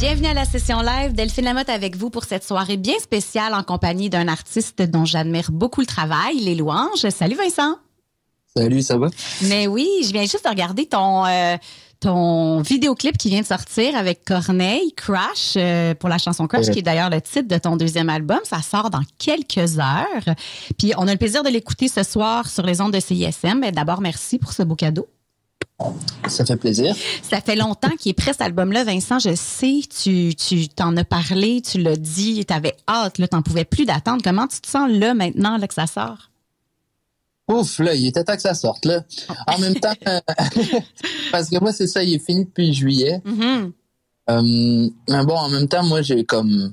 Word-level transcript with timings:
Bienvenue 0.00 0.26
à 0.26 0.34
la 0.34 0.44
session 0.44 0.80
live. 0.80 1.12
Delphine 1.12 1.44
Lamotte 1.44 1.68
avec 1.68 1.96
vous 1.96 2.10
pour 2.10 2.24
cette 2.24 2.42
soirée 2.44 2.76
bien 2.76 2.98
spéciale 2.98 3.54
en 3.54 3.62
compagnie 3.62 4.10
d'un 4.10 4.26
artiste 4.26 4.82
dont 4.82 5.04
j'admire 5.04 5.52
beaucoup 5.52 5.80
le 5.80 5.86
travail, 5.86 6.36
les 6.40 6.54
louanges. 6.56 7.08
Salut 7.10 7.36
Vincent. 7.36 7.78
Salut, 8.56 8.82
ça 8.82 8.98
va? 8.98 9.08
Mais 9.42 9.66
oui, 9.66 9.88
je 10.04 10.12
viens 10.12 10.22
juste 10.22 10.44
de 10.44 10.48
regarder 10.48 10.86
ton 10.86 11.24
euh, 11.26 11.56
ton 12.00 12.60
vidéoclip 12.60 13.16
qui 13.16 13.30
vient 13.30 13.40
de 13.40 13.46
sortir 13.46 13.96
avec 13.96 14.24
Corneille, 14.24 14.92
Crash, 14.94 15.54
euh, 15.56 15.94
pour 15.94 16.08
la 16.08 16.18
chanson 16.18 16.46
Crash, 16.46 16.68
qui 16.70 16.80
est 16.80 16.82
d'ailleurs 16.82 17.08
le 17.08 17.20
titre 17.20 17.48
de 17.48 17.56
ton 17.56 17.76
deuxième 17.76 18.10
album. 18.10 18.40
Ça 18.44 18.60
sort 18.62 18.90
dans 18.90 19.02
quelques 19.18 19.78
heures. 19.78 20.34
Puis 20.78 20.92
on 20.98 21.08
a 21.08 21.12
le 21.12 21.18
plaisir 21.18 21.42
de 21.42 21.48
l'écouter 21.48 21.88
ce 21.88 22.02
soir 22.02 22.48
sur 22.48 22.64
les 22.64 22.80
ondes 22.80 22.92
de 22.92 23.00
CISM. 23.00 23.70
D'abord, 23.72 24.00
merci 24.00 24.38
pour 24.38 24.52
ce 24.52 24.62
beau 24.62 24.74
cadeau. 24.74 25.08
Ça 26.28 26.44
fait 26.44 26.56
plaisir. 26.56 26.94
Ça 27.22 27.40
fait 27.40 27.56
longtemps 27.56 27.90
qu'il 27.98 28.10
est 28.10 28.14
prêt 28.14 28.32
cet 28.32 28.42
album-là, 28.42 28.84
Vincent. 28.84 29.18
Je 29.18 29.34
sais, 29.34 29.80
tu 29.88 30.34
tu 30.34 30.68
t'en 30.68 30.96
as 30.96 31.04
parlé, 31.04 31.62
tu 31.62 31.78
l'as 31.82 31.96
dit, 31.96 32.44
tu 32.46 32.54
avais 32.54 32.76
hâte, 32.88 33.14
tu 33.14 33.24
n'en 33.32 33.42
pouvais 33.42 33.64
plus 33.64 33.84
d'attendre. 33.84 34.22
Comment 34.22 34.46
tu 34.46 34.60
te 34.60 34.68
sens 34.68 34.88
là 34.90 35.14
maintenant 35.14 35.58
là, 35.58 35.66
que 35.66 35.74
ça 35.74 35.86
sort? 35.86 36.30
Ouf, 37.48 37.78
là, 37.78 37.94
il 37.94 38.06
était 38.06 38.24
temps 38.24 38.36
que 38.36 38.42
ça 38.42 38.54
sorte, 38.54 38.86
là. 38.86 39.04
En 39.46 39.58
même 39.58 39.74
temps, 39.74 39.92
parce 41.32 41.50
que 41.50 41.60
moi, 41.60 41.72
c'est 41.72 41.86
ça, 41.86 42.02
il 42.02 42.14
est 42.14 42.24
fini 42.24 42.46
depuis 42.46 42.72
juillet. 42.72 43.20
Mm-hmm. 43.26 43.72
Euh, 44.30 44.90
mais 45.10 45.24
bon, 45.26 45.36
en 45.36 45.50
même 45.50 45.68
temps, 45.68 45.84
moi, 45.84 46.00
j'ai 46.00 46.24
comme. 46.24 46.72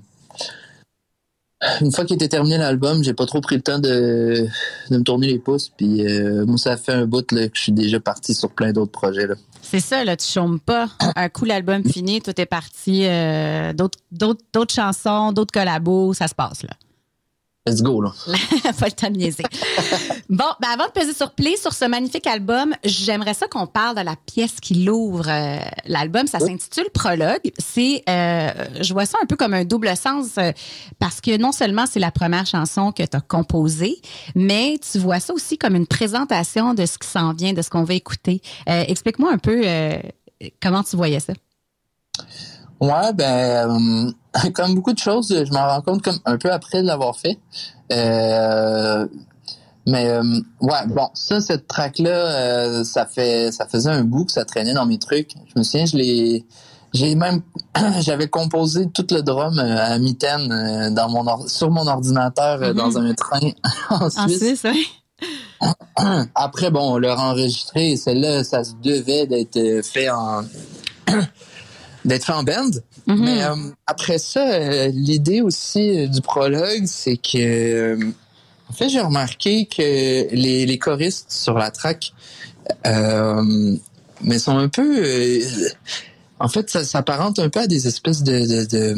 Une 1.82 1.92
fois 1.92 2.06
qu'il 2.06 2.16
était 2.16 2.28
terminé 2.28 2.58
l'album, 2.58 3.04
j'ai 3.04 3.14
pas 3.14 3.26
trop 3.26 3.40
pris 3.40 3.56
le 3.56 3.62
temps 3.62 3.80
de, 3.80 4.48
de 4.90 4.98
me 4.98 5.04
tourner 5.04 5.28
les 5.28 5.40
pouces. 5.40 5.70
Puis 5.70 6.06
euh, 6.06 6.46
moi, 6.46 6.58
ça 6.58 6.76
fait 6.76 6.94
un 6.94 7.06
bout 7.06 7.32
là, 7.32 7.48
que 7.48 7.56
je 7.56 7.62
suis 7.62 7.72
déjà 7.72 8.00
parti 8.00 8.34
sur 8.34 8.50
plein 8.50 8.72
d'autres 8.72 8.92
projets. 8.92 9.28
Là. 9.28 9.36
C'est 9.62 9.80
ça, 9.80 10.04
là, 10.04 10.18
tu 10.18 10.26
chômes 10.26 10.60
pas. 10.60 10.90
Un 11.16 11.30
coup, 11.30 11.46
l'album 11.46 11.84
fini, 11.88 12.22
tout 12.22 12.40
est 12.40 12.46
parti. 12.46 13.06
Euh, 13.06 13.74
d'autres, 13.74 14.00
d'autres, 14.12 14.44
d'autres 14.54 14.74
chansons, 14.74 15.32
d'autres 15.34 15.54
collabos, 15.54 16.14
ça 16.14 16.28
se 16.28 16.36
passe, 16.36 16.64
là. 16.64 16.72
Let's 17.68 17.84
go, 17.84 18.02
là. 18.02 18.12
Pas 18.80 18.88
le 18.88 18.92
temps 18.92 19.12
de 19.12 19.18
niaiser. 19.18 19.44
bon, 20.30 20.46
ben 20.60 20.68
avant 20.74 20.88
de 20.88 20.92
peser 20.92 21.14
sur 21.14 21.32
play 21.32 21.56
sur 21.58 21.74
ce 21.74 21.86
magnifique 21.86 22.26
album, 22.26 22.74
j'aimerais 22.84 23.36
ça 23.36 23.48
qu'on 23.48 23.68
parle 23.68 23.96
de 23.96 24.02
la 24.02 24.16
pièce 24.16 24.60
qui 24.60 24.84
l'ouvre 24.84 25.30
euh, 25.30 25.60
l'album. 25.86 26.26
Ça 26.26 26.40
s'intitule 26.40 26.90
Prologue. 26.92 27.52
C'est, 27.60 28.04
euh, 28.10 28.50
je 28.82 28.94
vois 28.94 29.06
ça 29.06 29.20
un 29.22 29.28
peu 29.28 29.36
comme 29.36 29.54
un 29.54 29.64
double 29.64 29.96
sens 29.96 30.40
euh, 30.40 30.52
parce 30.98 31.22
que 31.22 31.38
non 31.38 31.52
seulement 31.52 31.86
c'est 31.86 32.00
la 32.00 32.10
première 32.10 32.48
chanson 32.48 32.92
que 32.92 33.04
tu 33.04 33.16
as 33.16 33.22
composée, 33.22 34.02
mais 34.34 34.80
tu 34.92 34.98
vois 34.98 35.20
ça 35.20 35.32
aussi 35.32 35.60
comme 35.60 35.76
une 35.76 35.88
présentation 35.88 36.74
de 36.74 36.88
ce 36.88 36.98
qui 36.98 37.08
s'en 37.08 37.34
vient, 37.34 37.54
de 37.54 37.62
ce 37.62 37.70
qu'on 37.70 37.84
va 37.84 37.94
écouter. 37.94 38.42
Explique-moi 38.66 39.32
un 39.32 39.38
peu 39.38 39.64
comment 40.60 40.82
tu 40.82 40.96
voyais 40.96 41.20
ça. 41.20 41.34
Ouais, 42.82 43.14
ben, 43.14 43.70
euh, 43.70 44.12
comme 44.54 44.76
beaucoup 44.76 44.94
de 44.94 45.00
choses, 45.00 45.28
je 45.30 45.52
m'en 45.54 45.68
rends 45.68 45.82
compte 45.82 46.02
comme 46.02 46.20
un 46.26 46.38
peu 46.38 46.52
après 46.52 46.82
de 46.82 46.88
l'avoir 46.88 47.18
fait. 47.18 47.38
Euh, 47.92 49.08
mais 49.88 50.10
euh, 50.10 50.24
ouais, 50.62 50.88
bon, 50.88 51.10
ça, 51.14 51.42
cette 51.42 51.68
track-là, 51.68 52.84
ça 52.84 53.06
fait 53.06 53.52
ça 53.52 53.68
faisait 53.68 53.90
un 53.90 54.04
bout 54.04 54.26
que 54.26 54.32
ça 54.32 54.46
traînait 54.46 54.74
dans 54.74 54.86
mes 54.86 55.00
trucs. 55.00 55.32
Je 55.54 55.60
me 55.60 55.64
souviens, 55.64 55.86
je 55.86 55.98
l'ai. 55.98 56.46
J'ai 56.94 57.16
même 57.16 57.42
j'avais 58.00 58.28
composé 58.28 58.90
tout 58.90 59.08
le 59.12 59.22
drum 59.22 59.58
à 59.60 59.98
mitaine 59.98 60.94
dans 60.94 61.10
mon 61.10 61.48
sur 61.48 61.72
mon 61.72 61.88
ordinateur 61.88 62.60
mm-hmm. 62.60 62.74
dans 62.74 62.98
un 62.98 63.14
train 63.14 63.40
en 63.90 64.10
Suisse. 64.10 64.66
En 64.66 64.74
Suisse 64.74 64.88
Après, 66.36 66.72
bon, 66.72 66.94
on 66.94 66.98
l'a 66.98 67.18
enregistré. 67.18 67.96
Celle-là, 67.96 68.44
ça 68.44 68.64
se 68.64 68.74
devait 68.82 69.28
d'être 69.28 69.86
fait 69.86 70.10
en 70.10 70.44
d'être 72.06 72.26
fait 72.26 72.34
en 72.34 72.44
band. 72.44 72.72
Mm-hmm. 73.08 73.18
Mais 73.18 73.44
euh, 73.44 73.56
après 73.88 74.18
ça, 74.18 74.48
euh, 74.48 74.92
l'idée 74.94 75.42
aussi 75.42 76.00
euh, 76.00 76.08
du 76.08 76.22
prologue, 76.22 76.86
c'est 76.86 77.18
que 77.18 77.98
en 78.70 78.74
fait, 78.74 78.90
j'ai 78.90 79.02
remarqué 79.02 79.66
que 79.66 80.34
les, 80.34 80.66
les 80.66 80.78
choristes 80.78 81.32
sur 81.32 81.58
la 81.58 81.72
track 81.72 82.14
mais 84.24 84.38
sont 84.38 84.58
un 84.58 84.70
peu 84.70 85.04
en 86.40 86.48
fait, 86.48 86.70
ça 86.70 86.86
s'apparente 86.86 87.40
un 87.40 87.50
peu 87.50 87.62
à 87.62 87.68
des 87.68 87.88
espèces 87.88 88.24
de, 88.24 88.46
de, 88.46 88.66
de 88.66 88.96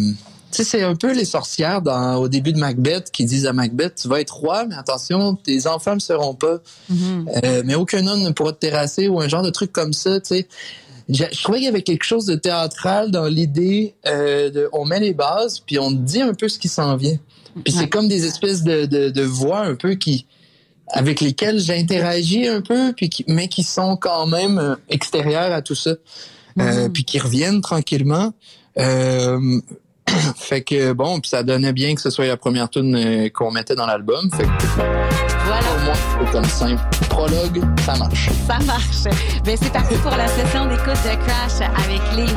tu 0.52 0.58
sais, 0.58 0.64
c'est 0.64 0.84
un 0.84 0.96
peu 0.96 1.14
les 1.14 1.26
sorcières 1.26 1.82
dans, 1.82 2.18
au 2.18 2.28
début 2.28 2.54
de 2.54 2.60
Macbeth 2.60 3.10
qui 3.10 3.26
disent 3.26 3.48
à 3.48 3.54
Macbeth, 3.54 3.96
tu 3.96 4.08
vas 4.08 4.22
être 4.22 4.36
roi, 4.36 4.66
mais 4.66 4.76
attention, 4.76 5.36
tes 5.36 5.66
enfants 5.66 5.96
ne 5.96 6.00
seront 6.00 6.36
pas. 6.36 6.60
Mm-hmm. 6.92 7.64
mais 7.64 7.74
aucun 7.74 8.06
homme 8.06 8.22
ne 8.22 8.30
pourra 8.30 8.52
te 8.52 8.60
terrasser 8.60 9.08
ou 9.08 9.20
un 9.20 9.28
genre 9.28 9.42
de 9.42 9.50
truc 9.50 9.72
comme 9.72 9.94
ça, 9.94 10.20
tu 10.20 10.36
sais 10.36 10.48
je, 11.10 11.24
trouvais 11.42 11.60
qu'il 11.60 11.66
y 11.66 11.70
avait 11.70 11.82
quelque 11.82 12.04
chose 12.04 12.26
de 12.26 12.36
théâtral 12.36 13.12
dans 13.12 13.26
l'idée 13.26 13.96
euh, 14.06 14.50
de 14.50 14.70
on 14.74 14.86
met 14.86 15.00
les 15.00 15.14
bases 15.14 15.60
puis 15.60 15.80
on 15.80 15.92
dit 15.92 16.22
un 16.22 16.34
peu 16.34 16.48
ce 16.48 16.60
qui 16.60 16.68
s'en 16.68 16.96
vient. 16.96 17.18
Puis 17.64 17.74
c'est 17.74 17.88
comme 17.88 18.08
des 18.08 18.26
espèces 18.26 18.64
de, 18.64 18.86
de, 18.86 19.10
de, 19.10 19.22
voix 19.22 19.60
un 19.60 19.76
peu 19.76 19.94
qui 19.94 20.26
avec 20.88 21.22
lesquelles 21.22 21.60
j'interagis 21.60 22.48
un 22.48 22.62
peu 22.62 22.94
puis 22.94 23.10
qui, 23.10 23.26
mais 23.28 23.48
qui 23.48 23.64
sont 23.64 23.96
quand 23.96 24.28
même 24.28 24.58
euh, 24.58 24.76
extérieures 24.90 25.52
à 25.54 25.62
tout 25.62 25.76
ça. 25.76 25.92
Euh, 25.92 25.96
Mm-hmm. 26.88 26.92
puis 26.92 27.04
qui 27.04 27.20
reviennent 27.20 27.62
tranquillement. 27.62 28.32
Euh, 28.78 29.60
fait 30.36 30.62
que 30.62 30.94
bon, 30.94 31.20
puis 31.20 31.30
ça 31.30 31.42
donnait 31.42 31.74
bien 31.74 31.96
que 31.96 32.02
ce 32.02 32.12
soit 32.12 32.28
la 32.28 32.38
première 32.38 32.70
tune 32.70 33.30
qu'on 33.34 33.50
mettait 33.50 33.76
dans 33.76 33.88
l'album. 33.88 34.30
Fait 34.32 34.44
que 34.44 34.50
voilà. 35.46 35.83
C'est 36.20 36.32
comme 36.32 36.46
simple. 36.46 36.82
Prologue, 37.10 37.62
ça 37.86 37.96
marche. 37.96 38.30
Ça 38.48 38.60
marche. 38.66 39.04
Ben, 39.44 39.58
c'est 39.60 39.72
parti 39.72 39.96
pour 39.98 40.12
la 40.12 40.28
session 40.28 40.66
d'écoute 40.66 40.98
de 41.04 41.16
Crash 41.26 41.62
avec 41.62 42.02
les 42.16 42.28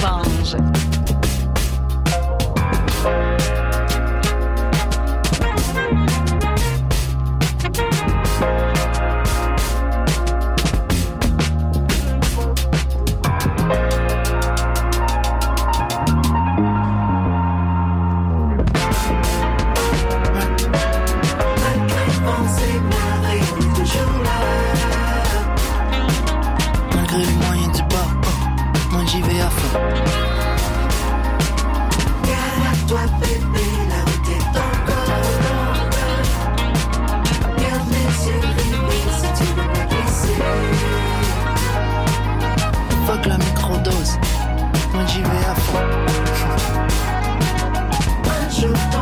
louanges. 43.28 44.18
On 48.92 48.95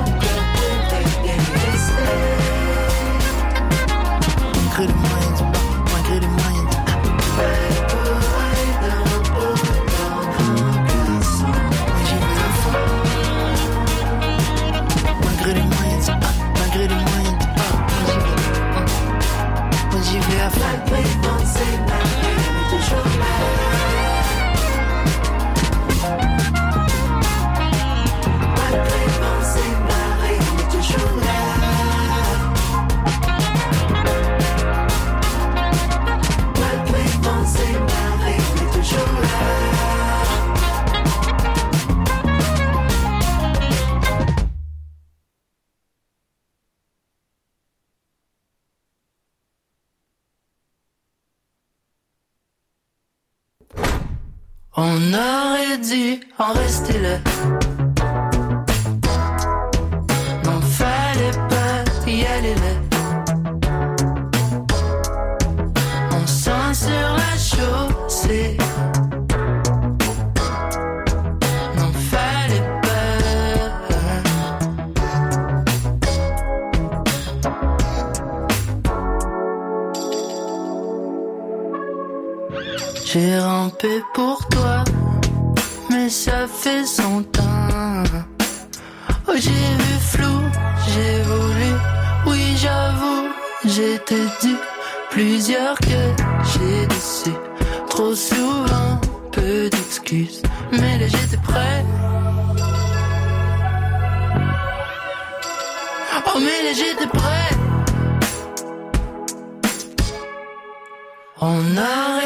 en 56.44 56.52
rester 56.52 56.98
là. 56.98 57.33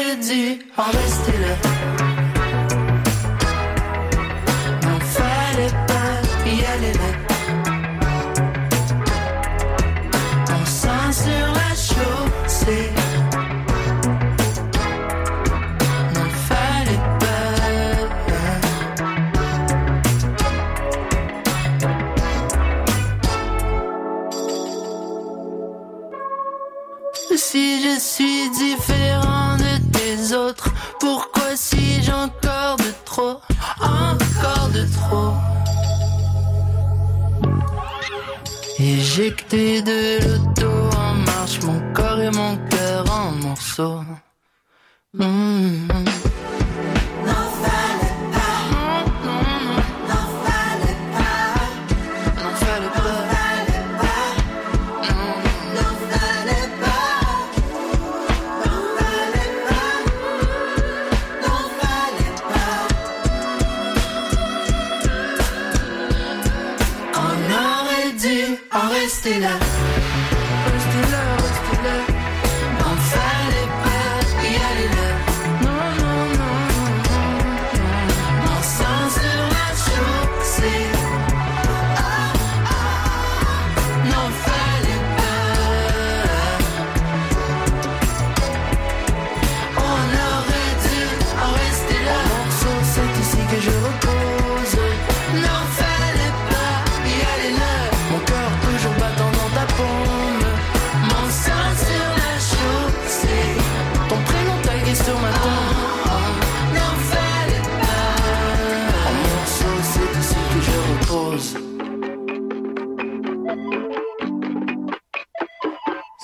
j'aurais 0.01 0.15
dû 0.15 0.59
en. 0.75 1.98
Did. 39.49 39.85
de 39.85 39.98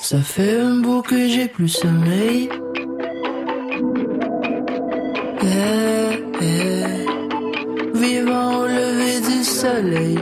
Ça 0.08 0.20
fait 0.20 0.60
un 0.60 0.76
bout 0.82 1.02
que 1.02 1.28
j'ai 1.28 1.48
plus 1.48 1.68
sommeil. 1.68 2.48
Eh, 5.42 6.24
eh. 6.42 7.98
Vivant 7.98 8.60
au 8.60 8.68
lever 8.68 9.20
du 9.20 9.44
soleil. 9.44 10.20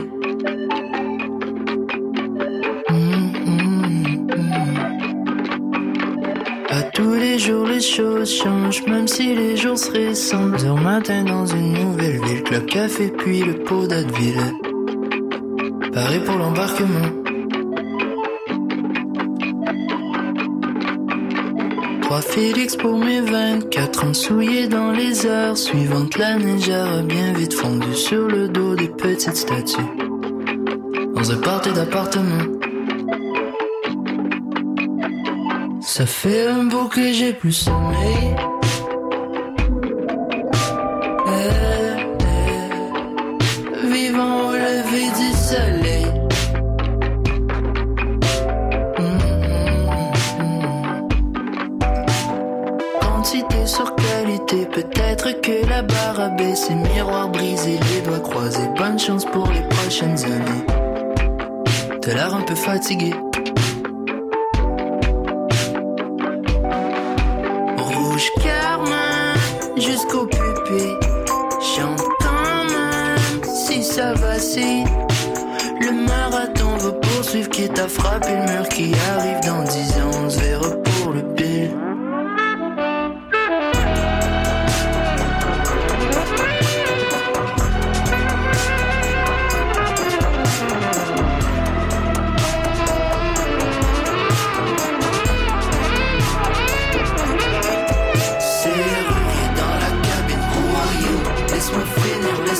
Hum, 2.88 3.32
hum, 3.46 4.26
hum. 4.32 4.78
À 6.70 6.82
tous 6.94 7.14
les 7.14 7.38
jours, 7.38 7.66
les 7.66 7.82
choses 7.82 8.32
changent, 8.32 8.86
même 8.86 9.06
si 9.06 9.34
les 9.34 9.56
jours 9.58 9.76
se 9.76 9.90
ressemblent. 9.90 10.64
Heures 10.64 10.80
matin 10.80 11.24
dans 11.24 11.44
une 11.44 11.74
nouvelle 11.74 12.24
ville, 12.24 12.42
club 12.42 12.64
café, 12.64 13.12
puis 13.18 13.40
le 13.40 13.54
pot 13.64 13.86
d'Adville. 13.86 14.63
Paris 15.94 16.20
pour 16.26 16.36
l'embarquement. 16.36 17.08
Trois 22.02 22.20
Félix 22.20 22.76
pour 22.76 22.98
mes 22.98 23.20
24 23.20 24.04
ans 24.04 24.14
souillés 24.14 24.66
dans 24.66 24.90
les 24.90 25.24
heures 25.24 25.56
suivantes. 25.56 26.18
La 26.18 26.36
neige 26.36 26.68
a 26.68 27.02
bien 27.02 27.32
vite 27.34 27.54
fondu 27.54 27.94
sur 27.94 28.26
le 28.26 28.48
dos 28.48 28.74
des 28.74 28.88
petites 28.88 29.36
statues. 29.36 29.90
Dans 31.14 31.30
un 31.30 31.36
party 31.36 31.72
d'appartement. 31.72 32.44
Ça 35.80 36.06
fait 36.06 36.48
un 36.48 36.64
bout 36.64 36.88
que 36.88 37.12
j'ai 37.12 37.32
plus 37.32 37.52
sommeil. 37.52 38.34
peu 62.54 62.60
fatigué. 62.60 63.23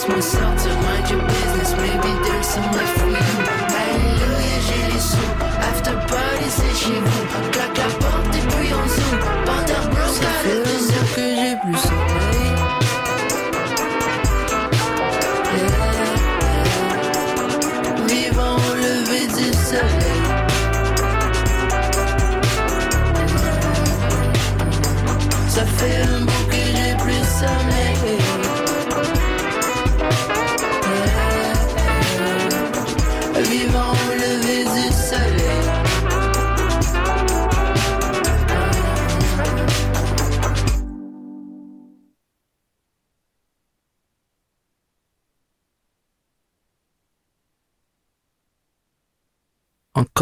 myself 0.08 0.62
to 0.62 0.68
mind 0.68 1.10
your 1.10 1.22
business. 1.22 1.72
Maybe 1.76 2.12
there's 2.24 2.46
some 2.46 2.72
left. 2.72 2.93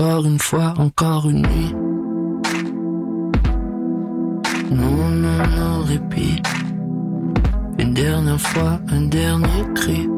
Encore 0.02 0.26
une 0.26 0.40
fois, 0.40 0.74
encore 0.78 1.30
une 1.30 1.42
nuit. 1.42 1.72
Non, 4.72 5.08
non, 5.08 5.46
non, 5.56 5.84
répit. 5.84 6.42
Une 7.78 7.94
dernière 7.94 8.40
fois, 8.40 8.80
un 8.88 9.02
dernier 9.02 9.64
cri. 9.76 10.08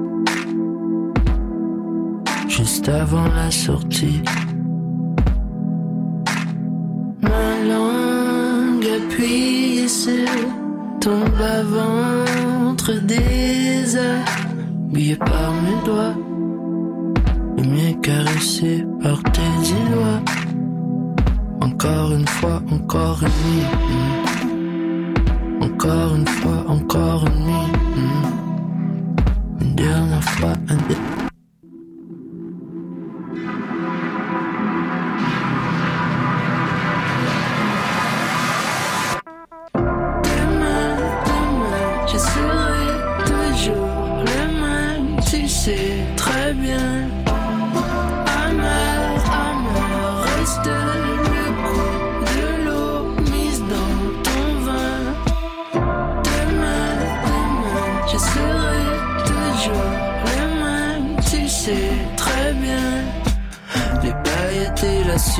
Juste 2.48 2.88
avant 2.88 3.26
la 3.26 3.50
sortie. 3.50 4.22
Ma 7.20 7.58
langue 7.68 8.86
appuyée 8.86 9.86
sur 9.86 10.30
ton 10.98 11.28
bas-ventre 11.38 12.94
déshabillé 13.02 14.16
par 15.16 15.52
mes 15.52 15.76
doigts. 15.84 16.33
Mien 17.62 17.94
caressé 18.02 18.84
par 19.02 19.22
tes 19.22 19.40
doigts. 19.92 20.22
Encore 21.60 22.12
une 22.12 22.26
fois, 22.26 22.62
encore 22.70 23.20
une 23.22 23.28
nuit. 23.28 23.66
Encore 25.60 26.14
une 26.14 26.26
fois, 26.26 26.64
encore 26.68 27.24
une 27.26 27.44
nuit. 27.46 27.72
Une 29.60 29.74
dernière 29.74 30.24
fois, 30.24 30.52
un 30.68 30.76
dernier. 30.76 31.23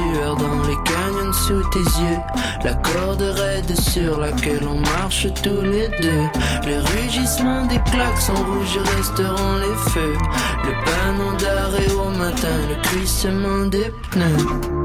Dans 0.03 0.63
les 0.67 0.77
canyons 0.85 1.33
sous 1.33 1.63
tes 1.71 1.79
yeux. 1.79 2.19
La 2.65 2.75
corde 2.75 3.23
raide 3.23 3.79
sur 3.79 4.19
laquelle 4.19 4.67
on 4.67 4.81
marche 4.81 5.27
tous 5.43 5.63
les 5.63 5.89
deux. 6.01 6.25
Le 6.67 6.81
rugissement 6.97 7.65
des 7.67 7.79
klaxons 7.91 8.35
rouges 8.35 8.79
resteront 8.97 9.57
les 9.57 9.91
feux. 9.91 10.17
Le 10.65 10.73
panneau 10.85 11.37
d'arrêt 11.39 11.93
au 11.93 12.11
matin, 12.11 12.57
le 12.69 12.83
crissement 12.83 13.67
des 13.67 13.93
pneus. 14.11 14.84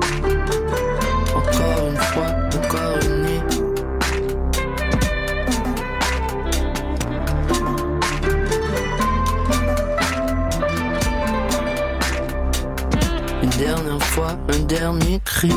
Un 14.30 14.60
dernier 14.68 15.20
cri. 15.26 15.52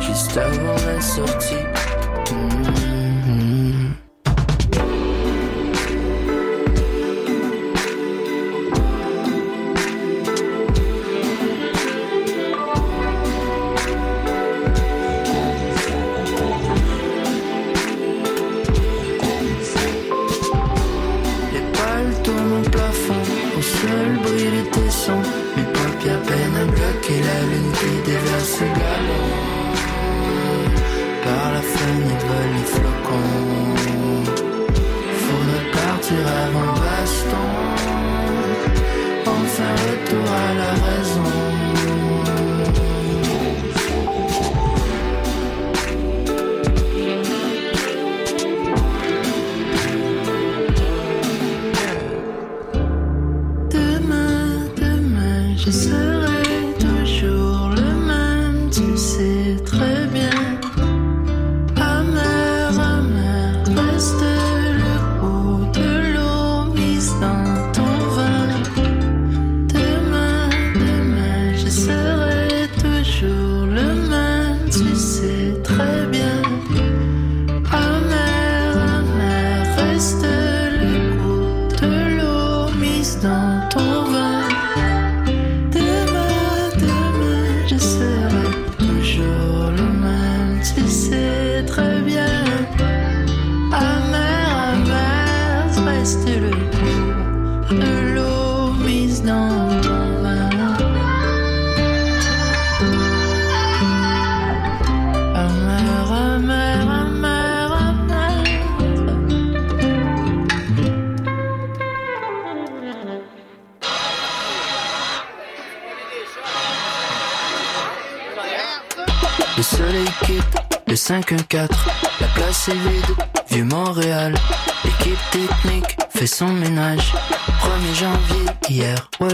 Juste 0.00 0.36
avant 0.36 0.76
la 0.86 1.00
sortie. 1.00 1.63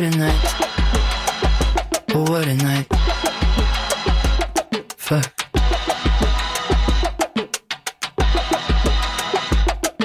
What 0.00 0.14
a 0.14 0.18
night. 0.18 0.54
What 2.14 2.46
a 2.46 2.54
night. 2.54 2.86
Fuck. 4.96 5.26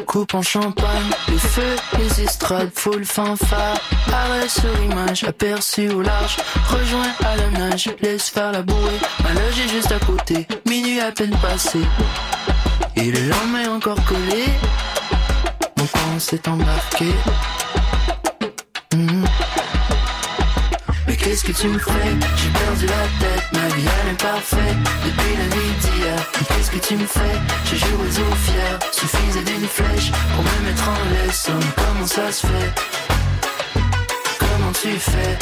Coupe 0.06 0.34
en 0.34 0.42
champagne, 0.42 0.88
les 1.30 1.38
feux, 1.38 1.75
les 1.98 2.22
estrades, 2.22 2.72
full 2.74 3.06
fanfare. 3.06 3.78
Arrêt 4.12 4.50
sur 4.50 4.84
image, 4.84 5.24
aperçu 5.24 5.90
au 5.90 6.02
large. 6.02 6.38
Rejoins 6.70 7.14
à 7.25 7.36
la 7.38 7.50
nage, 7.52 7.90
laisse 8.02 8.30
faire 8.30 8.52
la 8.52 8.62
bouée. 8.62 9.00
Ma 9.24 9.30
loge 9.34 9.60
est 9.60 9.70
juste 9.70 9.92
à 9.92 10.00
côté, 10.00 10.48
minuit 10.66 11.00
à 11.00 11.12
peine 11.12 11.36
passé. 11.42 11.80
Et 12.96 13.12
le 13.12 13.30
lendemain 13.30 13.75
encore 13.75 14.04
collé. 14.06 14.46
Mon 15.78 15.86
camp 15.86 16.20
s'est 16.20 16.48
embarqué. 16.48 17.14
Que 21.46 21.52
tu 21.52 21.68
me 21.68 21.78
fais. 21.78 21.92
J'ai 22.38 22.50
perdu 22.50 22.86
la 22.88 23.06
tête, 23.20 23.46
ma 23.54 23.75
vie 23.75 23.86
elle 23.86 24.14
est 24.14 24.22
parfaite. 24.22 24.78
Depuis 25.06 25.36
la 25.38 25.56
nuit 25.56 25.74
d'hier 25.82 26.32
qu'est-ce 26.48 26.72
que 26.72 26.80
tu 26.80 26.96
me 26.96 27.06
fais? 27.06 27.38
J'ai 27.66 27.78
joué 27.78 27.94
aux 27.94 28.36
fier 28.36 28.80
Suffisait 28.92 29.44
d'une 29.44 29.68
flèche 29.68 30.12
pour 30.34 30.44
me 30.44 30.66
mettre 30.66 30.90
en 30.90 31.10
laisse. 31.14 31.48
Homme, 31.50 31.60
Comment 31.75 32.08
ça 32.08 32.32
se 32.32 32.48
fait? 32.48 32.72
Comment 34.40 34.72
tu 34.82 35.00
fais? 35.00 35.38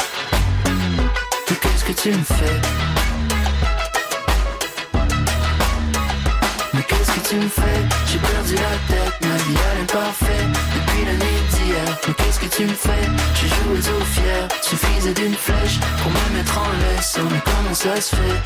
Mais 1.50 1.56
qu'est-ce 1.56 1.84
que 1.84 1.92
tu 1.92 2.10
me 2.10 2.24
fais? 2.24 2.60
Mais 6.74 6.82
qu'est-ce 6.82 7.12
que 7.12 7.28
tu 7.28 7.36
me 7.36 7.48
fais? 7.48 7.80
J'ai 8.10 8.18
perdu 8.18 8.54
la 8.56 8.94
tête, 8.94 9.20
ma 9.22 9.36
vie 9.36 9.58
elle 9.72 9.82
est 9.82 9.92
parfaite 9.92 10.43
Mais 11.66 12.14
qu'est-ce 12.14 12.40
que 12.40 12.56
tu 12.56 12.64
me 12.64 12.74
fais? 12.74 12.90
J'ai 13.40 13.48
joué 13.48 13.78
au 13.96 14.04
fier. 14.04 14.48
Suffisait 14.62 15.14
d'une 15.14 15.34
flèche 15.34 15.80
pour 16.02 16.10
me 16.12 16.36
mettre 16.36 16.58
en 16.58 16.96
laisse. 16.96 17.18
Mais 17.30 17.40
comment 17.44 17.74
ça 17.74 18.00
se 18.00 18.16
fait? 18.16 18.40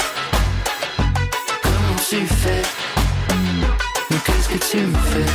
Comment 1.62 1.96
tu 2.08 2.26
fais? 2.26 2.62
Mais 4.10 4.16
qu'est-ce 4.24 4.48
que 4.48 4.58
tu 4.70 4.78
me 4.78 4.98
fais? 4.98 5.30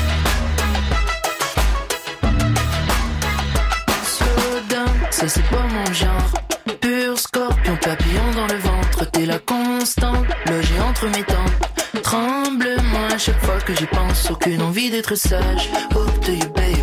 Slow 4.06 4.60
down, 4.70 4.98
ça 5.12 5.28
c'est 5.28 5.46
pas 5.50 5.64
mon 5.64 5.94
genre. 5.94 6.32
Pur 6.80 7.20
scorpion, 7.20 7.76
papillon 7.78 8.32
dans 8.36 8.48
le 8.48 8.60
ventre, 8.60 9.06
t'es 9.12 9.26
la 9.26 9.40
constante, 9.40 10.26
logé 10.50 10.80
entre 10.90 11.06
mes 11.08 11.24
tempes. 11.24 11.68
Tremble-moi 12.02 13.08
à 13.14 13.18
chaque 13.18 13.42
fois 13.44 13.58
que 13.66 13.74
j'y 13.76 13.86
pense, 13.86 14.30
aucune 14.32 14.62
envie 14.62 14.90
d'être 14.90 15.16
sage. 15.16 15.70
Hope 15.96 16.20
to 16.26 16.32
you 16.32 16.50
baby, 16.54 16.83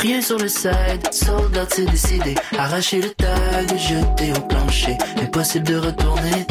rien 0.00 0.20
sur 0.22 0.38
le 0.38 0.48
side, 0.48 1.12
sold 1.12 1.56
out 1.56 1.68
c'est 1.70 1.84
décidé. 1.84 2.34
Arracher 2.58 3.02
le 3.02 3.10
tag, 3.10 3.76
jeter 3.76 4.32
au 4.36 4.40
plancher, 4.40 4.96
impossible 5.20 5.66
de 5.66 5.76
retourner. 5.76 6.46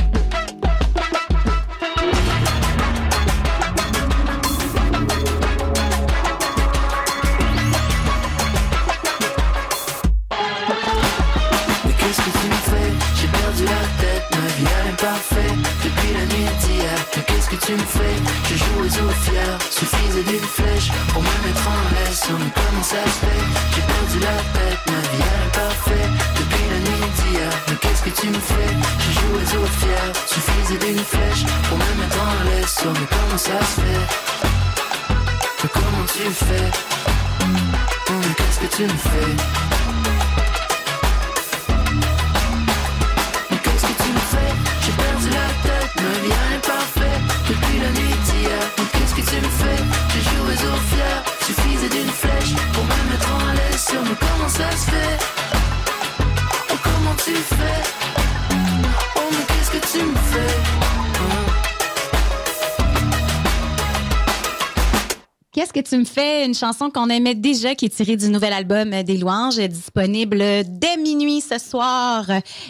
Tu 38.79 38.85
me 38.85 39.48
tu 65.89 65.97
me 65.97 66.05
fais? 66.05 66.45
Une 66.45 66.53
chanson 66.53 66.89
qu'on 66.89 67.09
aimait 67.09 67.35
déjà, 67.35 67.75
qui 67.75 67.85
est 67.85 67.89
tirée 67.95 68.15
du 68.15 68.29
nouvel 68.29 68.53
album 68.53 68.91
des 69.03 69.17
Louanges, 69.17 69.57
disponible 69.57 70.37
dès 70.65 70.97
minuit 70.97 71.41
ce 71.41 71.57
soir. 71.57 72.25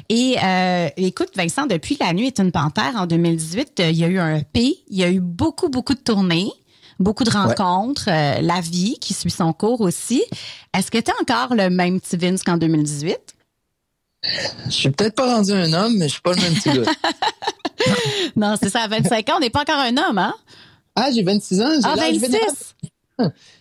Et 0.09 0.35
euh, 0.41 0.89
écoute, 0.97 1.29
Vincent, 1.35 1.65
depuis 1.65 1.97
La 1.99 2.13
Nuit 2.13 2.27
est 2.27 2.39
une 2.39 2.51
panthère 2.51 2.93
en 2.95 3.05
2018, 3.05 3.79
euh, 3.79 3.89
il 3.89 3.97
y 3.97 4.03
a 4.03 4.07
eu 4.07 4.19
un 4.19 4.37
EP, 4.37 4.77
il 4.87 4.97
y 4.97 5.03
a 5.03 5.09
eu 5.09 5.19
beaucoup, 5.19 5.69
beaucoup 5.69 5.93
de 5.93 5.99
tournées, 5.99 6.51
beaucoup 6.99 7.23
de 7.23 7.29
rencontres, 7.31 8.07
euh, 8.07 8.41
la 8.41 8.61
vie 8.61 8.97
qui 8.99 9.13
suit 9.13 9.31
son 9.31 9.53
cours 9.53 9.81
aussi. 9.81 10.23
Est-ce 10.77 10.89
que 10.89 10.97
tu 10.97 11.11
as 11.11 11.15
encore 11.21 11.55
le 11.55 11.69
même 11.69 11.99
petit 11.99 12.17
Vince 12.17 12.43
qu'en 12.43 12.57
2018? 12.57 13.17
Je 14.65 14.71
suis 14.71 14.91
peut-être 14.91 15.15
pas 15.15 15.35
rendu 15.35 15.51
un 15.51 15.71
homme, 15.73 15.97
mais 15.97 16.07
je 16.07 16.13
suis 16.13 16.21
pas 16.21 16.33
le 16.33 16.41
même 16.41 16.53
petit 16.53 16.69
gars. 16.71 16.91
Non, 18.35 18.55
c'est 18.61 18.69
ça, 18.69 18.81
à 18.81 18.87
25 18.89 19.29
ans, 19.29 19.33
on 19.37 19.39
n'est 19.39 19.49
pas 19.49 19.61
encore 19.61 19.79
un 19.79 19.95
homme, 19.95 20.17
hein? 20.17 20.33
Ah, 20.95 21.09
j'ai 21.13 21.23
26 21.23 21.61
ans. 21.61 21.69
J'ai 21.75 21.81
Ah, 21.85 21.95
l'âge 21.95 22.17
26! 22.17 22.75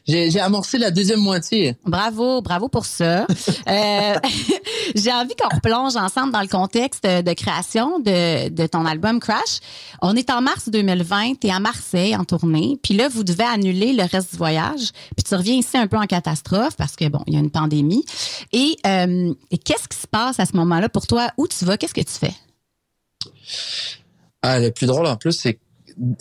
J'ai 0.07 0.41
amorcé 0.41 0.79
la 0.79 0.91
deuxième 0.91 1.21
moitié. 1.21 1.77
Bravo, 1.85 2.41
bravo 2.43 2.69
pour 2.69 2.87
ça. 2.87 3.27
Euh, 3.69 4.15
J'ai 4.95 5.13
envie 5.13 5.35
qu'on 5.35 5.55
replonge 5.55 5.97
ensemble 5.97 6.33
dans 6.33 6.41
le 6.41 6.49
contexte 6.49 7.05
de 7.05 7.33
création 7.35 7.99
de, 7.99 8.49
de 8.49 8.67
ton 8.67 8.87
album 8.87 9.21
Crash. 9.21 9.61
On 10.01 10.17
est 10.17 10.31
en 10.31 10.41
mars 10.41 10.69
2020, 10.69 11.41
tu 11.41 11.49
es 11.49 11.51
à 11.51 11.61
Marseille 11.61 12.17
en 12.17 12.25
tournée, 12.25 12.79
puis 12.83 12.95
là, 12.95 13.09
vous 13.09 13.25
devez 13.25 13.45
annuler 13.45 13.93
le 13.93 14.05
reste 14.05 14.31
du 14.31 14.39
voyage, 14.39 14.93
puis 15.17 15.25
tu 15.25 15.35
reviens 15.35 15.57
ici 15.57 15.77
un 15.77 15.87
peu 15.87 15.97
en 15.97 16.07
catastrophe 16.07 16.77
parce 16.77 16.97
que, 16.97 17.09
bon, 17.09 17.23
il 17.27 17.35
y 17.35 17.37
a 17.37 17.41
une 17.41 17.51
pandémie. 17.51 18.05
Et, 18.53 18.77
euh, 18.87 19.35
et 19.51 19.59
qu'est-ce 19.59 19.89
qui 19.89 19.99
se 19.99 20.07
passe 20.07 20.41
à 20.41 20.47
ce 20.47 20.57
moment-là 20.57 20.89
pour 20.89 21.07
toi? 21.07 21.29
Où 21.37 21.47
tu 21.47 21.65
vas? 21.65 21.77
Qu'est-ce 21.77 21.95
que 21.95 22.01
tu 22.01 22.13
fais? 22.13 22.35
Ah, 24.43 24.59
le 24.61 24.71
plus 24.71 24.87
drôle 24.87 25.07
en 25.07 25.17
plus, 25.17 25.33
c'est 25.33 25.59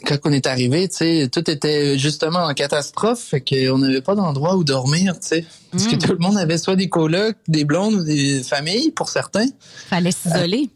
quand 0.05 0.17
on 0.25 0.31
est 0.31 0.47
arrivé, 0.47 0.87
tout 0.89 1.49
était 1.49 1.97
justement 1.97 2.39
en 2.45 2.53
catastrophe, 2.53 3.19
fait 3.21 3.41
qu'on 3.41 3.77
n'avait 3.77 4.01
pas 4.01 4.15
d'endroit 4.15 4.55
où 4.55 4.63
dormir, 4.63 5.13
tu 5.19 5.27
sais. 5.27 5.45
Parce 5.71 5.87
que 5.87 5.95
Mm. 5.95 5.99
tout 5.99 6.11
le 6.13 6.17
monde 6.19 6.37
avait 6.37 6.57
soit 6.57 6.75
des 6.75 6.89
colocs, 6.89 7.37
des 7.47 7.63
blondes 7.65 7.93
ou 7.95 8.03
des 8.03 8.41
familles, 8.43 8.91
pour 8.91 9.09
certains. 9.09 9.47
Fallait 9.89 10.11
s'isoler. 10.11 10.69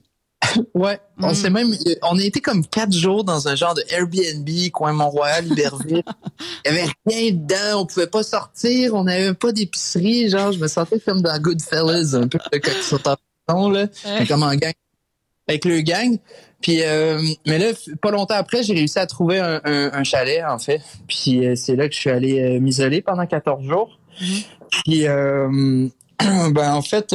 Ouais. 0.73 0.99
On 1.19 1.31
Mm. 1.31 1.35
s'est 1.35 1.49
même, 1.49 1.73
on 2.03 2.17
a 2.17 2.21
été 2.23 2.41
comme 2.41 2.65
quatre 2.65 2.93
jours 2.93 3.23
dans 3.23 3.47
un 3.47 3.55
genre 3.55 3.73
de 3.75 3.83
Airbnb, 3.89 4.47
coin 4.73 4.91
Mont-Royal, 4.91 5.47
Iberville. 5.47 6.03
Il 6.65 6.71
y 6.71 6.79
avait 6.79 6.89
rien 7.07 7.31
dedans, 7.31 7.81
on 7.81 7.85
pouvait 7.85 8.07
pas 8.07 8.23
sortir, 8.23 8.93
on 8.95 9.03
n'avait 9.05 9.33
pas 9.33 9.51
d'épicerie, 9.51 10.29
genre, 10.29 10.51
je 10.51 10.59
me 10.59 10.67
sentais 10.67 10.99
comme 10.99 11.21
dans 11.21 11.37
Goodfellas, 11.39 12.15
un 12.15 12.27
peu 12.27 12.39
quand 12.51 12.71
ils 12.75 12.83
sont 12.83 13.07
en 13.07 13.15
prison, 13.47 13.69
là. 13.69 13.85
Ouais. 14.05 14.27
comme 14.27 14.43
en 14.43 14.53
gang. 14.55 14.73
Avec 15.47 15.65
le 15.65 15.81
gang. 15.81 16.17
Puis, 16.61 16.81
euh, 16.83 17.19
mais 17.47 17.57
là, 17.57 17.67
pas 18.01 18.11
longtemps 18.11 18.35
après, 18.35 18.63
j'ai 18.63 18.73
réussi 18.73 18.99
à 18.99 19.05
trouver 19.07 19.39
un, 19.39 19.59
un- 19.63 19.91
un 19.93 20.03
chalet, 20.03 20.43
en 20.47 20.59
fait. 20.59 20.81
Puis, 21.07 21.45
euh, 21.45 21.55
c'est 21.55 21.75
là 21.75 21.87
que 21.87 21.93
je 21.95 21.99
suis 21.99 22.09
allé 22.09 22.39
euh, 22.39 22.59
m'isoler 22.59 23.01
pendant 23.01 23.25
14 23.25 23.63
jours. 23.65 23.99
Mhm. 24.21 24.27
Puis, 24.85 25.07
euh, 25.07 25.87
ben, 26.19 26.73
en 26.73 26.81
fait, 26.81 27.09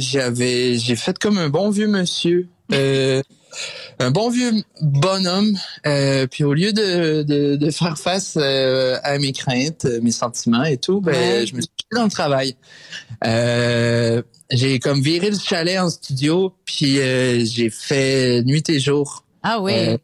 j'avais, 0.00 0.76
j'ai 0.78 0.96
fait 0.96 1.18
comme 1.18 1.38
un 1.38 1.48
bon 1.48 1.70
vieux 1.70 1.88
monsieur. 1.88 2.48
Euh, 4.00 4.06
un 4.06 4.10
bon 4.10 4.30
vieux 4.30 4.52
bonhomme. 4.82 5.56
Euh, 5.86 6.26
puis, 6.26 6.44
au 6.44 6.54
lieu 6.54 6.72
de, 6.72 7.22
de, 7.22 7.56
de 7.56 7.70
faire 7.70 7.98
face 7.98 8.34
euh, 8.36 8.98
à 9.02 9.18
mes 9.18 9.32
craintes, 9.32 9.86
mes 10.02 10.10
sentiments 10.10 10.64
et 10.64 10.76
tout, 10.76 11.00
ben, 11.00 11.12
Ouais. 11.14 11.46
je 11.46 11.54
me 11.54 11.60
suis 11.60 11.70
mis 11.92 11.96
dans 11.98 12.04
le 12.04 12.10
travail. 12.10 12.56
Euh, 13.24 14.22
j'ai 14.50 14.78
comme 14.78 15.00
viré 15.00 15.30
le 15.30 15.38
chalet 15.38 15.78
en 15.78 15.90
studio, 15.90 16.54
puis 16.64 16.98
euh, 17.00 17.44
j'ai 17.44 17.70
fait 17.70 18.42
nuit 18.44 18.62
et 18.68 18.78
jour. 18.80 19.24
Ah 19.42 19.60
oui. 19.60 19.72
Euh. 19.74 19.98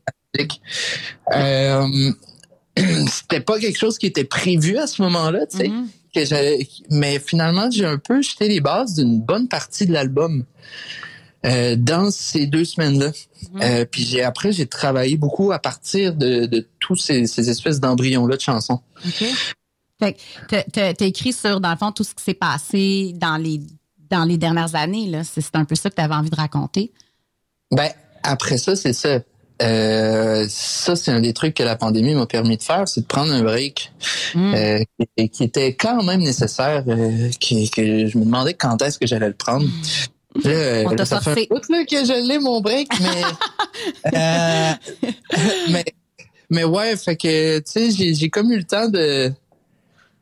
Euh, 1.34 2.12
C'était 3.06 3.40
pas 3.40 3.58
quelque 3.58 3.78
chose 3.78 3.98
qui 3.98 4.06
était 4.06 4.24
prévu 4.24 4.78
à 4.78 4.86
ce 4.86 5.02
moment-là, 5.02 5.46
tu 5.46 5.58
sais. 5.58 5.68
Mhm. 5.68 5.88
que 6.14 6.24
j'avais- 6.24 6.66
Mais 6.90 7.18
finalement, 7.18 7.70
j'ai 7.70 7.84
un 7.86 7.98
peu 7.98 8.20
jeté 8.22 8.48
les 8.48 8.60
bases 8.60 8.94
d'une 8.94 9.20
bonne 9.20 9.48
partie 9.48 9.86
de 9.86 9.92
l'album 9.92 10.44
euh, 11.44 11.76
dans 11.76 12.10
ces 12.10 12.46
deux 12.46 12.64
semaines-là. 12.64 13.08
Mhm. 13.52 13.60
Euh, 13.62 13.84
puis 13.84 14.02
j'ai 14.04 14.22
après, 14.22 14.52
j'ai 14.52 14.66
travaillé 14.66 15.16
beaucoup 15.16 15.52
à 15.52 15.58
partir 15.58 16.14
de, 16.14 16.46
de 16.46 16.68
tous 16.78 16.96
ces, 16.96 17.26
ces 17.26 17.50
espèces 17.50 17.80
d'embryons-là 17.80 18.36
de 18.36 18.40
chansons. 18.40 18.80
OK. 19.04 19.24
Fait 20.00 20.16
que 20.48 20.70
t'as- 20.70 21.06
écrit 21.06 21.32
sur, 21.32 21.60
dans 21.60 21.70
le 21.70 21.76
fond, 21.76 21.92
tout 21.92 22.04
ce 22.04 22.14
qui 22.14 22.22
s'est 22.24 22.34
passé 22.34 23.12
dans 23.16 23.36
les, 23.36 23.60
dans 24.10 24.24
les 24.24 24.36
dernières 24.36 24.74
années. 24.74 25.06
là. 25.06 25.22
C'est 25.24 25.40
c'est 25.40 25.54
un 25.56 25.64
peu 25.64 25.74
ça 25.74 25.90
que 25.90 25.94
tu 25.96 26.00
avais 26.00 26.14
envie 26.14 26.30
de 26.30 26.36
raconter. 26.36 26.92
Ben, 27.70 27.88
après 28.22 28.58
ça, 28.58 28.74
c'est 28.76 28.92
ça. 28.92 29.20
Euh, 29.60 30.44
ça, 30.48 30.96
c'est 30.96 31.12
un 31.12 31.20
des 31.20 31.32
trucs 31.32 31.54
que 31.54 31.62
la 31.62 31.76
pandémie 31.76 32.14
m'a 32.16 32.26
permis 32.26 32.56
de 32.56 32.62
faire, 32.64 32.88
c'est 32.88 33.02
de 33.02 33.06
prendre 33.06 33.32
un 33.32 33.42
break 33.42 33.92
Mm. 34.34 34.54
euh, 34.54 34.78
qui, 35.16 35.28
qui 35.28 35.44
était 35.44 35.74
quand 35.74 36.02
même 36.02 36.20
nécessaire, 36.22 36.82
euh, 36.88 37.28
qui, 37.38 37.68
que 37.70 38.06
je 38.08 38.16
me 38.18 38.24
demandais 38.24 38.54
quand 38.54 38.80
est-ce 38.82 38.98
que 38.98 39.06
j'allais 39.06 39.28
le 39.28 39.34
prendre. 39.34 39.66
Là, 40.44 40.50
euh, 40.50 40.84
On 40.86 40.90
t'a 40.90 40.96
là, 40.96 41.04
ça 41.04 41.20
fait 41.20 41.48
un 41.50 41.54
bout, 41.54 41.68
là, 41.68 41.84
que 41.84 42.04
je 42.04 42.26
l'ai, 42.26 42.38
mon 42.38 42.60
break, 42.60 42.88
mais... 43.00 43.22
euh, 44.18 44.72
mais, 45.70 45.84
mais 46.50 46.64
ouais, 46.64 46.96
fait 46.96 47.16
que, 47.16 47.58
tu 47.58 47.64
sais, 47.66 47.90
j'ai, 47.90 48.14
j'ai 48.14 48.30
comme 48.30 48.50
eu 48.52 48.56
le 48.56 48.64
temps 48.64 48.88
de... 48.88 49.32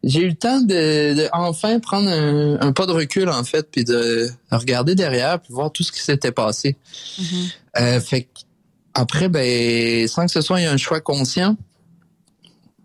J'ai 0.02 0.20
eu 0.22 0.28
le 0.28 0.34
temps 0.34 0.62
de, 0.62 1.14
de 1.14 1.28
enfin 1.34 1.78
prendre 1.78 2.08
un, 2.08 2.58
un 2.58 2.72
pas 2.72 2.86
de 2.86 2.92
recul, 2.92 3.28
en 3.28 3.44
fait, 3.44 3.70
puis 3.70 3.84
de 3.84 4.30
regarder 4.50 4.94
derrière, 4.94 5.38
puis 5.40 5.52
voir 5.52 5.70
tout 5.70 5.82
ce 5.82 5.92
qui 5.92 6.00
s'était 6.00 6.32
passé. 6.32 6.76
Mhm. 7.18 7.48
Euh, 7.78 8.00
fait 8.00 8.22
que 8.22 8.28
après, 8.94 9.28
ben, 9.28 10.08
sans 10.08 10.24
que 10.24 10.32
ce 10.32 10.40
soit 10.40 10.56
un 10.56 10.76
choix 10.78 11.00
conscient, 11.00 11.56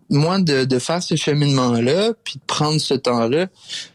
moi, 0.08 0.38
de, 0.38 0.64
de 0.64 0.78
faire 0.78 1.02
ce 1.02 1.16
cheminement-là, 1.16 2.12
puis 2.24 2.36
de 2.36 2.44
prendre 2.46 2.80
ce 2.80 2.94
temps-là, 2.94 3.46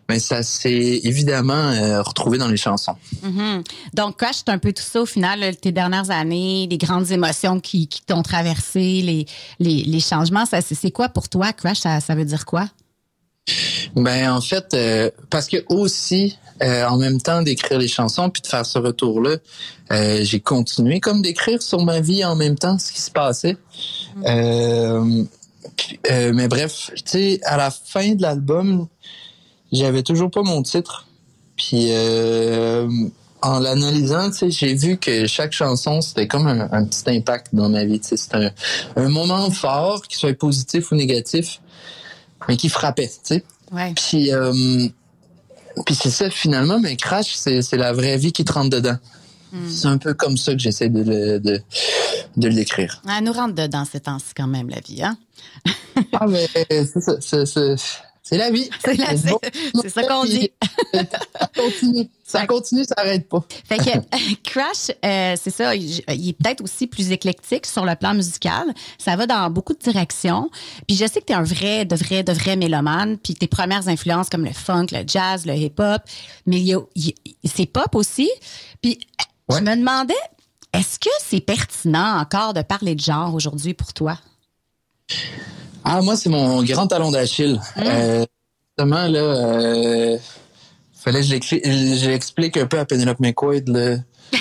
ben, 0.07 0.19
ça 0.19 0.43
s'est 0.43 1.01
évidemment 1.03 1.53
euh, 1.53 2.01
retrouvé 2.01 2.37
dans 2.37 2.47
les 2.47 2.57
chansons. 2.57 2.95
Mhm. 3.23 3.63
Donc, 3.93 4.17
Crash, 4.17 4.37
c'est 4.37 4.49
un 4.49 4.57
peu 4.57 4.73
tout 4.73 4.83
ça 4.83 5.01
au 5.01 5.05
final, 5.05 5.39
là, 5.39 5.53
tes 5.53 5.71
dernières 5.71 6.11
années, 6.11 6.67
les 6.69 6.77
grandes 6.77 7.11
émotions 7.11 7.59
qui, 7.59 7.87
qui 7.87 8.01
t'ont 8.01 8.23
traversé, 8.23 9.01
les, 9.01 9.25
les, 9.59 9.83
les 9.83 9.99
changements. 9.99 10.45
Ça, 10.45 10.61
c'est, 10.61 10.75
c'est 10.75 10.91
quoi 10.91 11.09
pour 11.09 11.29
toi, 11.29 11.53
Crash? 11.53 11.79
Ça, 11.79 11.99
ça 11.99 12.15
veut 12.15 12.25
dire 12.25 12.45
quoi? 12.45 12.67
Ben 13.95 14.31
en 14.31 14.39
fait, 14.39 14.73
euh, 14.75 15.09
parce 15.31 15.47
que 15.47 15.57
aussi, 15.67 16.37
euh, 16.61 16.85
en 16.85 16.97
même 16.97 17.19
temps 17.19 17.41
d'écrire 17.41 17.79
les 17.79 17.87
chansons 17.87 18.29
puis 18.29 18.41
de 18.43 18.47
faire 18.47 18.65
ce 18.65 18.77
retour-là, 18.77 19.37
euh, 19.91 20.19
j'ai 20.21 20.39
continué 20.39 20.99
comme 20.99 21.23
d'écrire 21.23 21.61
sur 21.61 21.83
ma 21.83 22.01
vie 22.01 22.23
en 22.23 22.35
même 22.35 22.55
temps 22.55 22.77
ce 22.77 22.91
qui 22.91 23.01
se 23.01 23.09
passait. 23.09 23.57
Euh, 24.25 25.23
puis, 25.23 25.40
euh, 26.09 26.31
mais 26.33 26.47
bref, 26.47 26.91
tu 26.95 27.01
sais, 27.05 27.39
à 27.43 27.57
la 27.57 27.71
fin 27.71 28.13
de 28.13 28.21
l'album, 28.21 28.87
j'avais 29.71 30.03
toujours 30.03 30.31
pas 30.31 30.43
mon 30.43 30.63
titre. 30.63 31.07
Puis 31.57 31.87
euh, 31.91 32.87
en 33.41 33.59
l'analysant, 33.59 34.31
tu 34.31 34.37
sais, 34.37 34.51
j'ai 34.51 34.73
vu 34.73 34.97
que 34.97 35.27
chaque 35.27 35.51
chanson 35.51 36.01
c'était 36.01 36.27
comme 36.27 36.47
un, 36.47 36.69
un 36.71 36.85
petit 36.85 37.03
impact 37.07 37.47
dans 37.53 37.69
ma 37.69 37.83
vie. 37.83 37.99
Tu 37.99 38.09
sais, 38.09 38.17
c'était 38.17 38.37
un, 38.37 38.51
un 38.95 39.09
moment 39.09 39.49
fort, 39.51 40.01
qu'il 40.03 40.17
soit 40.17 40.37
positif 40.37 40.91
ou 40.91 40.95
négatif, 40.95 41.61
mais 42.47 42.57
qui 42.57 42.69
frappait. 42.69 43.07
Tu 43.07 43.35
sais. 43.35 43.43
Ouais. 43.71 43.93
Puis, 43.95 44.33
euh, 44.33 44.87
puis 45.85 45.95
c'est 45.95 46.09
ça, 46.09 46.29
finalement, 46.29 46.79
mais 46.79 46.95
Crash, 46.95 47.33
c'est, 47.35 47.61
la 47.73 47.93
vraie 47.93 48.17
vie 48.17 48.31
qui 48.31 48.43
te 48.43 48.51
rentre 48.51 48.69
dedans. 48.69 48.97
C'est 49.67 49.87
un 49.87 49.97
peu 49.97 50.13
comme 50.13 50.37
ça 50.37 50.53
que 50.53 50.59
j'essaie 50.59 50.87
de, 50.87 51.37
de, 51.37 51.61
de 52.37 52.47
le 52.47 52.53
décrire. 52.53 53.01
Elle 53.17 53.23
nous 53.23 53.33
rentre 53.33 53.53
dedans 53.55 53.85
ces 53.89 53.99
temps-ci 54.01 54.33
quand 54.35 54.47
même, 54.47 54.69
la 54.69 54.79
vie, 54.79 55.03
hein? 55.03 55.17
Ah, 56.13 56.25
mais 56.27 56.47
c'est 58.23 58.37
la 58.37 58.49
vie. 58.51 58.69
C'est 58.85 59.29
bon. 59.29 59.39
ça 59.89 60.03
qu'on 60.03 60.23
dit. 60.23 60.51
ça 60.93 61.47
continue, 61.55 62.09
ça 62.23 62.47
continue, 62.47 62.83
ça 62.85 62.93
arrête 62.97 63.27
pas. 63.27 63.43
Fait 63.67 63.77
que 63.77 64.33
Crash, 64.43 64.91
euh, 65.03 65.35
c'est 65.41 65.49
ça, 65.49 65.75
il, 65.75 66.01
il 66.07 66.29
est 66.29 66.33
peut-être 66.33 66.63
aussi 66.63 66.87
plus 66.87 67.11
éclectique 67.11 67.65
sur 67.65 67.85
le 67.85 67.93
plan 67.95 68.13
musical. 68.13 68.65
Ça 68.97 69.15
va 69.17 69.27
dans 69.27 69.49
beaucoup 69.49 69.73
de 69.73 69.79
directions. 69.79 70.49
Puis 70.87 70.95
je 70.95 71.05
sais 71.07 71.19
que 71.19 71.25
tu 71.25 71.33
es 71.33 71.35
un 71.35 71.43
vrai, 71.43 71.83
de 71.85 71.95
vrai, 71.95 72.23
de 72.23 72.31
vrai 72.31 72.55
mélomane. 72.55 73.17
Puis 73.17 73.33
tes 73.35 73.47
premières 73.47 73.87
influences 73.89 74.29
comme 74.29 74.45
le 74.45 74.53
funk, 74.53 74.87
le 74.91 75.03
jazz, 75.05 75.45
le 75.45 75.53
hip-hop, 75.55 76.01
mais 76.45 76.57
il 76.57 76.67
y 76.67 76.73
a- 76.73 76.79
il- 76.95 77.13
c'est 77.45 77.65
pop 77.65 77.93
aussi. 77.95 78.29
Puis 78.81 78.97
je 79.49 79.55
Ouais. 79.55 79.61
me 79.61 79.75
demandais, 79.75 80.13
est-ce 80.73 80.99
que 80.99 81.09
c'est 81.23 81.41
pertinent 81.41 82.19
encore 82.19 82.53
de 82.53 82.61
parler 82.61 82.95
de 82.95 83.01
genre 83.01 83.33
aujourd'hui 83.33 83.73
pour 83.73 83.93
toi? 83.93 84.17
Ah, 85.83 86.01
moi, 86.01 86.15
c'est 86.15 86.29
mon 86.29 86.63
grand 86.63 86.87
talon 86.87 87.11
d'Achille. 87.11 87.59
Euh, 87.77 88.25
justement, 88.69 89.07
là, 89.07 89.19
euh, 89.19 90.17
fallait 90.93 91.21
que 91.21 91.25
je 91.25 92.09
l'explique- 92.09 92.57
un 92.57 92.67
peu 92.67 92.79
à 92.79 92.85
Penelope 92.85 93.19
McQuaid, 93.19 93.67
là. 93.67 93.97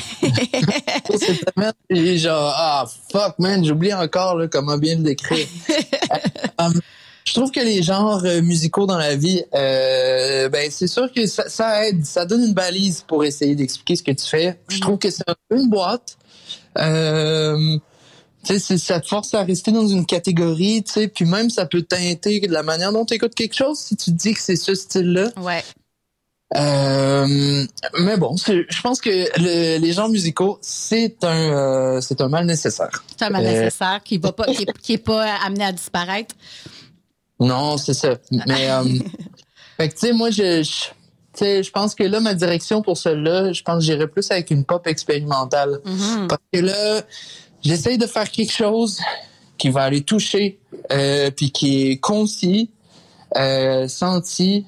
Cette 1.11 1.51
semaine, 1.57 1.73
et 1.89 2.19
genre, 2.19 2.53
ah, 2.55 2.87
fuck, 3.11 3.39
man, 3.39 3.65
j'oublie 3.65 3.93
encore, 3.93 4.37
là, 4.37 4.47
comment 4.49 4.79
bien 4.79 4.97
le 4.97 5.03
décrire. 5.03 5.47
Euh, 6.61 6.69
je 7.25 7.33
trouve 7.33 7.51
que 7.51 7.61
les 7.61 7.83
genres 7.83 8.23
musicaux 8.43 8.85
dans 8.85 8.99
la 8.99 9.17
vie, 9.17 9.43
euh, 9.55 10.51
ben, 10.51 10.71
c'est 10.71 10.89
sûr 10.89 11.11
que 11.11 11.27
ça, 11.27 11.49
ça 11.49 11.87
aide, 11.87 12.05
ça 12.05 12.27
donne 12.27 12.43
une 12.43 12.53
balise 12.53 13.03
pour 13.07 13.25
essayer 13.25 13.55
d'expliquer 13.55 13.97
ce 13.97 14.03
que 14.03 14.11
tu 14.11 14.27
fais. 14.27 14.61
Je 14.69 14.79
trouve 14.81 14.99
que 14.99 15.09
c'est 15.11 15.23
une 15.51 15.71
boîte. 15.71 16.19
Euh, 16.79 17.77
tu 18.45 18.55
sais, 18.55 18.59
c'est- 18.59 18.79
ça 18.79 19.01
te 19.01 19.07
force 19.09 19.35
à 19.35 19.43
rester 19.43 19.71
dans 19.73 19.87
une 19.87 20.07
catégorie, 20.07 20.83
tu 20.83 20.93
sais, 20.93 21.09
puis 21.09 21.25
même 21.25 21.51
ça 21.51 21.67
peut 21.67 21.83
teinter 21.83 22.41
de 22.41 22.53
la 22.53 22.63
manière 22.63 22.93
dont 22.93 23.05
tu 23.05 23.15
écoutes 23.15 23.35
quelque 23.35 23.55
chose 23.55 23.79
si 23.79 23.97
tu 23.97 24.11
dis 24.13 24.35
que 24.35 24.41
c'est 24.41 24.57
ce 24.57 24.75
style-là. 24.75 25.31
Ouais. 25.43 25.63
Euh, 26.57 27.65
mais 28.01 28.17
bon, 28.17 28.35
je 28.37 28.81
pense 28.83 29.01
que 29.01 29.11
le- 29.11 29.79
les 29.79 29.93
genres 29.93 30.09
musicaux, 30.09 30.59
c'est 30.63 31.23
un, 31.23 31.53
euh, 31.53 32.01
c'est 32.01 32.21
un 32.21 32.29
mal 32.29 32.45
nécessaire. 32.45 33.05
C'est 33.17 33.25
un 33.27 33.31
mal 33.31 33.47
Euh, 33.47 33.53
nécessaire 33.53 34.01
qui 34.05 34.19
va 34.19 34.33
pas, 34.33 34.47
qui 34.47 34.63
est, 34.63 34.79
qui 34.83 34.93
est 34.95 34.99
pas 34.99 35.33
amené 35.45 35.65
à 35.65 35.73
disparaître. 35.73 36.35
Non, 37.39 37.77
c'est 37.79 37.95
ça. 37.95 38.17
Mais, 38.47 38.69
fait 39.77 39.89
que 39.89 39.95
tu 39.95 40.01
sais, 40.09 40.13
moi, 40.13 40.31
je, 40.31 40.65
je 41.41 41.71
pense 41.71 41.95
que 41.95 42.05
là, 42.05 42.21
ma 42.21 42.35
direction 42.35 42.83
pour 42.83 42.97
cela, 42.97 43.53
je 43.53 43.63
pense 43.63 43.79
que 43.79 43.85
j'irais 43.85 44.09
plus 44.09 44.31
avec 44.31 44.51
une 44.51 44.65
pop 44.65 44.87
expérimentale. 44.87 45.81
Mhm. 45.85 46.29
Parce 46.29 46.43
que 46.53 46.61
là, 46.61 47.03
j'essaye 47.63 47.99
de 47.99 48.07
faire 48.07 48.31
quelque 48.31 48.53
chose 48.53 48.99
qui 49.59 49.69
va 49.69 49.83
aller 49.83 50.03
toucher, 50.03 50.59
euh, 50.91 51.31
puis 51.31 51.51
qui 51.53 51.91
est 51.91 51.99
concis, 51.99 52.71
euh, 53.37 53.87
senti, 53.87 54.67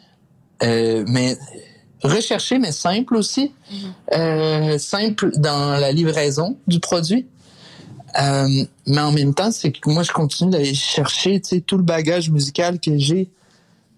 euh, 0.62 1.04
mais 1.08 1.36
recherché, 2.02 2.58
mais 2.58 2.72
simple 2.72 3.16
aussi. 3.16 3.52
Euh, 4.12 4.78
simple 4.78 5.32
dans 5.36 5.78
la 5.80 5.92
livraison 5.92 6.56
du 6.66 6.78
produit. 6.78 7.26
Mais 8.14 9.00
en 9.00 9.12
même 9.12 9.34
temps, 9.34 9.50
c'est 9.50 9.72
que 9.72 9.88
moi, 9.88 10.02
je 10.02 10.12
continue 10.12 10.50
d'aller 10.50 10.74
chercher 10.74 11.40
tout 11.40 11.76
le 11.76 11.82
bagage 11.82 12.30
musical 12.30 12.78
que 12.78 12.96
j'ai. 12.98 13.30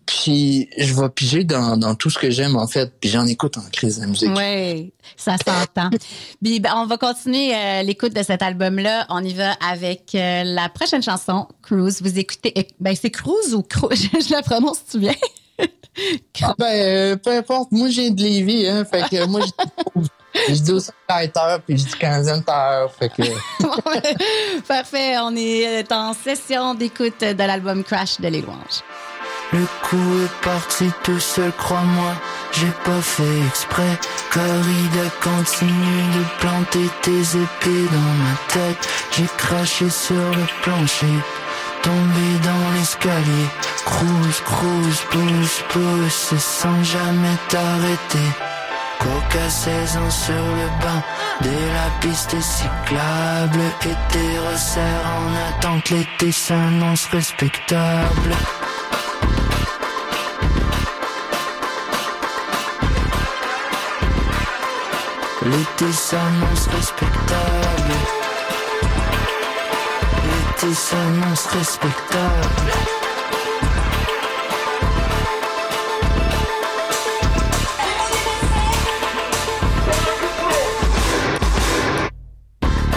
Puis 0.07 0.69
je 0.77 0.95
vais 0.95 1.09
piger 1.09 1.45
dans, 1.45 1.77
dans 1.77 1.95
tout 1.95 2.11
ce 2.11 2.19
que 2.19 2.31
j'aime, 2.31 2.57
en 2.57 2.67
fait. 2.67 2.93
Puis 3.01 3.11
j'en 3.11 3.27
écoute 3.27 3.57
en 3.57 3.69
crise 3.73 3.97
de 3.97 4.03
la 4.03 4.07
musique. 4.09 4.31
Oui, 4.37 4.93
ça 5.17 5.37
s'entend. 5.39 5.91
Puis 6.43 6.61
ben, 6.61 6.73
on 6.77 6.87
va 6.87 6.97
continuer 6.97 7.55
euh, 7.55 7.83
l'écoute 7.83 8.15
de 8.15 8.23
cet 8.23 8.43
album-là. 8.43 9.07
On 9.09 9.25
y 9.25 9.35
va 9.35 9.53
avec 9.67 10.15
euh, 10.15 10.43
la 10.45 10.69
prochaine 10.69 11.03
chanson, 11.03 11.49
Cruise. 11.63 12.03
Vous 12.03 12.19
écoutez, 12.19 12.53
euh, 12.57 12.63
ben 12.81 12.95
c'est 13.01 13.11
Cruise 13.11 13.55
ou 13.55 13.63
Cruise? 13.63 14.09
je 14.29 14.33
la 14.33 14.43
prononce, 14.43 14.81
tu 14.91 14.99
bien? 14.99 15.15
Ah 16.43 16.55
ben, 16.59 16.67
euh, 16.67 17.17
peu 17.17 17.31
importe. 17.31 17.71
Moi, 17.71 17.89
j'ai 17.89 18.11
de 18.11 18.21
Lévis, 18.21 18.67
hein. 18.67 18.85
Fait 18.85 19.09
que 19.09 19.27
moi, 19.27 19.43
je 19.95 20.01
je 20.49 20.61
dis 20.61 20.73
aussi 20.73 20.91
Tighter, 21.09 21.59
puis 21.65 21.79
je 21.79 21.85
dis 21.85 21.93
15e 21.93 22.43
Terre. 22.43 22.91
Fait 22.99 23.09
que... 23.09 23.23
Parfait, 24.67 25.17
on 25.21 25.37
est 25.37 25.93
en 25.93 26.13
session 26.13 26.75
d'écoute 26.75 27.21
de 27.21 27.39
l'album 27.39 27.85
Crash 27.85 28.21
de 28.21 28.27
Les 28.27 28.41
Louanges. 28.41 28.83
Le 29.55 29.67
coup 29.83 30.25
est 30.25 30.45
parti 30.45 30.91
tout 31.05 31.21
seul, 31.21 31.53
crois-moi, 31.57 32.13
j'ai 32.51 32.73
pas 32.85 33.01
fait 33.01 33.39
exprès. 33.47 34.01
Corrida 34.33 35.09
continue 35.23 36.03
de 36.17 36.25
planter 36.41 36.91
tes 37.03 37.21
épées 37.39 37.87
dans 37.93 38.15
ma 38.25 38.35
tête. 38.49 38.89
J'ai 39.13 39.29
craché 39.37 39.89
sur 39.89 40.17
le 40.17 40.45
plancher, 40.63 41.19
tombé 41.83 42.29
dans 42.43 42.75
l'escalier. 42.75 43.49
Cruise, 43.85 44.41
cruise, 44.45 45.01
pousse, 45.13 45.63
pousse, 45.69 46.35
sans 46.37 46.83
jamais 46.83 47.37
t'arrêter. 47.49 48.29
Coca 48.99 49.49
16 49.49 49.97
ans 49.99 50.11
sur 50.11 50.35
le 50.35 50.69
banc 50.83 51.03
de 51.43 51.51
la 51.75 51.91
piste 52.01 52.41
cyclable 52.41 53.61
Et 53.83 54.13
tes 54.13 54.39
resserres 54.51 55.11
en 55.19 55.59
attente 55.59 55.91
l'été 55.91 56.33
s'annonce 56.33 57.07
respectable 57.07 58.35
L'été 65.47 65.93
s'annonce 65.93 66.69
respectable 66.69 67.93
L'été 70.25 70.75
s'annonce 70.75 71.47
respectable 71.47 72.73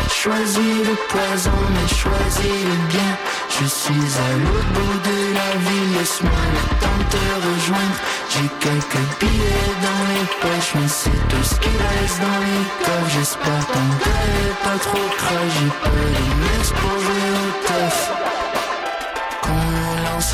Choisis 0.10 0.88
le 0.88 0.96
poison, 1.10 1.52
mais 1.74 1.88
choisis 1.96 2.64
le 2.66 2.88
bien. 2.90 3.18
Je 3.50 3.66
suis 3.66 3.94
à 3.94 4.30
l'autre 4.38 4.68
bout 4.74 5.00
de 5.10 5.34
la 5.34 5.52
ville, 5.58 5.98
laisse-moi 5.98 6.32
le 6.54 6.64
temps 6.82 6.98
de 7.00 7.08
te 7.12 7.24
rejoindre. 7.48 7.98
J'ai 8.30 8.50
quelques 8.60 9.06
billets 9.20 9.74
dans 9.82 10.04
les 10.14 10.26
poches, 10.42 10.74
mais 10.76 10.88
c'est 10.88 11.28
tout 11.30 11.44
ce 11.44 11.56
qui 11.56 11.70
reste 11.70 12.20
dans 12.22 12.40
les 12.48 12.86
coffres. 12.86 13.12
J'espère 13.18 13.48
est 13.48 14.64
pas 14.64 14.78
trop 14.80 15.08
crash, 15.18 15.52
j'ai 15.60 15.74
pas 15.82 15.90
mess 16.42 16.72
pour 16.72 16.92
au 16.92 17.68
teuf. 17.68 18.37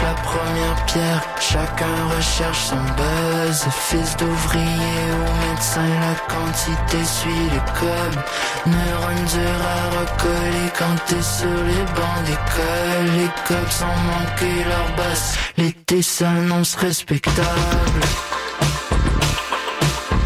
La 0.01 0.13
première 0.15 0.85
pierre, 0.85 1.21
chacun 1.39 1.95
recherche 2.15 2.65
son 2.65 2.75
buzz. 2.75 3.65
Fils 3.71 4.17
d'ouvrier 4.17 5.05
ou 5.13 5.47
médecin, 5.47 5.87
la 6.01 6.15
quantité 6.33 7.05
suit 7.05 7.49
le 7.53 7.59
code. 7.79 8.19
Neurones 8.65 9.25
durs 9.25 9.65
à 9.65 9.99
recoller 9.99 10.71
quand 10.77 10.95
t'es 11.05 11.21
sur 11.21 11.47
les 11.47 11.85
bancs 11.93 12.23
d'école. 12.25 13.05
Les 13.17 13.29
cops 13.47 13.81
ont 13.81 13.99
manqué 14.11 14.63
leur 14.65 14.95
basse, 14.97 15.37
l'été 15.57 16.01
s'annonce 16.01 16.75
respectable. 16.75 18.01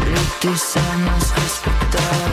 L'été 0.06 0.56
s'annonce 0.56 1.30
respectable. 1.36 2.27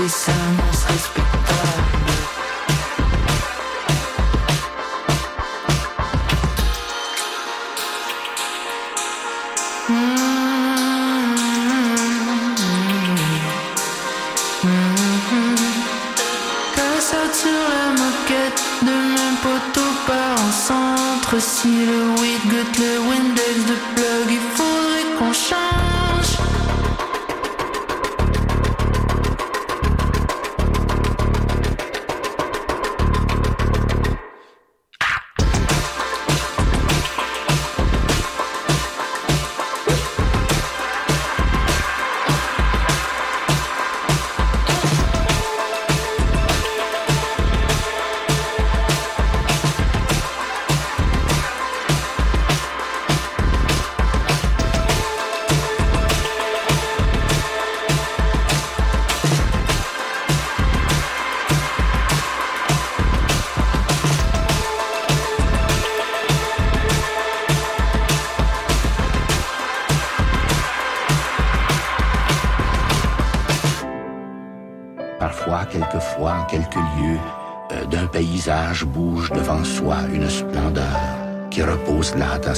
L'été 0.00 0.08
s'annonce 0.08 0.69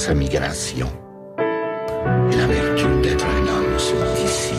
sa 0.03 0.13
migration. 0.13 0.89
Et 1.39 2.35
l'amertume 2.35 3.01
d'être 3.01 3.25
un 3.25 3.47
homme 3.47 3.79
se 3.79 3.93
dit 3.93 4.25
ici. 4.25 4.53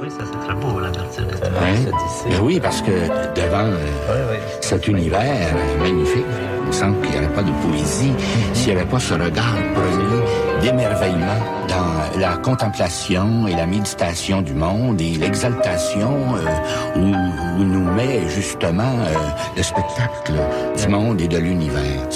Oui, 0.00 0.08
ça 0.08 0.24
c'est 0.30 0.46
très 0.46 0.54
beau, 0.54 0.78
la 0.78 0.90
vertu 0.90 1.22
Hein? 1.22 1.90
Ben 2.30 2.40
oui, 2.40 2.60
parce 2.60 2.82
que 2.82 2.92
devant 3.34 3.66
euh, 3.66 4.36
cet 4.60 4.86
univers 4.86 5.56
magnifique, 5.80 6.24
il 6.62 6.66
me 6.68 6.72
semble 6.72 7.00
qu'il 7.00 7.10
n'y 7.10 7.16
aurait 7.16 7.34
pas 7.34 7.42
de 7.42 7.50
poésie 7.66 8.12
s'il 8.52 8.74
n'y 8.74 8.80
avait 8.80 8.88
pas 8.88 9.00
ce 9.00 9.14
regard 9.14 9.56
premier 9.74 10.62
d'émerveillement 10.62 11.40
dans 11.68 12.20
la 12.20 12.36
contemplation 12.36 13.48
et 13.48 13.56
la 13.56 13.66
méditation 13.66 14.40
du 14.40 14.54
monde 14.54 15.00
et 15.00 15.14
l'exaltation 15.14 16.14
euh, 16.36 17.00
où, 17.00 17.60
où 17.60 17.64
nous 17.64 17.92
met 17.94 18.28
justement 18.28 18.82
euh, 18.82 19.14
le 19.56 19.62
spectacle 19.64 20.34
du 20.78 20.88
monde 20.88 21.20
et 21.20 21.28
de 21.28 21.38
l'univers. 21.38 22.06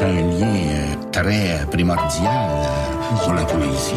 Un 0.00 0.12
lien 0.12 0.46
euh, 0.46 0.94
très 1.10 1.66
primordial 1.70 2.26
euh, 2.26 3.16
pour 3.24 3.32
la 3.32 3.44
poésie. 3.44 3.94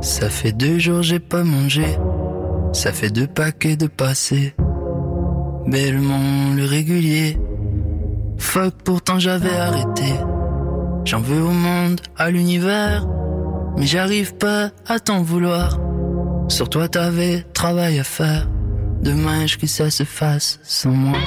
Ça 0.00 0.28
fait 0.28 0.52
deux 0.52 0.78
jours 0.78 1.02
j'ai 1.02 1.20
pas 1.20 1.44
mangé. 1.44 1.84
Ça 2.72 2.92
fait 2.92 3.10
deux 3.10 3.28
paquets 3.28 3.76
de 3.76 3.86
passé. 3.86 4.54
Bellement 5.66 6.54
le 6.56 6.64
régulier. 6.64 7.38
Fuck, 8.38 8.74
pourtant 8.82 9.20
j'avais 9.20 9.54
arrêté. 9.54 10.14
J'en 11.04 11.20
veux 11.20 11.42
au 11.42 11.50
monde, 11.50 12.00
à 12.16 12.30
l'univers. 12.30 13.06
Mais 13.76 13.86
j'arrive 13.86 14.34
pas 14.34 14.70
à 14.86 15.00
t'en 15.00 15.22
vouloir. 15.22 15.78
Sur 16.48 16.68
toi 16.68 16.88
t'avais 16.88 17.44
travail 17.54 17.98
à 17.98 18.04
faire. 18.04 18.48
Dommage 19.00 19.58
que 19.58 19.66
ça 19.66 19.90
se 19.90 20.04
fasse 20.04 20.58
sans 20.62 20.90
moi. 20.90 21.18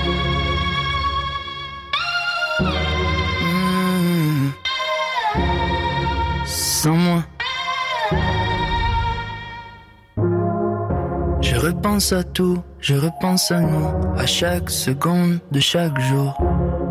Mmh. 2.59 4.51
Sans 6.45 6.95
moi. 6.95 7.23
Je 11.41 11.55
repense 11.55 12.13
à 12.13 12.23
tout, 12.23 12.59
je 12.79 12.95
repense 12.95 13.51
à 13.51 13.59
nous, 13.59 13.87
à 14.17 14.25
chaque 14.25 14.69
seconde 14.69 15.39
de 15.51 15.59
chaque 15.59 15.99
jour. 15.99 16.37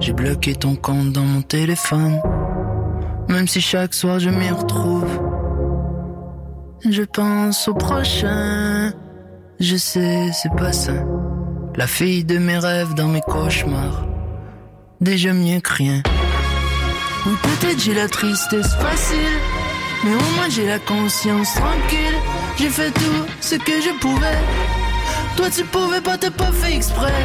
J'ai 0.01 0.13
bloqué 0.13 0.55
ton 0.55 0.75
compte 0.75 1.13
dans 1.13 1.25
mon 1.25 1.43
téléphone, 1.43 2.21
même 3.33 3.49
si 3.49 3.61
chaque 3.61 3.95
soir 3.95 4.19
je 4.19 4.29
m'y 4.29 4.51
retrouve. 4.51 5.09
Je 6.89 7.03
pense 7.03 7.67
au 7.69 7.75
prochain, 7.75 8.93
je 9.59 9.77
sais 9.77 10.31
c'est 10.33 10.55
pas 10.57 10.73
ça. 10.73 10.93
La 11.77 11.87
fille 11.87 12.25
de 12.25 12.39
mes 12.39 12.59
rêves 12.59 12.95
dans 12.95 13.09
mes 13.09 13.23
cauchemars, 13.23 14.05
déjà 15.01 15.33
mieux 15.33 15.61
que 15.61 15.73
rien. 15.73 16.03
Ou 17.27 17.31
peut-être 17.31 17.81
j'ai 17.81 17.95
la 17.95 18.09
tristesse 18.09 18.75
facile, 18.75 19.37
mais 20.05 20.15
au 20.15 20.37
moins 20.37 20.51
j'ai 20.51 20.67
la 20.67 20.79
conscience 20.81 21.55
tranquille. 21.55 22.19
J'ai 22.59 22.69
fait 22.69 22.91
tout 22.91 23.27
ce 23.41 23.55
que 23.55 23.81
je 23.81 23.99
pouvais. 24.01 24.41
Toi 25.37 25.47
tu 25.51 25.65
pouvais 25.65 26.03
pas, 26.03 26.19
t'es 26.19 26.31
pas 26.31 26.53
fait 26.53 26.75
exprès. 26.75 27.25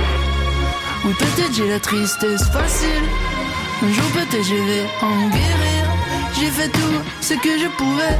Ou 1.03 1.09
peut-être 1.09 1.53
j'ai 1.53 1.67
la 1.67 1.79
tristesse 1.79 2.43
facile. 2.49 3.05
Un 3.83 3.91
jour 3.91 4.05
peut-être 4.13 4.43
je 4.43 4.55
vais 4.55 4.85
en 5.01 5.29
guérir. 5.29 5.66
J'ai 6.39 6.51
fait 6.51 6.69
tout 6.69 7.01
ce 7.19 7.33
que 7.33 7.57
je 7.57 7.67
pouvais. 7.77 8.15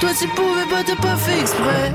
Toi 0.00 0.10
tu 0.18 0.26
pouvais 0.28 0.66
pas, 0.70 0.82
t'es 0.82 0.96
pas 0.96 1.16
fait 1.16 1.40
exprès. 1.40 1.92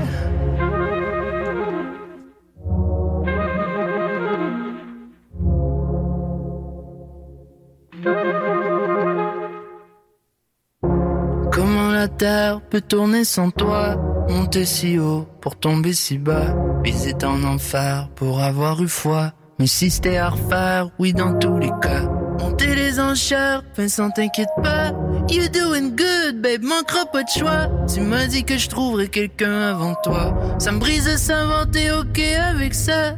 Comment 11.50 11.90
la 11.90 12.06
terre 12.06 12.60
peut 12.60 12.80
tourner 12.80 13.24
sans 13.24 13.50
toi? 13.50 13.96
Monter 14.28 14.64
si 14.64 14.98
haut 15.00 15.26
pour 15.40 15.56
tomber 15.56 15.92
si 15.92 16.18
bas. 16.18 16.54
Viser 16.84 17.16
en 17.24 17.42
enfer 17.42 18.10
pour 18.14 18.40
avoir 18.40 18.80
eu 18.80 18.88
foi. 18.88 19.32
Mais 19.58 19.66
si 19.66 19.90
c'était 19.90 20.18
à 20.18 20.28
refaire, 20.28 20.90
oui 21.00 21.12
dans 21.12 21.36
tous 21.36 21.58
les 21.58 21.72
cas. 21.82 22.02
Monter 22.38 22.76
les 22.76 23.00
enchères, 23.00 23.64
Vincent 23.76 24.10
t'inquiète 24.10 24.54
pas 24.62 24.92
You 25.28 25.48
doing 25.48 25.96
good, 25.96 26.40
babe, 26.40 26.62
manquera 26.62 27.04
pas 27.06 27.24
de 27.24 27.28
choix. 27.28 27.68
Tu 27.92 28.00
m'as 28.00 28.26
dit 28.26 28.44
que 28.44 28.56
je 28.56 28.68
trouverais 28.68 29.08
quelqu'un 29.08 29.60
avant 29.70 29.94
toi. 30.04 30.32
Ça 30.60 30.70
me 30.70 30.78
brise 30.78 31.04
de 31.04 31.16
s'inventer, 31.16 31.90
ok 31.90 32.18
avec 32.18 32.74
ça. 32.74 33.16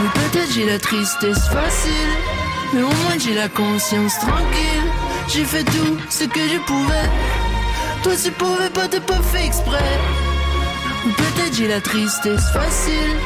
Mais 0.00 0.08
peut-être 0.14 0.50
j'ai 0.54 0.64
la 0.64 0.78
tristesse 0.78 1.46
facile 1.48 1.92
Mais 2.72 2.80
au 2.80 2.86
moins 2.86 3.18
j'ai 3.18 3.34
la 3.34 3.48
conscience 3.48 4.18
tranquille. 4.18 4.88
J'ai 5.28 5.44
fait 5.44 5.64
tout 5.64 5.98
ce 6.08 6.24
que 6.24 6.40
je 6.40 6.58
pouvais. 6.66 7.08
Toi 8.02 8.12
tu 8.22 8.30
pouvais 8.30 8.70
pas, 8.70 8.88
t'es 8.88 9.00
pas 9.00 9.20
fait 9.20 9.44
exprès. 9.44 9.98
Ou 11.06 11.10
peut-être 11.10 11.54
j'ai 11.54 11.68
la 11.68 11.82
tristesse 11.82 12.48
facile. 12.54 13.16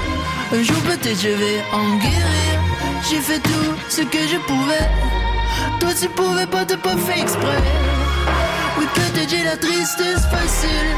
Un 0.52 0.62
jour 0.64 0.76
peut-être 0.82 1.20
je 1.20 1.28
vais 1.28 1.62
en 1.72 1.98
guérir 1.98 2.53
J'ai 3.08 3.20
fait 3.20 3.38
tout 3.40 3.74
ce 3.90 4.00
que 4.00 4.18
je 4.18 4.38
pouvais. 4.46 4.88
Toi 5.78 5.90
tu 6.00 6.08
pouvais 6.08 6.46
pas, 6.46 6.64
t'es 6.64 6.76
pas 6.76 6.96
fait 6.96 7.20
exprès. 7.20 7.62
Oui 8.78 8.86
peut-être 8.94 9.28
j'ai 9.28 9.44
la 9.44 9.56
tristesse 9.56 10.24
facile 10.30 10.90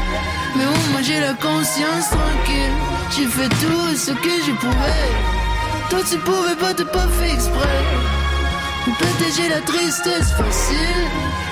Mais 0.55 0.65
au 0.65 0.91
moins 0.91 1.01
j'ai 1.01 1.19
la 1.19 1.33
conscience 1.33 2.09
tranquille. 2.09 2.77
J'ai 3.11 3.25
fait 3.25 3.49
tout 3.49 3.95
ce 3.95 4.11
que 4.11 4.35
je 4.45 4.51
pouvais. 4.53 5.07
Toi 5.89 5.99
tu 6.09 6.17
pouvais 6.19 6.55
pas, 6.55 6.73
t'es 6.73 6.85
pas 6.85 7.07
fait 7.19 7.33
exprès. 7.33 7.79
Ou 8.87 8.91
peut-être 8.91 9.35
j'ai 9.35 9.49
la 9.49 9.61
tristesse 9.61 10.31
facile 10.31 11.03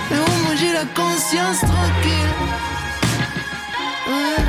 Mais 0.09 0.17
au 0.17 0.45
moins 0.45 0.55
j'ai 0.55 0.71
la 0.71 0.85
conscience 0.95 1.59
tranquille. 1.59 2.33
Ouais. 4.07 4.45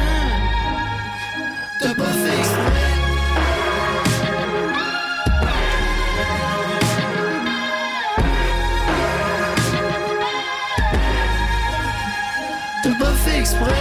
exprès. 13.47 13.73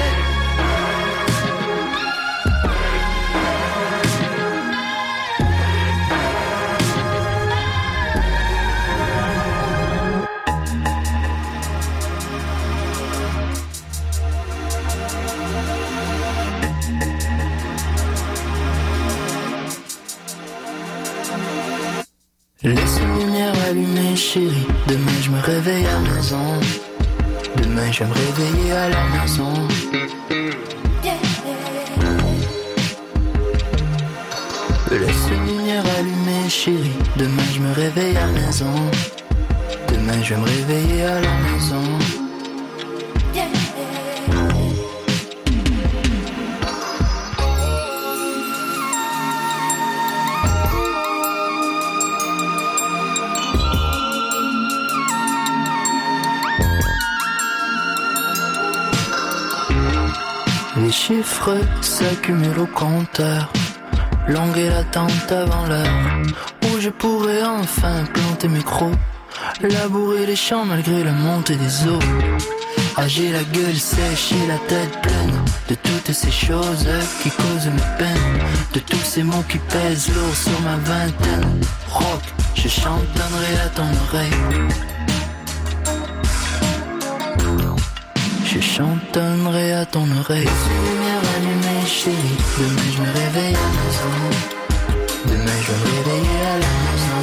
Laisse 22.64 23.00
une 23.00 23.20
lumière 23.20 23.54
chérie. 24.16 24.68
Demain, 24.88 25.12
je 25.22 25.30
me 25.32 25.40
réveille 25.40 25.86
à 25.88 26.00
maison. 26.00 26.85
Demain 27.76 27.92
je 27.92 28.04
me 28.06 28.14
réveiller 28.14 28.72
à 28.72 28.88
la 28.88 29.04
maison. 29.10 29.52
Laisse 34.92 35.30
la 35.30 35.46
lumière 35.46 35.84
allumée, 36.00 36.48
chérie. 36.48 36.94
Demain 37.18 37.44
je 37.54 37.60
me 37.60 37.74
réveille 37.74 38.16
à 38.16 38.28
la 38.28 38.28
maison. 38.28 38.72
Demain 39.90 40.24
je 40.24 40.36
me 40.36 40.46
réveiller 40.46 41.04
à 41.04 41.20
la 41.20 41.36
maison. 41.52 41.95
Chiffres 61.08 61.60
s'accumulent 61.82 62.62
au 62.62 62.66
compteur. 62.66 63.54
Longue 64.28 64.58
est 64.58 64.70
l'attente 64.70 65.32
avant 65.32 65.68
l'heure 65.68 66.24
où 66.64 66.80
je 66.80 66.90
pourrais 66.90 67.44
enfin 67.44 68.04
planter 68.12 68.48
mes 68.48 68.64
crocs. 68.64 68.98
Labourer 69.62 70.26
les 70.26 70.36
champs 70.36 70.66
malgré 70.66 71.04
la 71.04 71.12
montée 71.12 71.58
des 71.58 71.88
eaux. 71.88 72.00
Ah, 72.98 73.04
la 73.04 73.44
gueule 73.56 73.76
sèche 73.76 74.32
et 74.32 74.48
la 74.48 74.58
tête 74.58 75.00
pleine 75.04 75.40
de 75.70 75.76
toutes 75.76 76.12
ces 76.12 76.32
choses 76.32 76.90
qui 77.22 77.30
causent 77.30 77.68
mes 77.68 77.90
peines. 78.00 78.40
De 78.74 78.80
tous 78.80 79.06
ces 79.06 79.22
mots 79.22 79.46
qui 79.48 79.60
pèsent 79.60 80.10
lourd 80.10 80.36
sur 80.36 80.60
ma 80.62 80.78
vingtaine. 80.78 81.62
Rock, 81.88 82.24
je 82.56 82.68
chantonnerai 82.68 83.54
à 83.64 83.70
ton 83.76 83.90
oreille. 84.08 84.95
Je 88.56 88.62
chantonnerai 88.62 89.74
à 89.74 89.86
ton 89.86 90.08
oreille. 90.18 90.48
Lumière 90.48 91.26
allumée, 91.36 91.86
chérie. 91.86 92.38
Demain 92.58 92.90
je 92.96 93.02
me 93.02 93.12
réveille 93.12 93.54
à 93.54 93.60
la 93.60 93.70
maison. 93.84 94.14
Demain 95.26 95.60
je 95.66 95.72
me 95.74 95.80
réveiller 95.92 96.42
à 96.54 96.58
la 96.64 96.72
maison. 96.86 97.22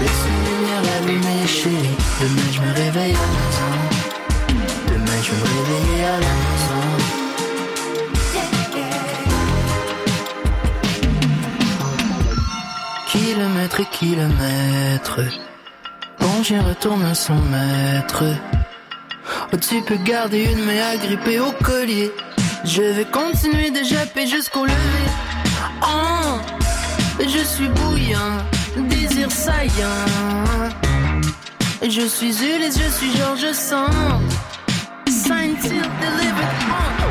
Laisse 0.00 0.24
une 0.32 0.42
lumière 0.48 0.86
allumée, 0.96 1.46
chérie. 1.46 1.98
Demain 2.22 2.48
je 2.50 2.60
me 2.62 2.70
réveille 2.82 3.12
à 3.12 3.26
la 3.26 3.40
maison. 3.44 3.72
Demain 4.88 5.20
je 5.22 5.32
me 5.32 5.42
réveiller 5.52 6.04
à 6.04 6.18
la 6.24 6.34
maison. 6.44 6.84
Kilomètres 13.12 13.80
et 13.80 13.88
kilomètres. 13.92 15.20
J'y 16.44 16.58
retourne 16.58 17.02
à 17.06 17.14
son 17.14 17.36
maître. 17.36 18.22
Oh, 19.50 19.56
tu 19.56 19.80
peux 19.80 19.96
garder 19.96 20.44
une 20.44 20.62
main 20.66 20.90
agrippée 20.92 21.40
au 21.40 21.50
collier. 21.52 22.12
Je 22.66 22.82
vais 22.82 23.06
continuer 23.06 23.70
de 23.70 23.82
japper 23.82 24.26
jusqu'au 24.26 24.66
lever. 24.66 25.08
Oh, 25.80 26.38
je 27.18 27.38
suis 27.38 27.68
bouillant, 27.68 28.44
désir 28.76 29.30
saillant. 29.30 30.04
Je 31.80 32.06
suis 32.06 32.36
Ulysse, 32.44 32.78
je 32.78 32.90
suis 32.90 33.16
Georges 33.16 33.52
Sand. 33.52 34.20
Signed, 35.08 35.58
sealed, 35.62 35.88
delivered. 36.02 37.03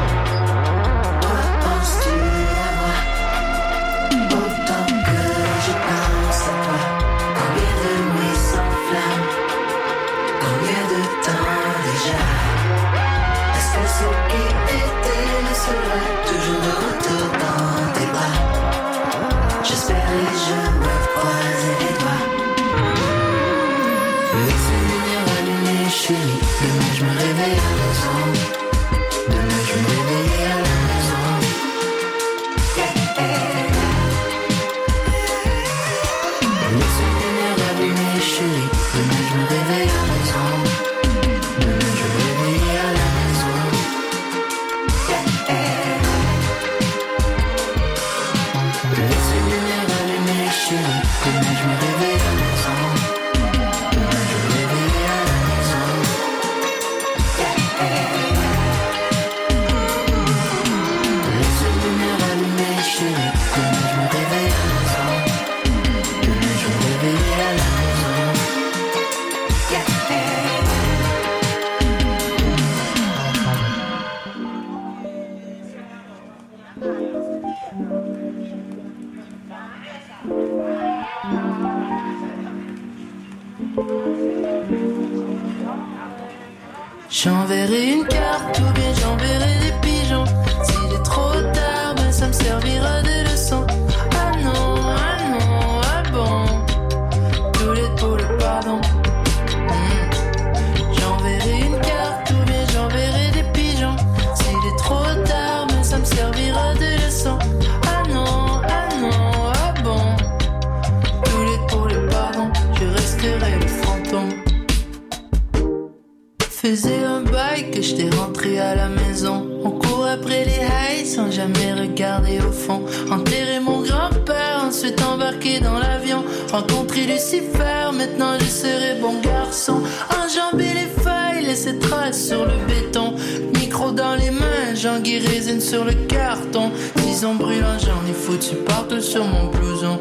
Faisais 116.63 117.03
un 117.03 117.19
bail 117.19 117.71
que 117.71 117.81
j'étais 117.81 118.09
rentré 118.15 118.57
à 118.57 118.73
la 118.73 118.87
maison. 118.87 119.45
On 119.65 119.71
court 119.71 120.05
après 120.05 120.45
les 120.45 120.61
highs 120.61 121.05
sans 121.05 121.29
jamais 121.29 121.73
regarder 121.73 122.39
au 122.39 122.53
fond. 122.53 122.85
Enterrer 123.11 123.59
mon 123.59 123.81
grand-père, 123.81 124.63
ensuite 124.65 125.03
embarquer 125.03 125.59
dans 125.59 125.77
l'avion. 125.77 126.23
Rencontrer 126.53 127.01
Lucifer, 127.01 127.91
maintenant 127.93 128.39
je 128.39 128.45
serai 128.45 128.97
bon 129.01 129.19
garçon. 129.19 129.81
Enjamber 130.09 130.71
les 130.73 131.03
feuilles, 131.03 131.45
laisser 131.45 131.77
traces 131.79 132.27
sur 132.29 132.45
le 132.45 132.55
béton. 132.65 133.15
Micro 133.59 133.91
dans 133.91 134.15
les 134.15 134.31
mains, 134.31 134.73
Jean-Guy 134.73 135.19
résine 135.19 135.59
sur 135.59 135.83
le 135.83 135.91
carton. 136.07 136.71
Tison 136.95 137.35
brûlant, 137.35 137.77
j'en 137.77 138.09
ai 138.09 138.13
foutu 138.13 138.55
partout 138.65 139.01
sur 139.01 139.25
mon 139.25 139.47
blouson. 139.47 139.99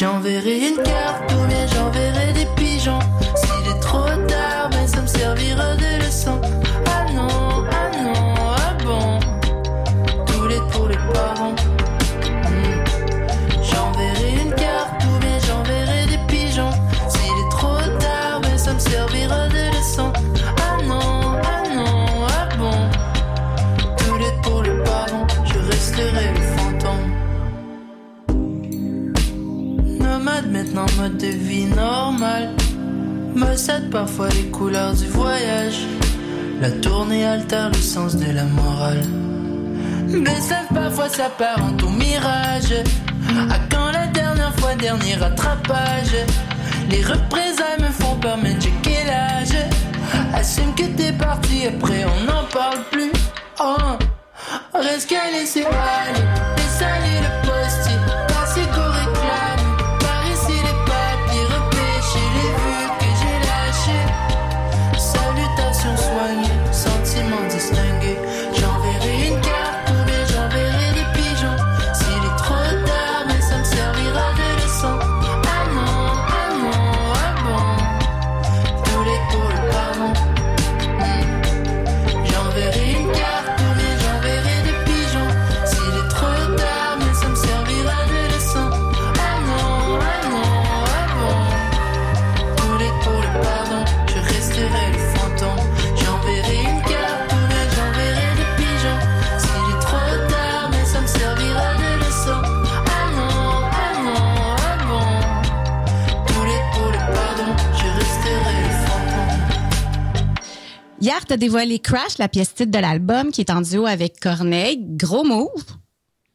J'enverrai 0.00 0.68
une 0.68 0.82
carte 0.82 1.30
ou 1.30 1.46
bien 1.46 1.66
j'enverrai 1.66 2.32
des 2.32 2.46
pigeons. 2.56 3.00
De 31.18 31.26
vie 31.26 31.66
normal 31.66 32.50
Mossade 33.34 33.90
parfois 33.90 34.28
les 34.30 34.50
couleurs 34.50 34.94
du 34.94 35.06
voyage 35.06 35.80
La 36.60 36.70
tournée 36.70 37.24
altère 37.24 37.68
le 37.68 37.78
sens 37.78 38.16
de 38.16 38.30
la 38.32 38.44
morale 38.44 39.02
sèves, 40.40 40.68
parfois 40.74 41.08
ça 41.08 41.30
part 41.30 41.62
en 41.62 41.72
tout 41.76 41.90
mirage. 41.90 42.74
À 43.50 43.58
quand 43.70 43.92
la 43.92 44.06
dernière 44.08 44.54
fois, 44.58 44.74
dernier 44.74 45.14
rattrapage? 45.14 46.16
Les 46.90 47.02
représailles 47.02 47.80
me 47.80 47.92
font 47.92 48.16
peur, 48.16 48.38
mais 48.42 48.56
j'ai 48.60 48.72
quel 48.82 49.08
âge? 49.08 49.56
Assume 50.34 50.74
que 50.74 50.84
t'es 50.96 51.12
parti, 51.12 51.66
après 51.66 52.04
on 52.04 52.24
n'en 52.24 52.44
parle 52.52 52.82
plus. 52.90 53.12
Oh, 53.60 53.96
reste 54.74 55.08
qu'à 55.08 55.30
laisser 55.30 55.64
aller. 55.64 56.59
Tu 111.30 111.34
as 111.34 111.36
dévoilé 111.36 111.78
Crash, 111.78 112.18
la 112.18 112.26
pièce 112.28 112.52
titre 112.54 112.72
de 112.72 112.78
l'album, 112.80 113.30
qui 113.30 113.40
est 113.40 113.50
en 113.50 113.60
duo 113.60 113.86
avec 113.86 114.18
Corneille. 114.18 114.78
Gros 114.80 115.22
move. 115.22 115.48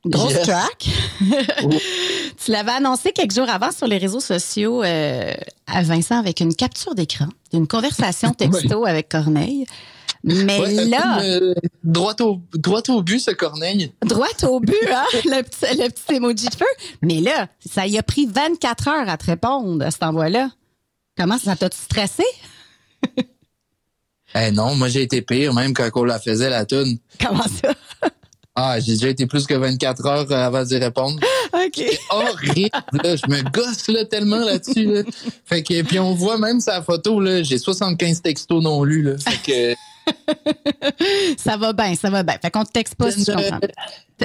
Grosse 0.05 0.31
Yes. 0.33 0.43
track. 0.43 0.87
tu 2.45 2.51
l'avais 2.51 2.71
annoncé 2.71 3.11
quelques 3.11 3.33
jours 3.33 3.49
avant 3.49 3.71
sur 3.71 3.87
les 3.87 3.97
réseaux 3.97 4.21
sociaux 4.21 4.83
euh, 4.83 5.33
à 5.67 5.81
Vincent 5.83 6.17
avec 6.17 6.39
une 6.39 6.55
capture 6.55 6.95
d'écran 6.95 7.27
d'une 7.51 7.67
conversation 7.67 8.31
texto 8.37 8.85
avec 8.85 9.09
Corneille. 9.09 9.65
Mais 10.23 10.59
Ouais, 10.59 10.85
là, 10.85 11.19
euh, 11.23 11.53
droit, 11.83 12.15
au, 12.21 12.39
droit 12.53 12.81
au 12.87 13.01
but, 13.01 13.19
ce 13.19 13.31
Corneille. 13.31 13.91
droite 14.05 14.45
au 14.45 14.61
but, 14.61 14.75
hein, 14.89 15.03
le, 15.25 15.41
petit, 15.43 15.77
le 15.77 15.89
petit 15.89 16.15
emoji 16.15 16.47
de 16.47 16.55
feu. 16.55 16.65
Mais 17.01 17.19
là, 17.19 17.47
ça 17.69 17.85
y 17.85 17.97
a 17.97 18.03
pris 18.03 18.27
24 18.27 18.87
heures 18.87 19.09
à 19.09 19.17
te 19.17 19.25
répondre, 19.25 19.83
cet 19.91 20.03
envoi-là. 20.03 20.51
Comment 21.17 21.37
ça 21.37 21.57
t'a 21.57 21.67
stressé? 21.71 22.23
Eh 24.38 24.51
non, 24.51 24.75
moi 24.75 24.89
j'ai 24.89 25.03
été 25.03 25.21
pire, 25.21 25.53
même 25.53 25.73
quand 25.73 25.89
on 25.95 26.03
la 26.03 26.19
faisait, 26.19 26.49
la 26.49 26.65
tune. 26.65 26.97
Comment 27.19 27.43
ça? 27.43 27.73
Ah, 28.57 28.79
j'ai 28.79 28.93
déjà 28.93 29.09
été 29.09 29.25
plus 29.25 29.45
que 29.45 29.53
24 29.53 30.05
heures 30.05 30.31
avant 30.31 30.63
d'y 30.63 30.77
répondre. 30.77 31.19
OK. 31.53 31.83
Horrible, 32.09 32.69
là. 33.03 33.15
Je 33.17 33.29
me 33.29 33.41
gosse 33.51 33.89
là, 33.89 34.05
tellement 34.05 34.39
là-dessus. 34.39 34.86
Là. 34.86 35.01
Fait 35.43 35.61
que, 35.61 35.81
puis 35.81 35.99
on 35.99 36.13
voit 36.13 36.38
même 36.38 36.61
sa 36.61 36.81
photo, 36.81 37.19
là, 37.19 37.43
j'ai 37.43 37.57
75 37.57 38.21
textos 38.21 38.63
non 38.63 38.86
lus. 38.86 39.01
Là. 39.01 39.15
Fait 39.17 39.75
que 39.75 39.75
Ça 41.38 41.57
va 41.57 41.73
bien, 41.73 41.95
ça 41.95 42.09
va 42.09 42.23
bien. 42.23 42.38
Fait 42.41 42.51
qu'on 42.51 42.63
te 42.63 42.71
texte 42.71 42.95
pas 42.95 43.11
si 43.11 43.25
je 43.25 43.31
comprends. 43.31 43.59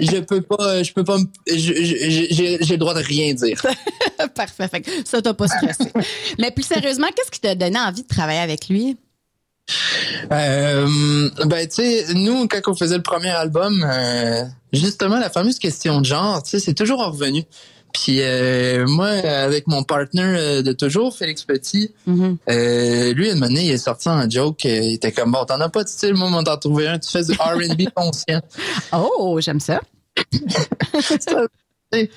je 0.00 0.20
peux 0.20 0.42
pas, 0.42 0.82
je 0.82 0.92
peux 0.92 1.04
pas, 1.04 1.16
j'ai 1.46 2.58
le 2.58 2.76
droit 2.76 2.94
de 2.94 3.00
rien 3.00 3.34
dire. 3.34 3.60
Parfait. 4.34 4.68
Fait 4.68 4.80
que 4.80 4.90
ça 5.04 5.20
t'a 5.22 5.34
pas 5.34 5.48
stressé. 5.48 5.90
Mais 6.38 6.50
plus 6.50 6.64
sérieusement, 6.64 7.08
qu'est-ce 7.16 7.30
qui 7.30 7.40
t'a 7.40 7.54
donné 7.54 7.78
envie 7.78 8.02
de 8.02 8.08
travailler 8.08 8.40
avec 8.40 8.68
lui? 8.68 8.96
Euh, 10.32 11.30
ben, 11.46 11.66
tu 11.68 11.74
sais, 11.76 12.06
nous, 12.14 12.46
quand 12.48 12.60
on 12.68 12.74
faisait 12.74 12.96
le 12.96 13.02
premier 13.02 13.30
album, 13.30 13.84
euh, 13.88 14.44
justement, 14.72 15.18
la 15.18 15.30
fameuse 15.30 15.58
question 15.58 16.00
de 16.00 16.06
genre, 16.06 16.42
tu 16.42 16.50
sais, 16.50 16.58
c'est 16.60 16.74
toujours 16.74 17.04
revenu. 17.04 17.44
Puis 17.92 18.18
euh, 18.20 18.86
moi, 18.86 19.08
avec 19.08 19.66
mon 19.66 19.82
partner 19.82 20.62
de 20.62 20.72
toujours, 20.72 21.16
Félix 21.16 21.42
Petit, 21.42 21.92
Mhm. 22.06 22.36
euh, 22.48 23.12
lui, 23.14 23.28
à 23.28 23.32
un 23.32 23.34
moment 23.34 23.46
donné, 23.48 23.64
il 23.64 23.70
est 23.72 23.78
sorti 23.78 24.08
en 24.08 24.30
joke. 24.30 24.62
il 24.64 24.94
était 24.94 25.10
comme, 25.10 25.32
bon, 25.32 25.44
t'en 25.44 25.60
as 25.60 25.68
pas 25.70 25.82
de 25.82 25.88
style, 25.88 26.14
moi, 26.14 26.28
on 26.32 26.44
t'en 26.44 26.56
trouver 26.56 26.86
un. 26.86 26.98
Tu 27.00 27.10
fais 27.10 27.24
du 27.24 27.32
R&B 27.32 27.88
conscient. 27.94 28.40
Oh, 28.92 29.38
j'aime 29.40 29.58
ça. 29.60 29.80
C'est- 31.92 32.10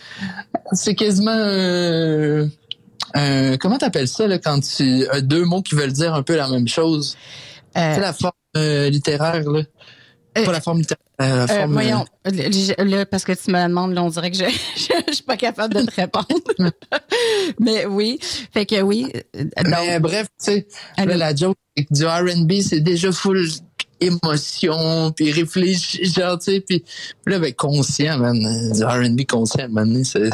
C'est 0.73 0.93
quasiment... 0.93 1.31
Euh, 1.35 2.45
euh, 3.15 3.57
comment 3.57 3.77
t'appelles 3.77 4.07
ça, 4.07 4.27
là, 4.27 4.39
quand 4.39 4.59
tu... 4.59 5.07
euh, 5.13 5.21
deux 5.21 5.45
mots 5.45 5.61
qui 5.61 5.75
veulent 5.75 5.93
dire 5.93 6.13
un 6.13 6.23
peu 6.23 6.35
la 6.35 6.47
même 6.49 6.67
chose? 6.67 7.17
Euh, 7.77 7.95
C'est 7.95 8.01
la 8.01 8.13
forme 8.13 8.31
euh, 8.57 8.89
littéraire, 8.89 9.49
là. 9.49 9.63
Euh, 10.35 10.45
Pas 10.45 10.51
la 10.51 10.61
forme 10.61 10.79
littéraire. 10.79 10.97
la 11.19 11.47
forme, 11.47 11.73
voyons, 11.73 12.05
le- 12.25 13.03
parce 13.03 13.23
que 13.23 13.33
tu 13.33 13.51
me 13.51 13.67
demandes, 13.67 13.93
là, 13.93 14.03
on 14.03 14.09
dirait 14.09 14.31
que 14.31 14.37
je, 14.37 14.45
je, 14.75 14.93
je 15.07 15.13
suis 15.13 15.23
pas 15.23 15.37
capable 15.37 15.75
de 15.75 15.81
te 15.83 15.95
répondre. 15.95 16.25
Mais 17.59 17.85
oui, 17.85 18.19
fait 18.51 18.65
que 18.65 18.81
oui. 18.81 19.11
Mais 19.69 19.99
bref, 19.99 20.27
tu 20.43 20.45
sais, 20.45 20.67
là, 20.97 21.17
la 21.17 21.35
joke 21.35 21.57
c'est 21.77 21.85
que 21.85 21.93
du 21.93 22.05
R&B, 22.05 22.61
c'est 22.61 22.79
déjà 22.81 23.11
full 23.11 23.47
émotion, 24.05 25.11
puis 25.11 25.31
réfléchi, 25.31 26.05
genre, 26.05 26.37
tu 26.37 26.51
sais, 26.51 26.59
puis 26.59 26.83
là, 27.25 27.39
ben, 27.39 27.53
conscient, 27.53 28.17
man, 28.17 28.37
du 28.71 28.83
R&B 28.83 29.25
conscient, 29.27 29.67
man, 29.69 30.03
c'est... 30.03 30.29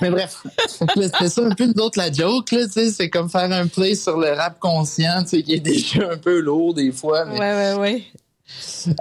Mais 0.00 0.10
bref, 0.10 0.42
c'était 0.68 1.28
ça 1.28 1.42
un 1.42 1.54
peu, 1.54 1.66
nous 1.66 1.82
autres, 1.82 1.98
la 1.98 2.12
joke, 2.12 2.52
là, 2.52 2.66
tu 2.66 2.72
sais, 2.72 2.90
c'est 2.90 3.10
comme 3.10 3.28
faire 3.28 3.50
un 3.52 3.66
play 3.66 3.94
sur 3.94 4.18
le 4.18 4.32
rap 4.32 4.58
conscient, 4.58 5.22
tu 5.22 5.28
sais, 5.28 5.42
qui 5.42 5.54
est 5.54 5.60
déjà 5.60 6.10
un 6.12 6.16
peu 6.16 6.40
lourd 6.40 6.74
des 6.74 6.92
fois, 6.92 7.24
mais... 7.24 7.38
ouais, 7.38 7.54
ouais, 7.54 7.74
ouais. 7.74 8.02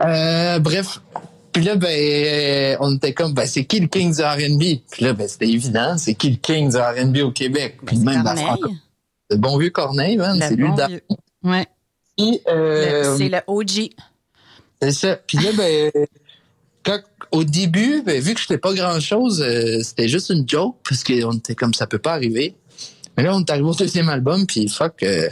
Euh, 0.03 0.59
bref. 0.59 1.01
Puis 1.51 1.63
là, 1.63 1.75
ben, 1.75 2.77
on 2.81 2.95
était 2.95 3.13
comme, 3.13 3.33
ben, 3.33 3.45
c'est 3.45 3.63
qui 3.63 3.79
le 3.79 3.87
king 3.87 4.13
du 4.13 4.21
R&B? 4.21 4.81
Puis 4.91 5.05
là, 5.05 5.13
ben, 5.13 5.27
c'était 5.27 5.47
évident, 5.47 5.97
c'est 5.97 6.13
qui 6.13 6.31
le 6.31 6.35
king 6.35 6.69
du 6.69 6.77
R&B 6.77 7.17
au 7.23 7.31
Québec? 7.31 7.77
Puis 7.85 7.97
même 7.99 8.23
la 8.23 8.35
franco- 8.35 8.73
le 9.29 9.37
bon 9.37 9.57
vieux 9.57 9.69
Corneille, 9.69 10.17
man, 10.17 10.37
c'est 10.41 10.55
lui 10.55 10.67
bon 10.67 10.75
vieux. 10.87 11.01
Ouais, 11.43 11.65
Puis, 12.18 12.41
euh, 12.47 13.18
c'est 13.18 13.30
le 13.30 13.39
OG. 13.47 13.89
c'est 14.82 14.91
ça. 14.91 15.16
Puis 15.28 15.38
là, 15.38 15.51
ben, 15.57 15.91
quand, 16.86 16.99
au 17.32 17.43
début, 17.43 18.01
ben, 18.05 18.22
vu 18.22 18.34
que 18.34 18.39
j'étais 18.39 18.57
pas 18.57 18.74
grand-chose, 18.74 19.41
euh, 19.41 19.82
c'était 19.84 20.07
juste 20.07 20.30
une 20.30 20.47
joke, 20.47 20.78
parce 20.88 21.03
qu'on 21.03 21.34
était 21.34 21.55
comme, 21.55 21.74
ça 21.74 21.88
peut 21.88 21.99
pas 21.99 22.13
arriver. 22.13 22.55
Mais 23.18 23.24
là, 23.24 23.36
on 23.36 23.41
est 23.41 23.49
arrivé 23.49 23.68
au 23.68 23.74
deuxième 23.74 24.09
album, 24.09 24.45
puis 24.45 24.68
fuck, 24.68 25.03
euh, 25.03 25.30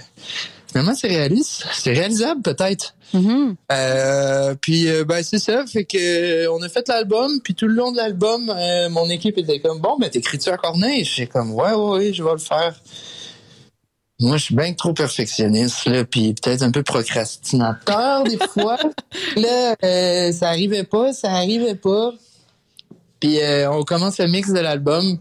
finalement, 0.68 0.96
c'est 0.96 1.08
réaliste. 1.08 1.66
C'est 1.74 1.94
réalisable, 1.94 2.42
peut-être. 2.42 2.96
Mhm. 3.14 3.56
Euh, 3.72 4.56
puis 4.60 4.88
ben 5.06 5.22
c'est 5.22 5.38
ça, 5.38 5.68
fait 5.68 5.86
que 5.86 6.48
on 6.48 6.60
a 6.64 6.68
fait 6.68 6.88
l'album, 6.88 7.42
puis 7.44 7.54
tout 7.54 7.68
le 7.68 7.76
long 7.76 7.92
de 7.92 7.98
l'album, 7.98 8.52
mon 8.90 9.08
équipe 9.08 9.38
était 9.38 9.60
comme 9.60 9.80
bon, 9.80 9.98
ben 10.00 10.10
t'écris-tu 10.10 10.50
à 10.50 10.58
Corneille 10.58 11.06
J'ai 11.06 11.28
comme 11.28 11.52
ouais 11.52 11.74
ouais 11.74 11.98
ouais, 11.98 12.14
je 12.14 12.24
vais 12.24 12.32
le 12.32 12.40
faire. 12.40 12.74
Moi, 14.24 14.38
je 14.38 14.46
suis 14.46 14.56
bien 14.56 14.72
trop 14.72 14.94
perfectionniste 14.94 15.86
là, 15.86 16.06
puis 16.06 16.34
peut-être 16.34 16.62
un 16.62 16.72
peu 16.72 16.82
procrastinateur 16.82 18.24
des 18.24 18.38
fois. 18.54 18.78
là, 19.36 19.76
euh, 19.84 20.32
ça 20.32 20.48
arrivait 20.48 20.86
pas, 20.86 21.12
ça 21.12 21.30
arrivait 21.34 21.76
pas. 21.76 22.14
Puis 23.20 23.42
euh, 23.42 23.70
on 23.70 23.84
commence 23.84 24.20
le 24.20 24.28
mix 24.28 24.54
de 24.54 24.62
l'album. 24.62 25.18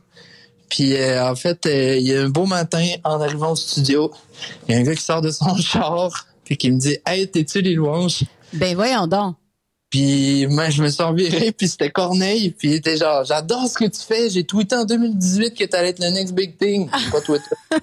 Puis 0.68 0.94
euh, 0.94 1.28
en 1.28 1.34
fait, 1.34 1.66
il 1.66 2.06
y 2.06 2.14
a 2.14 2.22
un 2.22 2.28
beau 2.28 2.46
matin 2.46 2.86
en 3.02 3.20
arrivant 3.20 3.50
au 3.52 3.56
studio, 3.56 4.12
il 4.68 4.74
y 4.74 4.78
a 4.78 4.80
un 4.80 4.84
gars 4.84 4.94
qui 4.94 5.02
sort 5.02 5.20
de 5.20 5.32
son 5.32 5.56
char 5.60 6.28
puis 6.44 6.56
qui 6.56 6.70
me 6.70 6.78
dit 6.78 6.96
"Hey, 7.04 7.28
t'es-tu 7.28 7.60
les 7.60 7.74
louanges 7.74 8.22
Ben 8.52 8.76
voyons 8.76 9.08
donc. 9.08 9.34
puis 9.90 10.46
moi, 10.46 10.70
je 10.70 10.80
me 10.80 10.88
suis 10.88 11.02
reviré, 11.02 11.50
puis 11.50 11.66
c'était 11.66 11.90
Corneille, 11.90 12.52
puis 12.52 12.68
il 12.68 12.74
était 12.74 12.96
genre, 12.96 13.24
j'adore 13.24 13.66
ce 13.66 13.74
que 13.74 13.86
tu 13.86 14.00
fais, 14.00 14.30
j'ai 14.30 14.44
tweeté 14.44 14.76
en 14.76 14.84
2018 14.84 15.54
que 15.54 15.64
t'allais 15.64 15.88
être 15.88 15.98
le 15.98 16.10
next 16.10 16.34
big 16.34 16.56
thing. 16.56 16.88
Pas 17.10 17.20
Twitter. 17.20 17.50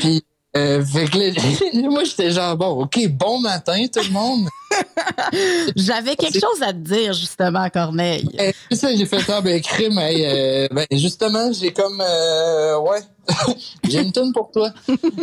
puis, 0.00 0.24
euh, 0.56 0.84
fait 0.84 1.06
que 1.06 1.18
là, 1.18 1.90
moi, 1.90 2.04
j'étais 2.04 2.30
genre, 2.30 2.56
bon, 2.56 2.82
OK, 2.82 3.08
bon 3.08 3.40
matin, 3.40 3.84
tout 3.92 4.02
le 4.04 4.12
monde. 4.12 4.48
J'avais 5.76 6.16
quelque 6.16 6.38
chose 6.40 6.62
à 6.62 6.72
te 6.72 6.78
dire, 6.78 7.12
justement, 7.12 7.68
Corneille. 7.70 8.28
Ça, 8.72 8.94
j'ai 8.94 9.06
fait 9.06 9.20
ça, 9.20 9.40
ben, 9.40 9.60
crime, 9.60 9.98
euh, 9.98 10.68
ben, 10.70 10.86
justement, 10.92 11.52
j'ai 11.52 11.72
comme, 11.72 12.00
euh, 12.00 12.78
ouais, 12.80 13.00
j'ai 13.88 14.00
une 14.02 14.12
tonne 14.12 14.32
pour 14.32 14.50
toi. 14.50 14.70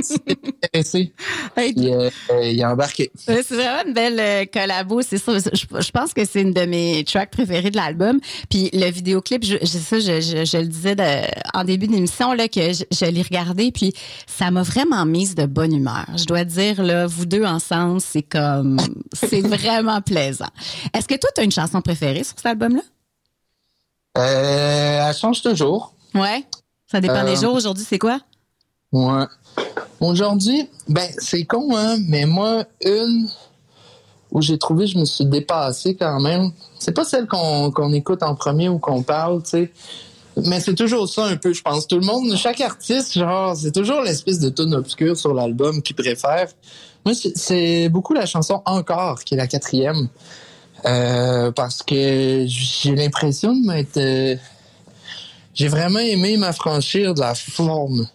Si 0.02 0.18
t'es 0.20 0.36
intéressé. 0.64 1.14
Hey, 1.56 1.74
euh, 1.78 2.10
euh, 2.32 2.48
il 2.48 2.64
a 2.64 2.72
embarqué. 2.72 3.12
C'est 3.16 3.42
vraiment 3.52 3.84
une 3.86 3.94
belle 3.94 4.20
euh, 4.20 4.46
collabo, 4.52 5.02
c'est 5.02 5.18
ça. 5.20 5.34
Je, 5.38 5.80
je 5.80 5.92
pense 5.92 6.14
que 6.14 6.26
c'est 6.26 6.42
une 6.42 6.54
de 6.54 6.62
mes 6.66 7.04
tracks 7.04 7.30
préférés 7.32 7.70
de 7.70 7.78
l'album. 7.78 8.20
Puis 8.50 8.70
le 8.74 8.90
vidéoclip, 8.90 9.44
je, 9.46 9.58
ça, 9.66 10.00
je, 10.00 10.20
je, 10.22 10.46
je 10.46 10.58
le 10.58 10.66
disais 10.68 10.96
de- 10.96 11.04
en 11.54 11.64
début 11.64 11.88
d'émission 11.88 12.34
là 12.34 12.48
que 12.48 12.74
je, 12.74 12.84
je 12.92 13.06
l'ai 13.06 13.22
regardé, 13.22 13.72
puis 13.72 13.94
ça 14.26 14.50
m'a 14.50 14.64
vraiment 14.64 15.06
mise 15.06 15.36
de 15.36 15.46
bonne 15.46 15.74
humeur. 15.76 16.06
Je 16.18 16.26
dois 16.26 16.44
dire 16.44 16.82
là, 16.84 17.06
vous 17.06 17.26
deux 17.26 17.46
ensemble, 17.46 18.02
c'est 18.02 18.24
comme, 18.24 18.78
c'est 19.14 19.41
C'est 19.42 19.48
vraiment 19.58 20.02
plaisant. 20.02 20.50
Est-ce 20.94 21.08
que 21.08 21.16
toi, 21.16 21.30
tu 21.34 21.42
as 21.42 21.44
une 21.44 21.52
chanson 21.52 21.82
préférée 21.82 22.24
sur 22.24 22.36
cet 22.38 22.46
album-là? 22.46 22.82
Euh, 24.18 25.08
elle 25.10 25.16
change 25.16 25.42
toujours. 25.42 25.94
Ouais. 26.14 26.46
Ça 26.92 27.00
dépend 27.00 27.24
des 27.24 27.32
Euh, 27.38 27.42
jours. 27.42 27.56
Aujourd'hui, 27.56 27.86
c'est 27.88 28.00
quoi? 28.00 28.20
Ouais. 28.92 29.26
Aujourd'hui, 30.00 30.68
ben, 30.90 31.08
c'est 31.18 31.46
con, 31.46 31.70
hein, 31.76 31.98
mais 32.08 32.26
moi, 32.26 32.66
une 32.84 33.30
où 34.32 34.42
j'ai 34.42 34.58
trouvé 34.58 34.88
je 34.88 34.98
me 34.98 35.06
suis 35.06 35.26
dépassé 35.26 35.96
quand 35.96 36.20
même, 36.22 36.52
c'est 36.80 36.94
pas 36.94 37.04
celle 37.04 37.28
qu'on 37.28 37.94
écoute 37.94 38.24
en 38.24 38.34
premier 38.36 38.70
ou 38.70 38.80
qu'on 38.80 39.04
parle, 39.04 39.44
tu 39.44 39.50
sais. 39.50 39.72
Mais 40.38 40.62
c'est 40.62 40.76
toujours 40.76 41.08
ça 41.10 41.26
un 41.26 41.36
peu, 41.36 41.52
je 41.54 41.62
pense. 41.62 41.86
Tout 41.88 42.00
le 42.00 42.06
monde, 42.06 42.34
chaque 42.38 42.62
artiste, 42.62 43.14
genre, 43.14 43.56
c'est 43.56 43.74
toujours 43.74 44.02
l'espèce 44.02 44.40
de 44.40 44.50
tune 44.50 44.74
obscure 44.74 45.18
sur 45.18 45.34
l'album 45.34 45.82
qu'il 45.82 45.96
préfère. 45.96 46.48
Moi, 47.06 47.16
c'est- 47.36 47.90
beaucoup 47.90 48.14
la 48.14 48.26
chanson 48.26 48.62
Encore, 48.66 49.24
qui 49.24 49.34
est 49.34 49.38
la 49.38 49.48
quatrième. 49.48 50.08
Euh, 50.86 51.52
parce 51.52 51.84
que 51.84 52.46
j'ai 52.48 52.96
l'impression 52.96 53.54
de 53.56 53.68
m'être... 53.68 53.98
euh, 53.98 54.36
j'ai 55.54 55.68
vraiment 55.68 56.00
aimé 56.00 56.38
m'affranchir 56.38 57.14
de 57.14 57.20
la 57.20 57.36
forme 57.36 58.08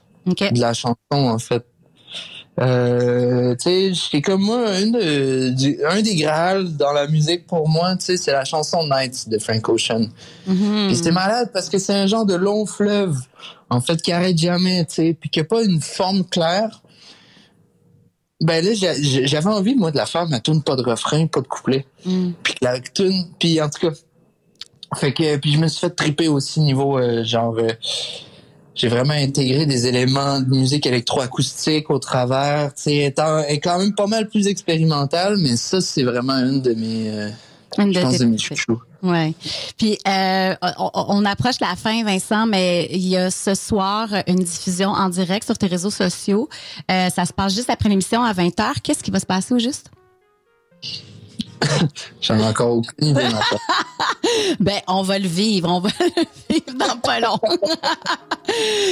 de 0.51 0.61
la 0.61 0.73
chanson, 0.75 0.97
en 1.13 1.39
fait. 1.39 1.65
Euh, 2.59 3.55
tu 3.57 3.65
sais, 3.65 3.93
c'est 4.11 4.23
comme 4.23 4.41
moi, 4.43 4.81
une 4.81 4.93
de- 4.93 5.51
du- 5.51 5.79
un 5.87 6.01
des 6.01 6.15
graals 6.17 6.75
dans 6.77 6.93
la 6.93 7.07
musique 7.07 7.47
pour 7.47 7.69
moi, 7.69 7.95
tu 7.97 8.07
sais, 8.07 8.17
c'est 8.17 8.33
la 8.33 8.45
chanson 8.47 8.79
Nights 8.89 9.29
de 9.29 9.39
Frank 9.39 9.69
Ocean. 9.69 10.09
Puis 10.89 10.97
c'est 10.97 11.13
malade 11.13 11.51
parce 11.53 11.69
que 11.69 11.79
c'est 11.79 11.93
un 11.93 12.07
genre 12.07 12.25
de 12.25 12.35
long 12.35 12.65
fleuve, 12.65 13.17
en 13.69 13.81
fait, 13.83 14.01
qui 14.01 14.11
arrête 14.11 14.39
jamais, 14.39 14.87
tu 14.87 14.95
sais, 14.95 15.17
puis 15.21 15.29
qui 15.29 15.41
a 15.41 15.45
pas 15.45 15.63
une 15.63 15.81
forme 15.83 16.25
claire. 16.25 16.81
Ben 18.41 18.65
là, 18.65 18.75
j'a- 18.75 19.01
j'a- 19.01 19.25
j'avais 19.25 19.49
envie, 19.49 19.75
moi, 19.75 19.91
de 19.91 19.97
la 19.97 20.07
faire, 20.07 20.29
ma 20.29 20.41
tune 20.41 20.63
pas 20.63 20.77
de 20.77 20.83
refrain, 20.83 21.27
pas 21.27 21.41
de 21.41 21.49
couplet. 21.49 21.87
Mm. 22.05 22.31
Puis 22.43 22.55
la 22.61 22.81
tune, 22.81 23.25
puis 23.39 23.61
en 23.63 23.71
tout 23.71 23.89
cas, 23.89 23.97
fait 24.97 25.13
que, 25.13 25.37
puis 25.37 25.53
je 25.53 25.59
me 25.59 25.69
suis 25.69 25.81
fait 25.81 25.91
triper 25.91 26.29
aussi 26.29 26.61
niveau, 26.61 26.99
euh, 26.99 27.25
genre, 27.25 27.57
euh, 27.59 27.73
j'ai 28.75 28.89
vraiment 28.89 29.15
intégré 29.15 29.65
des 29.65 29.87
éléments 29.87 30.41
de 30.41 30.51
musique 30.51 30.87
électroacoustique 30.87 31.89
au 31.91 31.99
travers, 31.99 32.75
tu 32.75 32.83
sais, 32.83 32.97
étant, 33.05 33.39
est 33.41 33.59
quand 33.59 33.79
même 33.79 33.95
pas 33.95 34.07
mal 34.07 34.29
plus 34.29 34.47
expérimental, 34.49 35.39
mais 35.39 35.57
ça, 35.57 35.81
c'est 35.81 36.03
vraiment 36.03 36.35
une 36.35 36.61
de 36.61 36.75
mes, 36.75 37.09
euh, 37.11 37.31
Une 37.79 37.93
je 37.93 37.99
de 37.99 38.05
pense, 38.05 38.19
de. 38.19 38.77
Ouais. 39.03 39.35
Puis 39.79 39.99
euh, 40.09 40.55
on, 40.79 40.91
on 40.95 41.25
approche 41.25 41.61
la 41.61 41.77
fin, 41.77 42.03
Vincent, 42.05 42.47
mais 42.47 42.89
il 42.91 43.07
y 43.07 43.17
a 43.17 43.31
ce 43.31 43.55
soir 43.55 44.09
une 44.27 44.41
diffusion 44.41 44.91
en 44.91 45.09
direct 45.09 45.45
sur 45.45 45.59
tes 45.59 45.67
réseaux 45.67 45.91
sociaux. 45.91 46.49
Euh, 46.91 47.11
ça 47.11 47.25
se 47.25 47.33
passe 47.33 47.55
juste 47.55 47.71
après 47.71 47.89
l'émission 47.89 48.23
à 48.23 48.33
20h. 48.33 48.81
Qu'est-ce 48.83 49.03
qui 49.03 49.11
va 49.11 49.21
se 49.21 49.27
passer 49.27 49.55
au 49.55 49.59
juste? 49.59 49.91
J'en 52.21 52.39
ai 52.39 52.45
encore 52.45 52.77
aucune 52.77 53.09
idée. 53.09 53.29
Ben, 54.61 54.81
on 54.89 55.03
va 55.03 55.19
le 55.19 55.29
vivre. 55.29 55.71
On 55.71 55.81
va 55.81 55.89
le 56.01 56.25
vivre 56.51 56.75
dans 56.77 56.97
pas 56.99 57.21
long. 57.21 57.39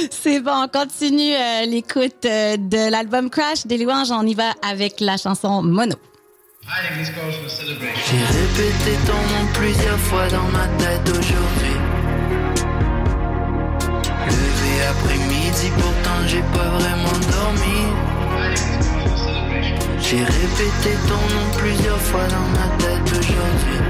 C'est 0.09 0.39
bon. 0.39 0.63
On 0.63 0.67
continue 0.67 1.33
euh, 1.33 1.65
l'écoute 1.65 2.23
de 2.23 2.89
l'album 2.89 3.29
Crash 3.29 3.65
des 3.65 3.77
louanges. 3.77 4.11
On 4.11 4.25
y 4.25 4.33
va 4.33 4.53
avec 4.61 5.01
la 5.01 5.17
chanson 5.17 5.61
Mono. 5.61 5.95
J'ai 6.67 8.17
répété 8.17 8.97
ton 9.05 9.13
nom 9.13 9.45
plusieurs 9.53 9.99
fois 9.99 10.27
dans 10.29 10.47
ma 10.49 10.67
tête 10.79 11.07
aujourd'hui. 11.09 11.77
Levé 14.25 14.85
après-midi, 14.89 15.71
pourtant 15.77 16.27
j'ai 16.27 16.41
pas 16.41 16.69
vraiment 16.79 17.19
dormi. 17.29 17.81
J'ai 19.99 20.23
répété 20.23 20.97
ton 21.07 21.35
nom 21.35 21.47
plusieurs 21.55 22.01
fois 22.01 22.27
dans 22.27 22.47
ma 22.59 22.67
tête 22.83 23.11
aujourd'hui. 23.11 23.81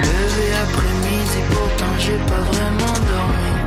Levé 0.00 0.46
après-midi, 0.62 1.38
pourtant 1.50 1.94
j'ai 1.98 2.18
pas 2.30 2.42
vraiment 2.52 2.92
dormi. 2.92 3.57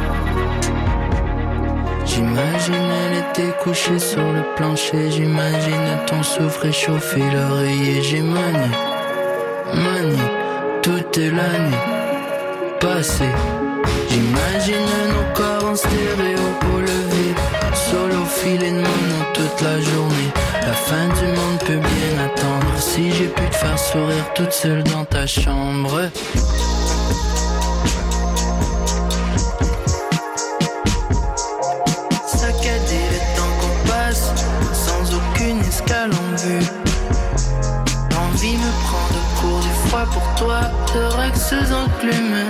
J'imagine 2.05 2.73
elle 2.73 3.17
était 3.19 3.57
couchée 3.57 3.99
sur 3.99 4.31
le 4.31 4.43
plancher. 4.55 5.11
J'imagine 5.11 5.97
ton 6.07 6.23
souffle 6.23 6.67
réchauffé 6.67 7.19
l'oreiller. 7.19 8.01
J'ai 8.01 8.21
manié, 8.21 8.71
manié 9.73 10.23
toute 10.81 11.17
la 11.17 11.59
nuit 11.59 11.77
passée. 12.79 13.35
J'imagine 14.09 14.91
nos 15.13 15.33
corps 15.33 15.69
en 15.71 15.75
stéréo 15.75 16.39
pour 16.59 16.79
le 16.79 16.85
vide. 16.85 17.39
Solo 17.73 18.25
filet 18.25 18.71
de 18.71 18.75
mono 18.75 19.19
toute 19.33 19.61
la 19.61 19.79
journée. 19.79 20.31
La 20.65 20.73
fin 20.73 21.07
du 21.07 21.27
monde 21.27 21.59
peut 21.65 21.79
bien 21.79 22.25
attendre. 22.25 22.77
Si 22.77 23.11
j'ai 23.11 23.27
pu 23.27 23.43
te 23.49 23.55
faire 23.55 23.79
sourire 23.79 24.33
toute 24.35 24.51
seule 24.51 24.83
dans 24.83 25.05
ta 25.05 25.25
chambre. 25.25 26.09
Toi, 40.41 40.61
de 40.93 41.03
rexes 41.19 41.71
enclumes. 41.83 42.45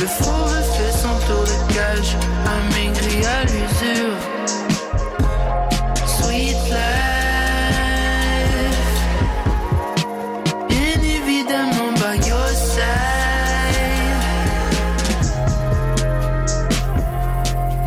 Le 0.00 0.06
fauve 0.06 0.62
fait 0.74 0.94
son 1.04 1.14
tour 1.26 1.44
de 1.44 1.58
cage, 1.74 2.12
amaigri 2.54 3.18
à 3.24 3.40
l'usure. 3.50 4.18
Sweet 6.14 6.62
life, 6.76 7.16
bien 10.68 10.98
évidemment 11.18 11.92
by 12.00 12.14
your. 12.28 12.46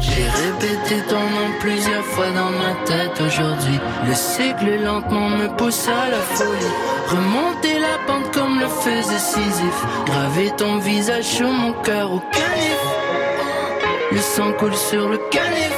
J'ai 0.01 0.27
répété 0.43 0.95
ton 1.07 1.25
nom 1.35 1.49
plusieurs 1.59 2.03
fois 2.03 2.29
dans 2.31 2.51
ma 2.63 2.73
tête 2.85 3.17
aujourd'hui. 3.25 3.79
Le 4.07 4.13
cycle 4.13 4.83
lentement 4.83 5.29
me 5.29 5.47
pousse 5.55 5.87
à 5.87 6.09
la 6.09 6.21
folie. 6.35 6.73
Pente 7.49 7.58
le 8.59 8.67
faisait 8.67 9.19
Sisyphe. 9.19 9.85
Graver 10.05 10.51
ton 10.57 10.77
visage 10.77 11.25
sur 11.25 11.49
mon 11.49 11.73
cœur 11.73 12.11
au 12.11 12.19
canif. 12.19 12.81
Le 14.11 14.19
sang 14.19 14.51
coule 14.53 14.75
sur 14.75 15.07
le 15.09 15.17
canif. 15.29 15.77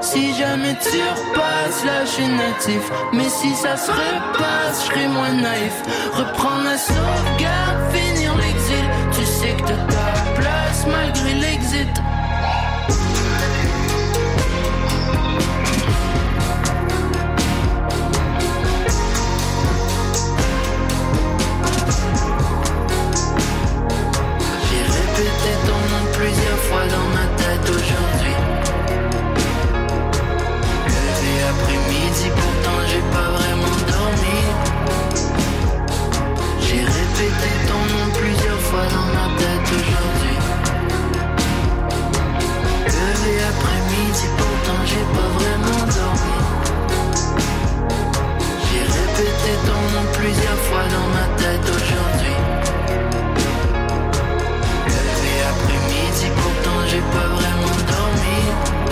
Si 0.00 0.34
jamais 0.34 0.76
tu 0.82 0.98
repasses, 0.98 1.84
là 1.84 2.04
je 2.04 2.22
natif. 2.22 2.90
Mais 3.12 3.28
si 3.28 3.54
ça 3.54 3.76
se 3.76 3.90
repasse, 3.90 4.82
je 4.82 4.86
serai 4.92 5.08
moins 5.08 5.32
naïf. 5.32 5.76
Reprendre 6.12 6.64
la 6.64 6.76
sauvegarde, 6.76 7.78
finir 7.92 8.34
l'exil. 8.36 8.84
Tu 9.12 9.24
sais 9.24 9.54
que 9.56 9.62
t'as 9.68 9.86
ta 9.94 10.40
place 10.40 10.86
malgré 10.86 11.34
l'exit. 11.34 11.43
Fois 26.74 26.86
dans 26.96 27.08
ma 27.18 27.26
tête 27.40 27.66
aujourd'hui. 27.76 28.36
Levé 30.94 31.34
après-midi, 31.52 32.26
pourtant 32.40 32.78
j'ai 32.90 33.04
pas 33.16 33.28
vraiment 33.38 33.76
dormi. 33.92 34.40
J'ai 36.64 36.82
répété 36.98 37.50
ton 37.70 37.82
nom 37.92 38.06
plusieurs 38.20 38.62
fois 38.68 38.86
dans 38.94 39.08
ma 39.16 39.26
tête 39.40 39.68
aujourd'hui. 39.78 40.38
Levé 42.96 43.34
après-midi, 43.52 44.26
pourtant 44.38 44.80
j'ai 44.90 45.06
pas 45.16 45.30
vraiment 45.38 45.82
dormi. 45.98 46.38
J'ai 48.66 48.84
répété 48.98 49.50
ton 49.68 49.80
nom 49.94 50.06
plusieurs 50.18 50.62
fois 50.66 50.84
dans 50.94 51.08
ma 51.16 51.26
tête 51.40 51.66
aujourd'hui. 51.76 52.34
J'ai 56.94 57.00
pas 57.00 57.26
vraiment 57.26 57.76
dormi. 57.88 58.83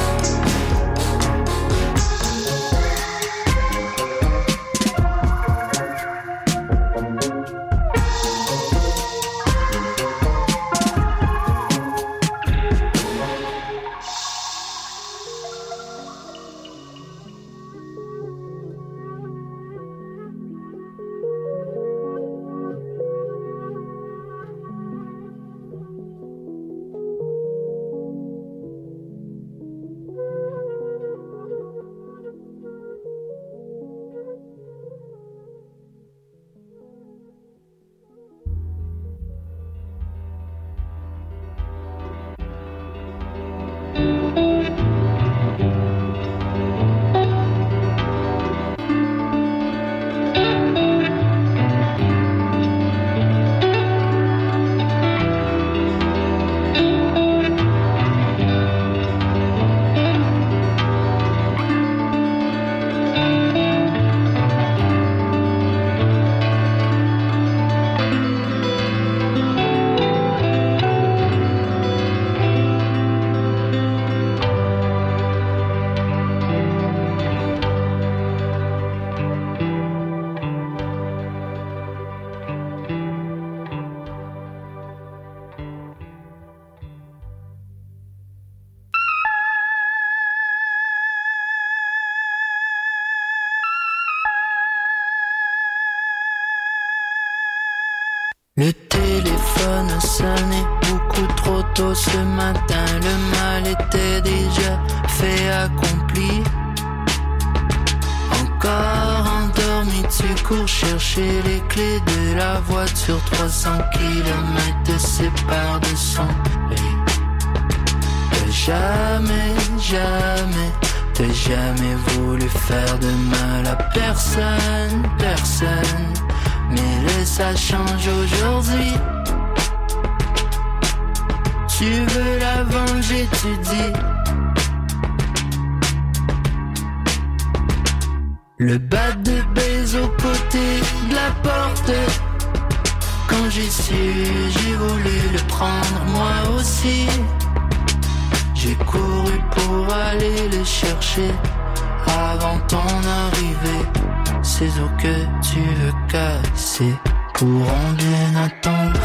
Bien 158.05 158.35
attendre. 158.35 159.01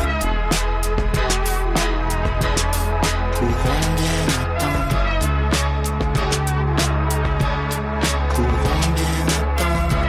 Pourront 3.35 3.89
bien 4.01 4.23
attendre. 4.43 4.97
Pourront 8.33 8.89
bien 8.99 9.21
attendre. 9.39 10.01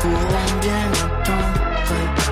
Pourront 0.00 0.52
bien 0.60 0.88
attendre. 1.06 2.26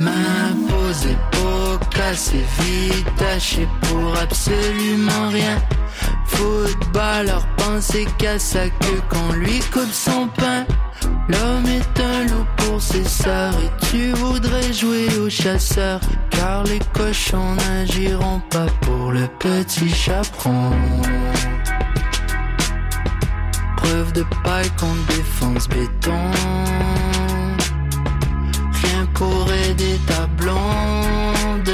Ma 0.00 0.24
pose 0.68 1.02
est 1.06 1.22
beau, 1.32 1.78
vite, 2.60 3.10
tachée 3.16 3.68
pour 3.82 4.10
absolument 4.18 5.28
rien. 5.30 5.56
Footballeur 6.26 7.42
pensait 7.78 8.06
qu'à 8.18 8.40
sa 8.40 8.68
queue 8.68 9.02
qu'on 9.08 9.32
lui 9.34 9.60
coupe 9.72 9.92
son 9.92 10.26
pain. 10.36 10.66
L'homme 11.28 11.66
est 11.66 12.00
un 12.00 12.24
loup 12.24 12.46
pour 12.56 12.82
ses 12.82 13.04
sœurs 13.04 13.54
et 13.54 13.86
tu 13.86 14.10
voudrais 14.14 14.72
jouer 14.72 15.06
au 15.20 15.30
chasseur. 15.30 16.00
Car 16.30 16.64
les 16.64 16.80
cochons 16.92 17.54
n'agiront 17.54 18.40
pas 18.50 18.66
pour 18.80 19.12
le 19.12 19.28
petit 19.38 19.90
chaperon. 19.90 20.72
Preuve 23.76 24.12
de 24.12 24.24
paille 24.42 24.70
contre 24.70 25.06
défense 25.16 25.68
béton. 25.68 26.22
Rien 28.82 29.06
pour 29.14 29.52
aider 29.52 30.00
ta 30.08 30.26
blonde. 30.26 31.70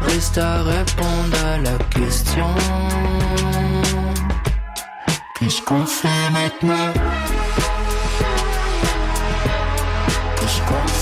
Reste 0.00 0.38
à 0.38 0.62
répondre 0.64 1.36
à 1.52 1.58
la 1.58 1.78
question. 1.96 2.52
Qu'est-ce 5.52 5.64
qu'on 5.64 5.84
fait 5.84 6.30
maintenant? 6.32 6.94
Qu'est-ce 10.40 10.60
qu'on 10.62 10.88
fait 10.88 11.01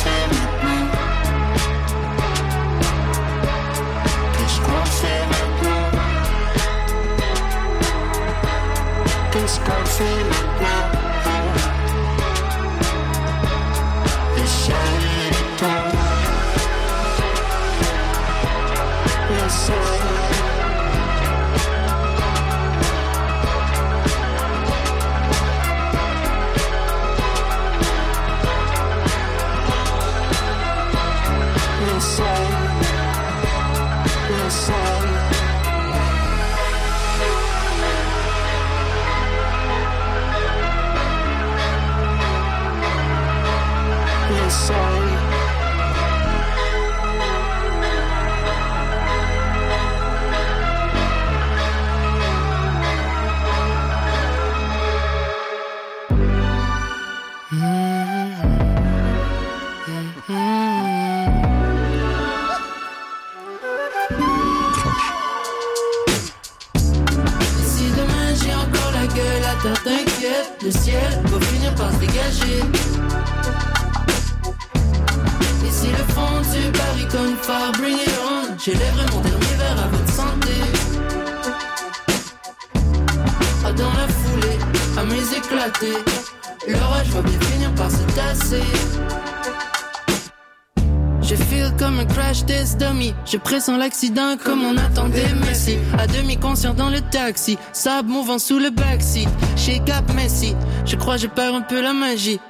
Je 93.30 93.36
pressens 93.36 93.78
l'accident 93.78 94.36
comme 94.42 94.64
on 94.64 94.76
attendait 94.76 95.32
Messi. 95.46 95.76
À 95.96 96.08
demi 96.08 96.36
conscient 96.36 96.74
dans 96.74 96.90
le 96.90 97.00
taxi. 97.00 97.56
Sable 97.72 98.08
mouvant 98.08 98.40
sous 98.40 98.58
le 98.58 98.70
backseat. 98.70 99.28
Chez 99.56 99.78
Cap 99.86 100.12
Messi. 100.14 100.56
Je 100.84 100.96
crois 100.96 101.16
je 101.16 101.28
perds 101.28 101.54
un 101.54 101.60
peu 101.60 101.80
la 101.80 101.92
magie. 101.92 102.40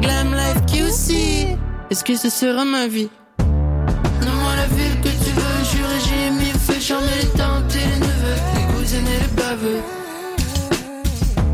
Glam 0.00 0.34
life 0.34 0.64
QC. 0.66 1.58
Est-ce 1.90 2.04
que 2.04 2.16
ce 2.16 2.30
sera 2.30 2.64
ma 2.64 2.86
vie? 2.86 3.10
Donne-moi 3.38 4.56
la 4.56 4.66
ville 4.74 4.98
que 5.02 5.08
tu 5.08 5.30
veux. 5.30 5.64
Juré, 5.70 5.98
j'ai 6.06 6.30
mis 6.30 6.52
feu. 6.52 6.80
Charmer 6.80 7.08
les 7.20 7.28
tantes 7.38 7.74
et 7.74 7.86
les 7.86 8.00
neveux. 8.00 8.40
Les 8.56 8.74
cousines 8.74 9.06
et 9.06 9.20
les 9.20 9.42
baveux. 9.42 9.82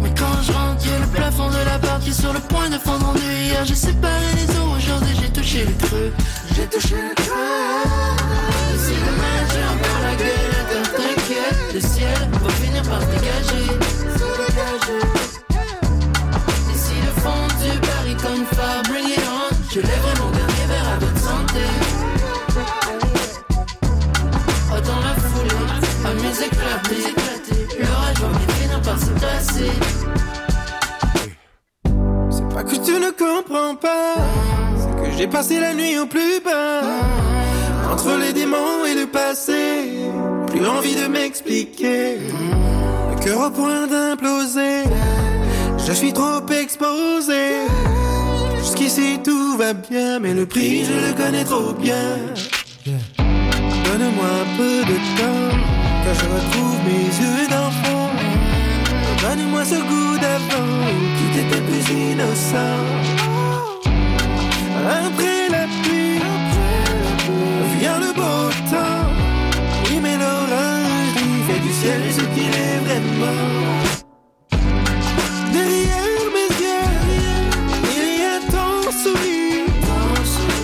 Mais 0.01 0.15
quand 0.17 0.43
je 0.43 0.53
rentre, 0.53 0.87
y'a 0.87 0.99
le 1.01 1.07
plafond 1.09 1.49
de 1.49 1.65
la 1.65 1.79
qui 1.99 2.11
est 2.11 2.13
sur 2.13 2.33
le 2.33 2.41
point 2.41 2.71
de 2.71 2.79
fondre 2.79 3.09
en. 3.09 3.15
Hier, 3.17 3.65
j'ai 3.65 3.75
séparé 3.75 4.27
les 4.37 4.57
eaux, 4.57 4.77
aujourd'hui 4.77 5.17
j'ai 5.21 5.31
touché 5.31 5.65
le 5.65 5.87
creux. 5.87 6.13
J'ai 6.59 6.67
touché 6.67 6.97
le 6.97 7.15
si 8.79 8.95
demain 9.07 9.39
j'ai 9.53 9.65
encore 9.75 10.01
la 10.03 10.15
gueule, 10.17 10.57
t'inquiète, 10.97 11.61
le 11.73 11.81
ciel 11.81 12.19
va 12.33 12.51
finir 12.51 12.83
par 12.83 12.99
dégager. 12.99 13.69
Et 16.69 16.77
si 16.77 16.95
le 17.01 17.13
fond 17.21 17.47
du 17.63 17.71
barricade 17.79 18.47
phare, 18.57 18.83
bring 18.89 19.09
it 19.09 19.23
on, 19.29 19.55
je 19.71 19.79
lèverai 19.79 20.15
mon 20.21 20.31
dernier 20.33 20.67
verre 20.67 20.89
à 20.89 20.99
votre 20.99 21.21
santé. 21.21 21.65
Oh, 24.73 24.81
dans 24.81 25.01
la 25.07 25.15
foulée, 25.15 25.63
à 26.05 26.13
mes 26.15 26.37
éclatés, 26.45 27.15
l'orage 27.79 28.21
va 28.21 28.29
finir 28.53 28.81
par 28.83 28.99
se 28.99 29.13
tasser. 29.21 29.75
C'est 32.31 32.49
pas 32.53 32.65
que 32.65 32.75
tu 32.85 32.95
ne 32.99 33.11
comprends 33.13 33.77
pas, 33.77 34.17
j'ai 35.19 35.27
passé 35.27 35.59
la 35.59 35.75
nuit 35.75 35.99
au 35.99 36.07
plus 36.07 36.41
bas. 36.45 36.83
Entre 37.93 38.17
les 38.19 38.33
démons 38.33 38.85
et 38.89 38.95
le 38.95 39.07
passé, 39.07 39.91
plus 40.47 40.65
envie 40.65 40.95
de 40.95 41.09
m'expliquer. 41.09 42.19
Le 43.11 43.25
cœur 43.25 43.49
au 43.49 43.51
point 43.51 43.89
d'imploser. 43.89 44.85
Je 45.87 45.93
suis 45.93 46.13
trop 46.13 46.47
exposé. 46.49 47.67
Jusqu'ici 48.59 49.19
tout 49.25 49.57
va 49.57 49.73
bien, 49.73 50.21
mais 50.21 50.35
le 50.35 50.47
prix 50.47 50.85
je 50.85 51.09
le 51.09 51.13
connais 51.15 51.45
trop 51.45 51.73
bien. 51.73 52.07
Donne-moi 52.87 54.29
un 54.43 54.57
peu 54.57 54.77
de 54.91 54.97
temps, 55.19 55.57
que 56.05 56.13
je 56.21 56.27
retrouve 56.37 56.79
mes 56.91 57.07
yeux 57.23 57.49
d'enfant. 57.49 58.11
Donne-moi 59.23 59.65
ce 59.65 59.79
goût 59.91 60.19
d'avant, 60.21 60.75
qui 61.17 61.41
était 61.41 61.63
plus 61.69 61.87
innocent. 62.13 63.38
Après 64.87 65.49
la 65.51 65.67
pluie, 65.83 66.21
vient 67.81 67.99
le 67.99 68.13
beau 68.15 68.49
temps. 68.71 69.07
Oui, 69.85 69.99
mais 70.01 70.17
l'orage, 70.17 71.15
il 71.17 71.43
fait 71.47 71.61
du 71.61 71.73
ciel 71.73 72.01
ce 72.11 72.21
qu'il 72.35 72.53
est 72.67 72.79
vraiment. 72.87 73.47
Derrière 75.53 76.27
mes 76.37 76.51
yeux, 76.63 76.91
il 77.97 78.11
y 78.21 78.25
a 78.25 78.39
ton 78.53 78.73
sourire. 79.03 79.67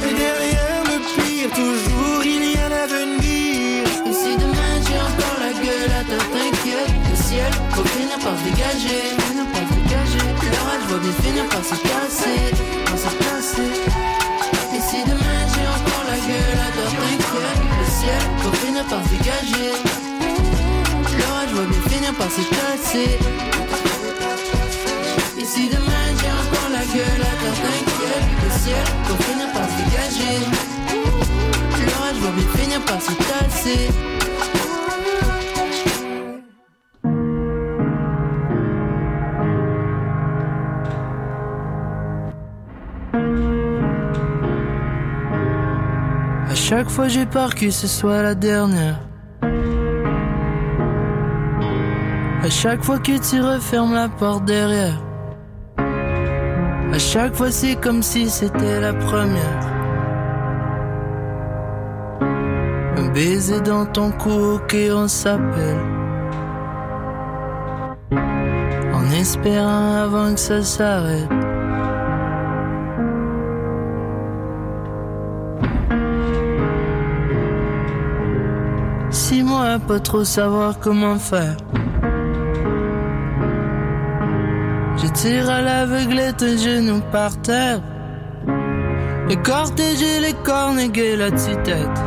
Et 0.08 0.14
derrière 0.14 0.82
le 0.92 0.98
pire, 1.14 1.50
toujours 1.50 2.22
il 2.24 2.44
y 2.52 2.56
a 2.56 2.68
l'avenir. 2.68 3.82
Et 4.06 4.12
si 4.12 4.36
demain 4.36 4.74
j'ai 4.86 5.00
encore 5.08 5.38
la 5.40 5.52
gueule 5.52 5.92
à 6.00 6.04
terre, 6.08 6.28
t'inquiète, 6.32 6.94
le 7.10 7.16
ciel 7.16 7.52
va 7.70 7.82
finir 7.96 8.18
par 8.24 8.34
se 8.38 8.44
dégager, 8.44 9.02
finir 9.26 9.46
par 9.52 9.64
se 9.68 9.74
dégager. 9.74 10.26
L'orage 10.52 10.86
va 10.88 10.98
bien 10.98 11.14
finir 11.22 11.46
par 11.48 11.64
se 11.64 11.76
casser, 11.82 12.40
par 12.86 12.98
se 12.98 13.10
casser. 13.18 13.93
Dégager. 19.44 19.72
L'orage 21.18 21.52
va 21.52 21.64
bien 21.66 21.82
finir 21.90 22.14
par 22.14 22.30
se 22.30 22.40
casser. 22.40 23.18
Et 25.38 25.44
si 25.44 25.68
demain 25.68 26.06
j'ai 26.18 26.32
encore 26.42 26.70
la 26.72 26.84
gueule 26.94 27.20
à 27.20 27.34
terre, 27.40 27.58
t'inquiète, 27.62 28.28
le 28.44 28.50
ciel 28.62 28.86
va 29.08 29.16
finir 29.24 29.48
par 29.52 29.68
se 29.68 29.76
dégager. 29.84 30.36
L'orage 31.86 32.18
va 32.22 32.30
bien 32.30 32.48
finir 32.56 32.80
par 32.84 33.00
se 33.00 33.12
casser. 33.12 33.88
À 46.50 46.54
chaque 46.54 46.88
fois 46.88 47.08
j'ai 47.08 47.26
peur 47.26 47.54
que 47.54 47.70
ce 47.70 47.86
soit 47.86 48.22
la 48.22 48.34
dernière. 48.34 49.00
À 52.44 52.50
chaque 52.50 52.84
fois 52.84 52.98
que 52.98 53.16
tu 53.26 53.40
refermes 53.40 53.94
la 53.94 54.06
porte 54.06 54.44
derrière. 54.44 55.00
À 55.78 56.98
chaque 56.98 57.34
fois 57.34 57.50
c'est 57.50 57.74
comme 57.76 58.02
si 58.02 58.28
c'était 58.28 58.80
la 58.82 58.92
première. 58.92 59.66
Un 62.98 63.08
baiser 63.14 63.62
dans 63.62 63.86
ton 63.86 64.10
cou, 64.10 64.56
ok 64.56 64.76
on 64.92 65.08
s'appelle. 65.08 65.80
En 68.12 69.10
espérant 69.18 70.02
avant 70.04 70.34
que 70.34 70.40
ça 70.40 70.62
s'arrête. 70.62 71.30
Six 79.08 79.42
mois 79.42 79.78
pas 79.78 79.98
trop 79.98 80.24
savoir 80.24 80.78
comment 80.78 81.16
faire. 81.16 81.56
Tire 85.14 85.48
à 85.48 85.62
l'aveuglette 85.62 86.42
un 86.42 86.56
genou 86.56 87.00
par 87.12 87.40
terre. 87.40 87.80
Le 89.28 89.36
cortège 89.36 90.02
et 90.02 90.20
les 90.20 90.34
cornes 90.44 90.80
la 91.16 91.30
tête. 91.30 92.00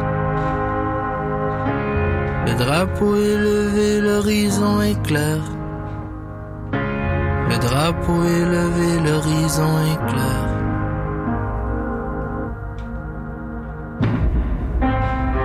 Le 2.45 2.53
drapeau 2.63 3.15
est 3.15 3.37
levé, 3.37 4.01
l'horizon 4.01 4.81
est 4.81 5.01
clair. 5.03 5.39
Le 7.49 7.57
drapeau 7.57 8.23
est 8.23 8.45
levé, 8.55 8.89
l'horizon 9.05 9.71
est 9.91 10.01
clair. 10.11 10.43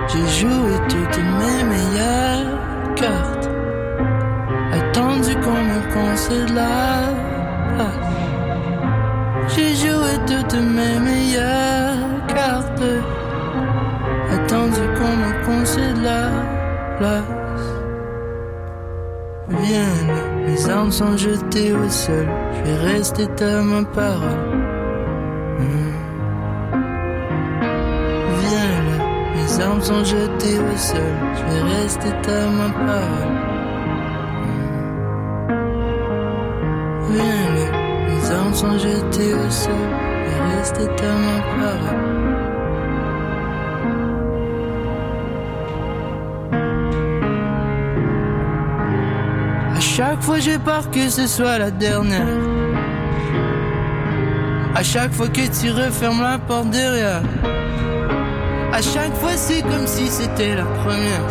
J'ai 0.09 0.27
joué 0.39 0.73
toutes 0.89 1.23
mes 1.39 1.63
meilleures 1.73 2.95
cartes. 2.95 3.49
Attendu 4.73 5.33
qu'on 5.43 5.61
me 5.71 5.79
concède 5.93 6.49
la. 6.53 7.32
J'ai 9.55 9.75
joué 9.75 10.13
toutes 10.25 10.59
mes 10.61 10.99
meilleures 10.99 12.25
cartes. 12.27 12.89
Attendu 14.33 14.81
qu'on 14.97 15.15
me 15.21 15.45
concède 15.45 15.97
la 16.01 16.29
place. 16.97 17.43
Viens 19.49 19.95
là, 20.07 20.47
mes 20.47 20.69
armes 20.69 20.91
sont 20.91 21.17
jetées 21.17 21.73
au 21.73 21.89
sol. 21.89 22.27
Je 22.53 22.61
vais 22.63 22.93
rester 22.93 23.27
à 23.43 23.61
ma 23.61 23.83
parole. 23.83 24.43
Hmm. 25.59 25.93
Viens 28.39 28.83
mes 29.35 29.63
armes 29.63 29.81
sont 29.81 30.03
jetées 30.03 30.59
au 30.59 30.77
sol. 30.77 31.13
Je 31.35 31.43
vais 31.53 31.81
rester 31.81 32.09
à 32.09 32.47
ma 32.49 32.69
parole. 32.69 33.52
Sont 38.63 38.77
jetées 38.77 39.33
au 39.33 39.49
sol. 39.49 39.73
Vais 40.25 40.57
rester 40.57 40.87
parole. 40.97 42.03
À 49.75 49.79
chaque 49.79 50.21
fois 50.21 50.39
j'ai 50.39 50.57
peur 50.57 50.89
que 50.91 51.09
ce 51.09 51.27
soit 51.27 51.57
la 51.57 51.71
dernière. 51.71 52.27
À 54.75 54.83
chaque 54.83 55.13
fois 55.13 55.27
que 55.27 55.45
tu 55.59 55.69
refermes 55.71 56.21
la 56.21 56.37
porte 56.37 56.69
derrière. 56.69 57.21
À 58.71 58.81
chaque 58.81 59.15
fois 59.15 59.35
c'est 59.35 59.61
comme 59.61 59.87
si 59.87 60.07
c'était 60.07 60.55
la 60.55 60.65
première. 60.81 61.27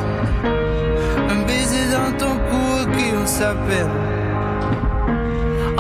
Un 1.33 1.41
baiser 1.47 1.87
dans 1.97 2.13
ton 2.19 2.35
cou, 2.49 2.63
ok 2.83 2.99
on 3.23 3.27
s'appelle. 3.27 4.12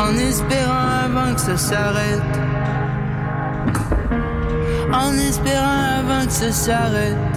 En 0.03 0.16
espérant 0.16 0.88
avant 1.05 1.34
que 1.34 1.40
ça 1.40 1.57
s'arrête. 1.57 2.34
En 4.92 5.12
espérant 5.28 5.82
avant 6.00 6.26
que 6.26 6.32
ça 6.32 6.53
s'arrête. 6.53 7.34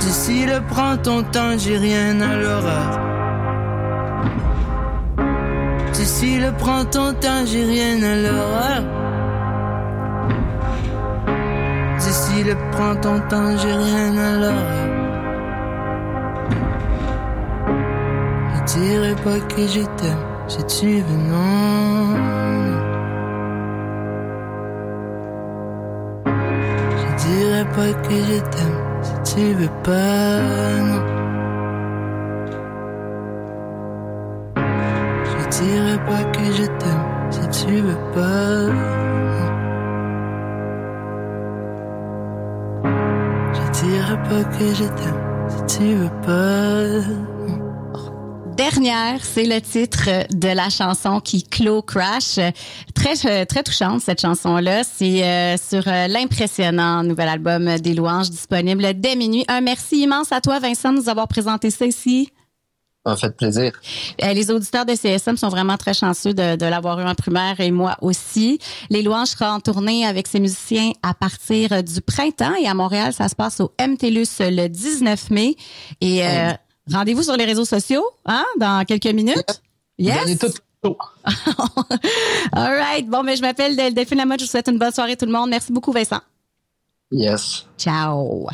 D'ici 0.00 0.46
le 0.46 0.60
prends 0.68 0.96
ton 0.98 1.22
temps, 1.22 1.56
j'ai 1.56 1.78
rien 1.78 2.20
à 2.20 2.36
l'horreur. 2.36 3.00
D'ici 5.94 6.38
le 6.38 6.52
prends 6.52 6.84
ton 6.84 7.14
temps, 7.14 7.44
j'ai 7.46 7.64
rien 7.64 7.96
à 8.02 8.16
l'horreur. 8.24 8.82
D'ici 11.98 12.44
le 12.44 12.54
prends 12.72 12.96
ton 12.96 13.18
temps, 13.30 13.56
j'ai 13.56 13.72
rien 13.72 14.16
à 14.18 14.32
l'horreur. 14.40 14.95
Dirais 18.66 19.14
pas 19.24 19.38
que 19.54 19.62
je 19.66 19.82
t'aime 19.96 20.24
si 20.48 20.64
tu 20.66 21.00
veux, 21.00 21.20
non. 21.30 22.16
Je 27.00 27.08
dirais 27.26 27.66
pas 27.76 27.92
que 28.02 28.14
je 28.14 28.38
t'aime 28.52 28.80
si 29.02 29.34
tu 29.34 29.54
veux 29.54 29.74
pas, 29.84 30.38
non. 30.88 31.02
Je 35.24 35.48
dirais 35.60 36.00
pas 36.08 36.24
que 36.34 36.44
je 36.52 36.66
t'aime 36.80 37.06
si 37.30 37.66
tu 37.66 37.80
veux 37.80 38.02
pas, 38.14 38.66
non. 38.66 39.50
Je 43.54 43.64
dirais 43.80 44.22
pas 44.28 44.44
que 44.54 44.66
je 44.74 44.84
t'aime 44.98 45.22
si 45.48 45.78
tu 45.78 45.94
veux 45.94 46.14
pas, 46.26 46.74
non. 47.48 47.65
Dernière, 48.56 49.22
c'est 49.22 49.44
le 49.44 49.60
titre 49.60 50.08
de 50.34 50.48
la 50.48 50.70
chanson 50.70 51.20
qui 51.20 51.42
clôt 51.42 51.82
Crash. 51.82 52.38
Très 52.94 53.44
très 53.44 53.62
touchante 53.62 54.00
cette 54.00 54.22
chanson-là. 54.22 54.82
C'est 54.82 55.24
euh, 55.24 55.56
sur 55.58 55.86
euh, 55.86 56.08
l'impressionnant 56.08 57.02
nouvel 57.02 57.28
album 57.28 57.76
des 57.78 57.92
louanges 57.92 58.30
disponible 58.30 58.98
dès 58.98 59.14
minuit. 59.14 59.44
Un 59.48 59.60
merci 59.60 60.00
immense 60.00 60.32
à 60.32 60.40
toi 60.40 60.58
Vincent 60.58 60.94
de 60.94 61.00
nous 61.00 61.10
avoir 61.10 61.28
présenté 61.28 61.70
ça 61.70 61.84
ici. 61.84 62.32
m'a 63.04 63.16
fait 63.16 63.36
plaisir. 63.36 63.72
Euh, 64.24 64.32
les 64.32 64.50
auditeurs 64.50 64.86
de 64.86 64.94
CSM 64.94 65.36
sont 65.36 65.50
vraiment 65.50 65.76
très 65.76 65.92
chanceux 65.92 66.32
de, 66.32 66.56
de 66.56 66.64
l'avoir 66.64 66.98
eu 67.00 67.04
en 67.04 67.14
primaire 67.14 67.60
et 67.60 67.70
moi 67.70 67.98
aussi. 68.00 68.58
Les 68.88 69.02
Louanges 69.02 69.28
sera 69.28 69.52
en 69.52 69.60
tournée 69.60 70.06
avec 70.06 70.26
ses 70.26 70.40
musiciens 70.40 70.92
à 71.02 71.12
partir 71.12 71.82
du 71.84 72.00
printemps 72.00 72.54
et 72.58 72.66
à 72.66 72.72
Montréal, 72.72 73.12
ça 73.12 73.28
se 73.28 73.34
passe 73.34 73.60
au 73.60 73.72
MTLUS 73.78 74.38
le 74.40 74.68
19 74.68 75.30
mai. 75.30 75.56
Et 76.00 76.26
euh, 76.26 76.52
rendez-vous 76.92 77.22
sur 77.22 77.36
les 77.36 77.44
réseaux 77.44 77.64
sociaux 77.64 78.04
hein, 78.24 78.44
dans 78.58 78.84
quelques 78.84 79.06
minutes? 79.06 79.62
Donnez 79.98 80.36
tout 80.36 80.48
chaud. 80.84 80.96
All 82.52 82.78
right. 82.78 83.08
Bon, 83.08 83.22
mais 83.22 83.36
je 83.36 83.42
m'appelle 83.42 83.76
Del- 83.76 83.94
Delphine 83.94 84.18
Lamotte. 84.18 84.40
Je 84.40 84.44
vous 84.44 84.50
souhaite 84.50 84.68
une 84.68 84.78
bonne 84.78 84.92
soirée 84.92 85.16
tout 85.16 85.26
le 85.26 85.32
monde. 85.32 85.50
Merci 85.50 85.72
beaucoup, 85.72 85.92
Vincent. 85.92 86.20
Yes. 87.10 87.66
Ciao. 87.78 88.46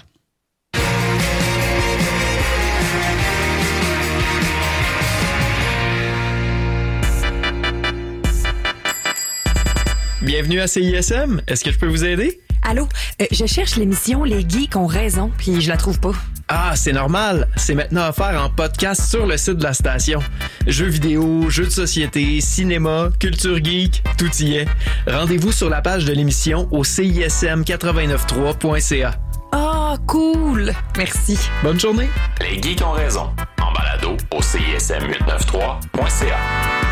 Bienvenue 10.22 10.60
à 10.60 10.66
CISM. 10.66 11.40
Est-ce 11.48 11.64
que 11.64 11.72
je 11.72 11.78
peux 11.78 11.88
vous 11.88 12.04
aider? 12.04 12.40
Allô, 12.62 12.86
euh, 13.20 13.26
je 13.32 13.44
cherche 13.46 13.76
l'émission 13.76 14.22
Les 14.22 14.48
Geeks 14.48 14.76
ont 14.76 14.86
raison, 14.86 15.32
puis 15.36 15.60
je 15.60 15.68
la 15.68 15.76
trouve 15.76 15.98
pas. 15.98 16.12
Ah, 16.48 16.72
c'est 16.76 16.92
normal. 16.92 17.48
C'est 17.56 17.74
maintenant 17.74 18.08
offert 18.08 18.40
en 18.42 18.48
podcast 18.50 19.02
sur 19.08 19.26
le 19.26 19.36
site 19.36 19.58
de 19.58 19.62
la 19.64 19.72
station. 19.72 20.20
Jeux 20.66 20.88
vidéo, 20.88 21.48
jeux 21.48 21.66
de 21.66 21.70
société, 21.70 22.40
cinéma, 22.40 23.10
culture 23.18 23.56
geek, 23.62 24.02
tout 24.18 24.34
y 24.40 24.56
est. 24.56 24.66
Rendez-vous 25.06 25.52
sur 25.52 25.70
la 25.70 25.80
page 25.82 26.04
de 26.04 26.12
l'émission 26.12 26.66
au 26.70 26.84
cism893.ca. 26.84 29.14
Ah, 29.52 29.94
cool! 30.06 30.72
Merci. 30.96 31.38
Bonne 31.62 31.78
journée. 31.78 32.08
Les 32.40 32.60
geeks 32.60 32.82
ont 32.82 32.90
raison. 32.92 33.30
En 33.60 33.70
balado 33.72 34.16
au 34.30 34.40
CISM893.ca. 34.40 36.91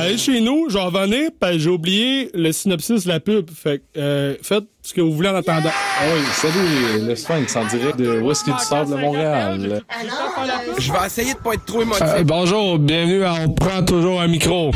aller 0.00 0.18
chez 0.18 0.40
nous, 0.40 0.68
je 0.68 0.74
vais 0.74 0.84
revenir, 0.84 1.30
que 1.40 1.58
j'ai 1.58 1.70
oublié 1.70 2.30
le 2.34 2.52
synopsis 2.52 3.04
de 3.04 3.08
la 3.08 3.20
pub. 3.20 3.50
Fait 3.50 3.78
que, 3.78 4.00
euh, 4.00 4.34
faites 4.42 4.64
ce 4.82 4.94
que 4.94 5.00
vous 5.00 5.12
voulez 5.12 5.28
en 5.28 5.34
attendant. 5.36 5.70
Ah 5.70 6.04
oui, 6.14 6.20
salut, 6.32 7.06
le 7.06 7.14
Sphinx 7.14 7.54
en 7.56 7.66
direct 7.66 7.98
de 7.98 8.20
Whisky 8.20 8.50
du 8.50 8.58
Sable 8.58 8.90
de 8.90 8.96
Montréal? 8.96 9.82
Je 10.78 10.92
vais 10.92 11.06
essayer 11.06 11.34
de 11.34 11.38
pas 11.38 11.54
être 11.54 11.64
trop 11.64 11.82
émotif. 11.82 12.02
Euh, 12.02 12.22
bonjour, 12.24 12.78
bienvenue 12.78 13.24
à 13.24 13.34
On 13.46 13.50
prend 13.50 13.82
toujours 13.82 14.20
un 14.20 14.28
micro. 14.28 14.70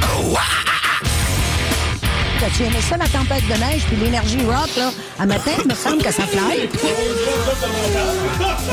T'as-tu 2.44 2.64
aimé 2.64 2.76
ça, 2.82 2.98
la 2.98 3.06
tempête 3.06 3.42
de 3.48 3.54
neige 3.58 3.84
puis 3.88 3.96
l'énergie 3.96 4.36
rock, 4.44 4.68
là? 4.76 4.90
À 5.18 5.24
matin, 5.24 5.52
il 5.62 5.66
me 5.70 5.74
semble 5.74 6.02
que 6.02 6.12
ça 6.12 6.24
fly. 6.24 6.68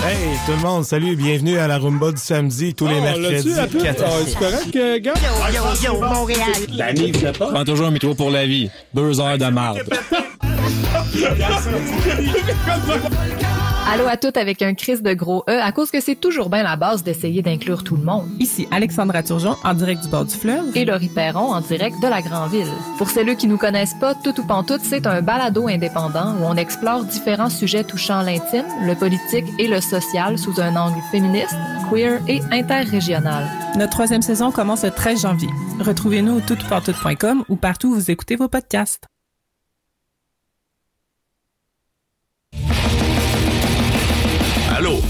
Hey, 0.05 0.17
tout 0.45 0.51
le 0.51 0.57
monde, 0.57 0.83
salut, 0.83 1.15
bienvenue 1.15 1.57
à 1.57 1.67
la 1.67 1.77
Rumba 1.77 2.11
du 2.11 2.17
samedi, 2.17 2.73
tous 2.73 2.87
les 2.87 2.95
Oh, 2.97 3.01
mercredis. 3.01 3.53
l'as-tu, 3.53 3.55
la 3.55 3.67
pub? 3.67 3.81
4 3.83 4.03
à 4.03 4.07
Ah, 4.07 4.09
6. 4.25 4.31
c'est 4.31 4.37
correct, 4.39 4.75
euh, 4.75 4.99
gars? 4.99 5.13
Yo, 5.53 5.63
yo, 5.93 6.01
Montréal. 6.01 6.51
La 6.73 6.91
livre 6.91 7.31
de 7.31 7.37
pas. 7.37 7.47
Prends 7.47 7.63
toujours 7.63 7.87
un 7.87 7.91
micro 7.91 8.13
pour 8.13 8.29
la 8.29 8.45
vie. 8.45 8.69
Deux 8.93 9.21
heures 9.21 9.37
de 9.37 9.45
marde. 9.45 9.83
Allô 13.93 14.07
à 14.07 14.15
toutes 14.15 14.37
avec 14.37 14.61
un 14.61 14.73
crise 14.73 15.03
de 15.03 15.13
gros 15.13 15.43
E, 15.49 15.59
à 15.61 15.73
cause 15.73 15.91
que 15.91 15.99
c'est 15.99 16.15
toujours 16.15 16.49
bien 16.49 16.63
la 16.63 16.77
base 16.77 17.03
d'essayer 17.03 17.41
d'inclure 17.41 17.83
tout 17.83 17.97
le 17.97 18.03
monde. 18.03 18.25
Ici 18.39 18.65
Alexandra 18.71 19.21
Turgeon, 19.21 19.57
en 19.65 19.73
direct 19.73 20.01
du 20.03 20.07
bord 20.07 20.23
du 20.23 20.33
fleuve. 20.33 20.63
Et 20.75 20.85
Laurie 20.85 21.09
Perron 21.09 21.51
en 21.51 21.59
direct 21.59 22.01
de 22.01 22.07
la 22.07 22.21
Grande-Ville. 22.21 22.71
Pour 22.97 23.09
celles 23.09 23.35
qui 23.35 23.47
nous 23.47 23.57
connaissent 23.57 23.95
pas, 23.99 24.15
Tout 24.15 24.39
ou 24.39 24.45
Pantoute, 24.45 24.79
c'est 24.81 25.05
un 25.07 25.21
balado 25.21 25.67
indépendant 25.67 26.35
où 26.39 26.45
on 26.45 26.55
explore 26.55 27.03
différents 27.03 27.49
sujets 27.49 27.83
touchant 27.83 28.21
l'intime, 28.21 28.63
le 28.85 28.95
politique 28.95 29.51
et 29.59 29.67
le 29.67 29.81
social 29.81 30.37
sous 30.37 30.61
un 30.61 30.73
angle 30.77 31.01
féministe, 31.11 31.57
queer 31.89 32.21
et 32.29 32.39
interrégional. 32.49 33.43
Notre 33.75 33.91
troisième 33.91 34.21
saison 34.21 34.51
commence 34.51 34.85
le 34.85 34.91
13 34.91 35.23
janvier. 35.23 35.49
Retrouvez-nous 35.81 36.37
au 36.37 36.39
toutoupartout.com 36.39 37.43
ou 37.49 37.57
partout 37.57 37.89
où 37.89 37.95
vous 37.95 38.09
écoutez 38.09 38.37
vos 38.37 38.47
podcasts. 38.47 39.10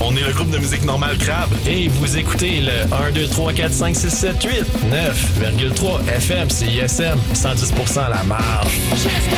On 0.04 0.16
est 0.16 0.22
le 0.22 0.34
groupe 0.34 0.50
de 0.50 0.58
musique 0.58 0.84
normale 0.84 1.18
Crabe. 1.18 1.52
Et 1.68 1.88
vous 1.88 2.18
écoutez 2.18 2.62
le 2.62 2.94
1, 2.94 3.12
2, 3.12 3.28
3, 3.28 3.54
4, 3.54 3.72
5, 3.72 3.96
6, 3.96 4.10
7, 4.10 4.44
8, 4.44 4.52
9,3 4.92 6.08
FM 6.08 6.50
CISM, 6.50 7.18
110% 7.34 8.00
à 8.00 8.10
la 8.10 8.24
marge. 8.24 8.80
De. 8.96 9.32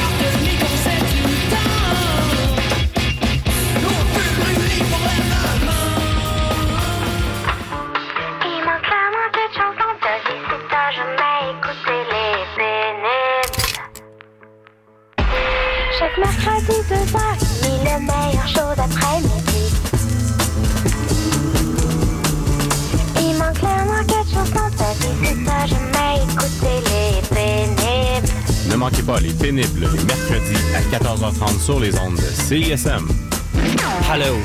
Chaque 15.99 16.17
mercredi, 16.17 16.77
heures, 16.91 17.37
et 17.63 17.77
le 17.83 17.99
meilleur 17.99 18.47
show 18.47 18.75
d'après-midi. 18.75 19.92
Jamais 25.67 26.23
écouté 26.23 26.73
les 26.89 27.35
pénibles. 27.35 28.27
Ne 28.69 28.75
manquez 28.75 29.03
pas 29.03 29.19
les 29.19 29.33
pénibles 29.33 29.81
les 29.81 30.03
mercredis 30.03 30.63
à 30.75 30.97
14h30 30.97 31.59
sur 31.59 31.79
les 31.79 31.97
ondes 31.99 32.15
de 32.15 32.21
CISM. 32.21 33.07
Hello, 34.11 34.35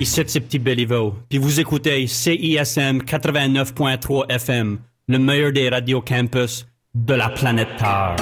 ici 0.00 0.22
c'est 0.26 0.40
Petit 0.40 0.58
Béliveau, 0.58 1.14
puis 1.28 1.38
vous 1.38 1.60
écoutez 1.60 2.06
CISM 2.06 2.98
89.3 2.98 4.30
FM, 4.30 4.78
le 5.08 5.18
meilleur 5.18 5.52
des 5.52 5.68
radios 5.68 6.02
campus 6.02 6.66
de 6.94 7.14
la 7.14 7.28
planète 7.28 7.76
Terre. 7.78 8.16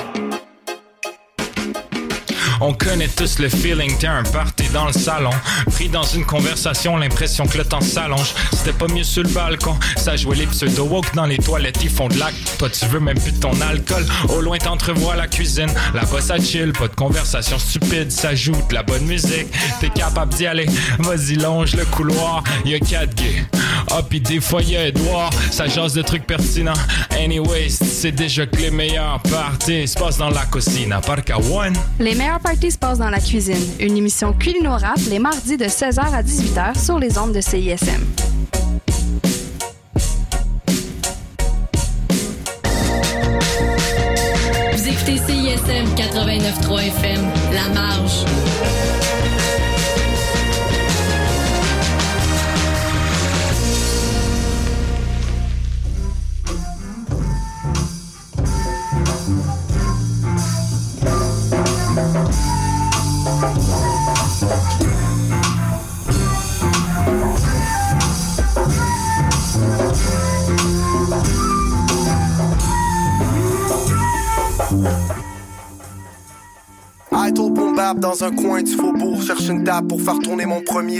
On 2.60 2.72
connaît 2.72 3.08
tous 3.08 3.38
le 3.38 3.48
feeling, 3.48 3.96
t'es 3.98 4.06
un 4.06 4.22
party 4.24 4.68
dans 4.72 4.86
le 4.86 4.92
salon. 4.92 5.30
Pris 5.70 5.88
dans 5.88 6.02
une 6.02 6.24
conversation, 6.24 6.96
l'impression 6.96 7.46
que 7.46 7.58
le 7.58 7.64
temps 7.64 7.80
s'allonge. 7.80 8.34
C'était 8.52 8.72
pas 8.72 8.88
mieux 8.88 9.04
sur 9.04 9.22
le 9.22 9.28
balcon, 9.28 9.76
ça 9.96 10.16
jouait 10.16 10.36
les 10.36 10.46
pseudo 10.46 10.84
woke 10.84 11.14
dans 11.14 11.26
les 11.26 11.38
toilettes, 11.38 11.78
ils 11.82 11.90
font 11.90 12.08
de 12.08 12.18
l'acte. 12.18 12.56
Toi, 12.58 12.68
tu 12.70 12.84
veux 12.86 13.00
même 13.00 13.18
plus 13.18 13.32
de 13.32 13.40
ton 13.40 13.58
alcool. 13.60 14.04
Au 14.28 14.40
loin, 14.40 14.58
t'entrevois 14.58 15.16
la 15.16 15.28
cuisine. 15.28 15.70
Là-bas, 15.94 16.20
ça 16.20 16.38
chill, 16.38 16.72
pas 16.72 16.88
de 16.88 16.94
conversation 16.94 17.58
stupide, 17.58 18.10
ça 18.10 18.34
joue 18.34 18.56
de 18.68 18.74
la 18.74 18.82
bonne 18.82 19.04
musique. 19.04 19.46
T'es 19.80 19.90
capable 19.90 20.34
d'y 20.34 20.46
aller, 20.46 20.66
vas-y, 20.98 21.36
longe 21.36 21.74
le 21.76 21.84
couloir. 21.84 22.42
Y'a 22.64 22.80
quatre 22.80 23.14
gays. 23.14 23.46
Ah, 23.90 24.02
pis 24.02 24.20
des 24.20 24.40
fois, 24.40 24.62
y'a 24.62 24.88
Edouard, 24.88 25.30
ça 25.50 25.66
jase 25.66 25.94
de 25.94 26.02
trucs 26.02 26.26
pertinents. 26.26 26.72
Anyways, 27.10 27.70
c'est 27.70 28.12
déjà 28.12 28.46
que 28.46 28.56
les 28.56 28.70
meilleurs 28.70 29.20
parties 29.22 29.88
se 29.88 29.98
passent 29.98 30.18
dans 30.18 30.30
la 30.30 30.44
cuisine, 30.44 30.92
à 30.92 31.00
part 31.00 31.24
qu'à 31.24 31.38
one. 31.38 31.74
Les 31.98 32.14
meilleures 32.14 32.40
parties 32.40 32.70
se 32.70 32.78
passent 32.78 32.98
dans 32.98 33.10
la 33.10 33.20
cuisine. 33.20 33.56
Une 33.80 33.96
émission 33.96 34.32
culinorable 34.32 35.00
les 35.08 35.18
mardis 35.18 35.56
de 35.56 35.64
16h 35.64 36.00
à 36.00 36.22
18h 36.22 36.84
sur 36.84 36.98
les 36.98 37.16
ondes 37.18 37.32
de 37.32 37.40
CISM. 37.40 38.04
Vous 44.72 44.88
écoutez 44.88 45.16
CISM 45.16 45.94
89.3 45.96 46.80
FM, 46.88 47.20
La 47.52 47.68
Marge. 47.74 48.24
Idle 77.12 77.50
boom 77.50 77.76
bap 77.76 77.98
dans 77.98 78.24
un 78.24 78.34
coin 78.34 78.62
du 78.62 78.72
faubourg. 78.72 79.22
Cherche 79.22 79.48
une 79.48 79.64
table 79.64 79.88
pour 79.88 80.00
faire 80.00 80.18
tourner 80.18 80.46
mon 80.46 80.62
premier 80.62 80.96